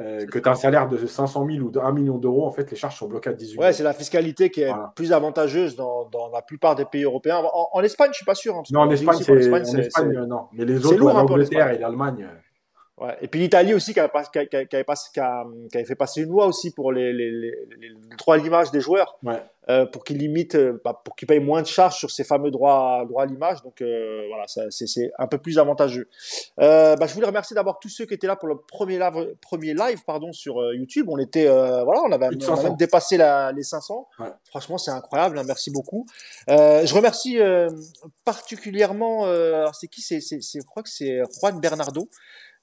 [0.00, 2.50] Euh, que tu as un salaire de 500 000 ou de 1 million d'euros, en
[2.50, 3.62] fait, les charges sont bloquées à 18 000.
[3.62, 7.42] Ouais, c'est la fiscalité qui est plus avantageuse dans, dans, la plupart des pays européens.
[7.52, 8.56] En, Espagne, je suis pas sûr.
[8.56, 10.04] Hein, non, en Espagne, c'est.
[10.26, 10.46] non.
[10.52, 12.28] Mais les autres, l'Angleterre et l'Allemagne.
[12.98, 13.16] Ouais.
[13.20, 16.28] Et puis l'Italie aussi qui avait, qui, avait, qui, avait qui, avait, fait passer une
[16.28, 17.50] loi aussi pour les, les, les,
[17.80, 19.42] les droits à l'image des joueurs, ouais.
[19.68, 22.52] euh, pour qu'ils limitent, euh, bah, pour qu'ils payent moins de charges sur ces fameux
[22.52, 23.64] droits, droits à l'image.
[23.64, 26.08] Donc euh, voilà, c'est un peu plus avantageux.
[26.60, 29.34] Euh, bah, je voulais remercier d'abord tous ceux qui étaient là pour le premier live,
[29.40, 31.06] premier live pardon sur YouTube.
[31.08, 34.06] On était voilà, on avait, on a même dépassé la, les 500.
[34.20, 34.28] Ouais.
[34.44, 35.36] Franchement, c'est incroyable.
[35.36, 36.06] Hein, merci beaucoup.
[36.46, 37.40] je remercie
[38.24, 39.26] particulièrement.
[39.72, 40.00] c'est qui?
[40.00, 42.08] C'est, je crois que c'est Juan Bernardo.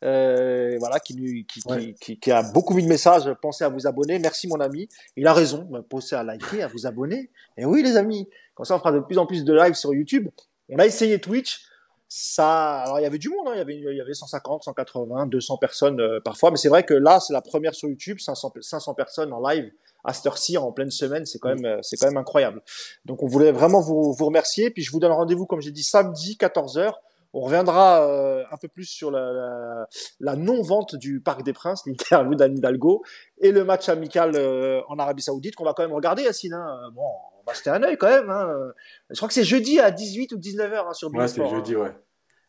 [0.03, 1.61] Euh, voilà, qui, qui,
[1.99, 3.32] qui, qui, a beaucoup mis de messages.
[3.41, 4.18] Pensez à vous abonner.
[4.18, 4.90] Merci mon ami.
[5.15, 5.68] Il a raison.
[5.90, 7.30] Pensez à liker, à vous abonner.
[7.57, 9.94] Et oui les amis, comme ça on fera de plus en plus de lives sur
[9.94, 10.28] YouTube.
[10.69, 11.65] On a essayé Twitch.
[12.14, 13.52] Ça, alors il y avait du monde, hein.
[13.53, 16.84] il, y avait, il y avait 150, 180, 200 personnes euh, parfois, mais c'est vrai
[16.84, 19.72] que là c'est la première sur YouTube, 500, 500 personnes en live
[20.03, 22.61] à cette heure-ci en pleine semaine, c'est quand même euh, c'est quand même incroyable.
[23.06, 25.84] Donc on voulait vraiment vous, vous remercier, puis je vous donne rendez-vous comme j'ai dit
[25.84, 26.95] samedi 14h
[27.34, 29.88] on reviendra euh, un peu plus sur la,
[30.20, 33.03] la, non-vente du Parc des Princes, l'interview d'Anne Hidalgo,
[33.40, 36.53] et le match amical euh, en Arabie Saoudite qu'on va quand même regarder, Yacine.
[36.53, 36.91] Hein.
[36.94, 37.08] Bon,
[37.40, 38.30] on va jeter un œil quand même.
[38.30, 38.74] Hein.
[39.10, 41.91] Je crois que c'est jeudi à 18 ou 19h hein, sur Ouais, c'est jeudi, ouais.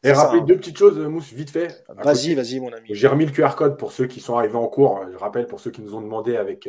[0.04, 1.84] Et rappelez deux petites choses, Mousse, vite fait.
[1.88, 2.88] Vas-y, vas-y, mon ami.
[2.90, 5.00] J'ai remis le QR code pour ceux qui sont arrivés en cours.
[5.12, 6.68] Je rappelle pour ceux qui nous ont demandé avec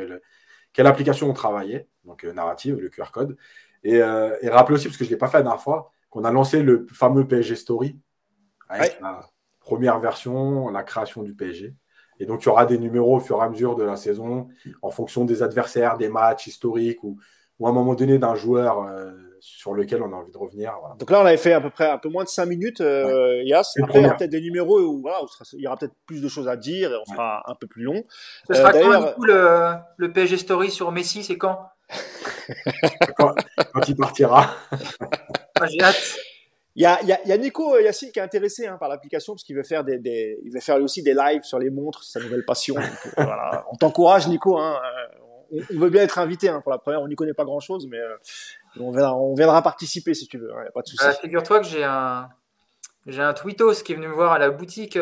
[0.72, 3.35] quelle application on travaillait, donc euh, narrative, le QR code.
[3.84, 6.23] Et, et rappelez aussi, parce que je ne l'ai pas fait la dernière fois, qu'on
[6.26, 7.98] a lancé le fameux PSG Story
[8.69, 9.27] avec la
[9.60, 11.73] première version, la création du PSG.
[12.19, 14.48] Et donc, il y aura des numéros au fur et à mesure de la saison,
[14.84, 17.18] en fonction des adversaires, des matchs historiques ou,
[17.57, 20.76] ou à un moment donné d'un joueur euh, sur lequel on a envie de revenir.
[20.99, 23.41] Donc là, on avait fait à peu près un peu moins de 5 minutes, euh,
[23.44, 23.73] Yas.
[23.81, 25.18] Après, il y aura peut-être des numéros où voilà,
[25.53, 27.81] il y aura peut-être plus de choses à dire et on sera un peu plus
[27.81, 28.03] long.
[28.48, 31.60] Ce sera euh, quand, du coup, le, le PSG Story sur Messi, c'est quand?
[33.18, 33.34] Quand,
[33.73, 34.56] quand, il partira.
[35.68, 36.15] J'ai hâte.
[36.76, 39.34] Il y a, a, y a, Nico euh, Yassine qui est intéressé hein, par l'application
[39.34, 42.03] parce qu'il veut faire des, des, il veut faire aussi des lives sur les montres,
[42.03, 42.73] sa nouvelle passion.
[42.73, 43.64] Donc, euh, voilà.
[43.72, 44.57] On t'encourage, Nico.
[44.57, 45.18] Hein, euh,
[45.52, 46.99] on, on, veut bien être invité hein, pour la première.
[47.02, 48.18] On n'y connaît pas grand chose, mais euh,
[48.80, 50.52] on, viendra, on viendra participer si tu veux.
[50.52, 51.06] Hein, y a pas de souci.
[51.06, 52.30] Euh, Figure-toi que j'ai un,
[53.06, 54.98] j'ai un tweetos qui est venu me voir à la boutique.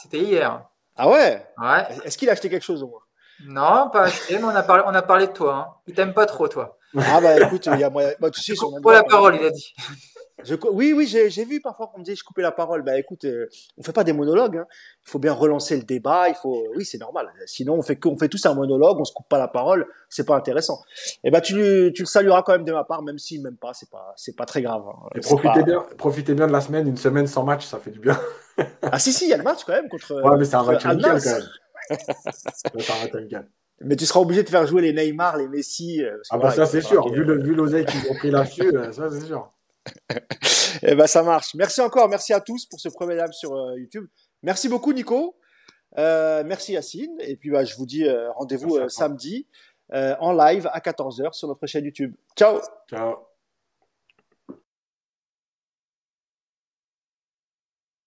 [0.00, 0.64] C'était hier.
[0.96, 1.46] Ah ouais?
[1.58, 1.86] Ouais.
[2.04, 3.02] Est-ce qu'il a acheté quelque chose au moins?
[3.44, 5.82] Non, pas acheté, mais on a parlé, on a parlé de toi.
[5.86, 6.77] Il t'aime pas trop, toi.
[6.96, 8.10] Ah bah écoute, il y a moyen.
[8.20, 9.74] Bah, tu sais, pour la parole, il a dit.
[10.44, 12.82] Je, oui, oui, j'ai vu parfois qu'on me disait je coupais la parole.
[12.82, 14.58] Bah écoute, euh, on fait pas des monologues.
[14.58, 14.66] Hein.
[15.04, 16.28] Il faut bien relancer le débat.
[16.28, 17.28] Il faut, oui, c'est normal.
[17.46, 19.86] Sinon, on fait on fait tous un monologue, on se coupe pas la parole.
[20.08, 20.80] C'est pas intéressant.
[21.24, 21.54] Et eh ben, tu,
[21.94, 23.74] tu le salueras quand même de ma part, même s'il m'aime pas.
[23.74, 24.84] C'est pas, c'est pas très grave.
[24.86, 25.08] Hein.
[25.16, 26.86] Et profitez bien, profitez bien de la semaine.
[26.86, 28.18] Une semaine sans match, ça fait du bien.
[28.82, 30.22] ah si, si, il y a le match quand même contre.
[30.22, 31.98] Ouais, mais c'est un match amical quand même.
[32.54, 33.48] c'est un match amical.
[33.80, 36.02] Mais tu seras obligé de faire jouer les Neymar, les Messi.
[36.02, 37.12] Euh, ah bah ça c'est sûr.
[37.12, 39.52] Vu le vu l'oseille qu'ils ont pris là-dessus, euh, ça c'est sûr.
[40.82, 41.54] eh ben, ça marche.
[41.54, 42.08] Merci encore.
[42.08, 44.06] Merci à tous pour ce premier live sur euh, YouTube.
[44.42, 45.36] Merci beaucoup, Nico.
[45.98, 47.16] Euh, merci, Yacine.
[47.20, 49.46] Et puis, bah, je vous dis euh, rendez-vous samedi
[49.90, 52.14] en live à 14h sur notre chaîne YouTube.
[52.36, 52.60] Ciao.
[52.90, 53.27] Ciao.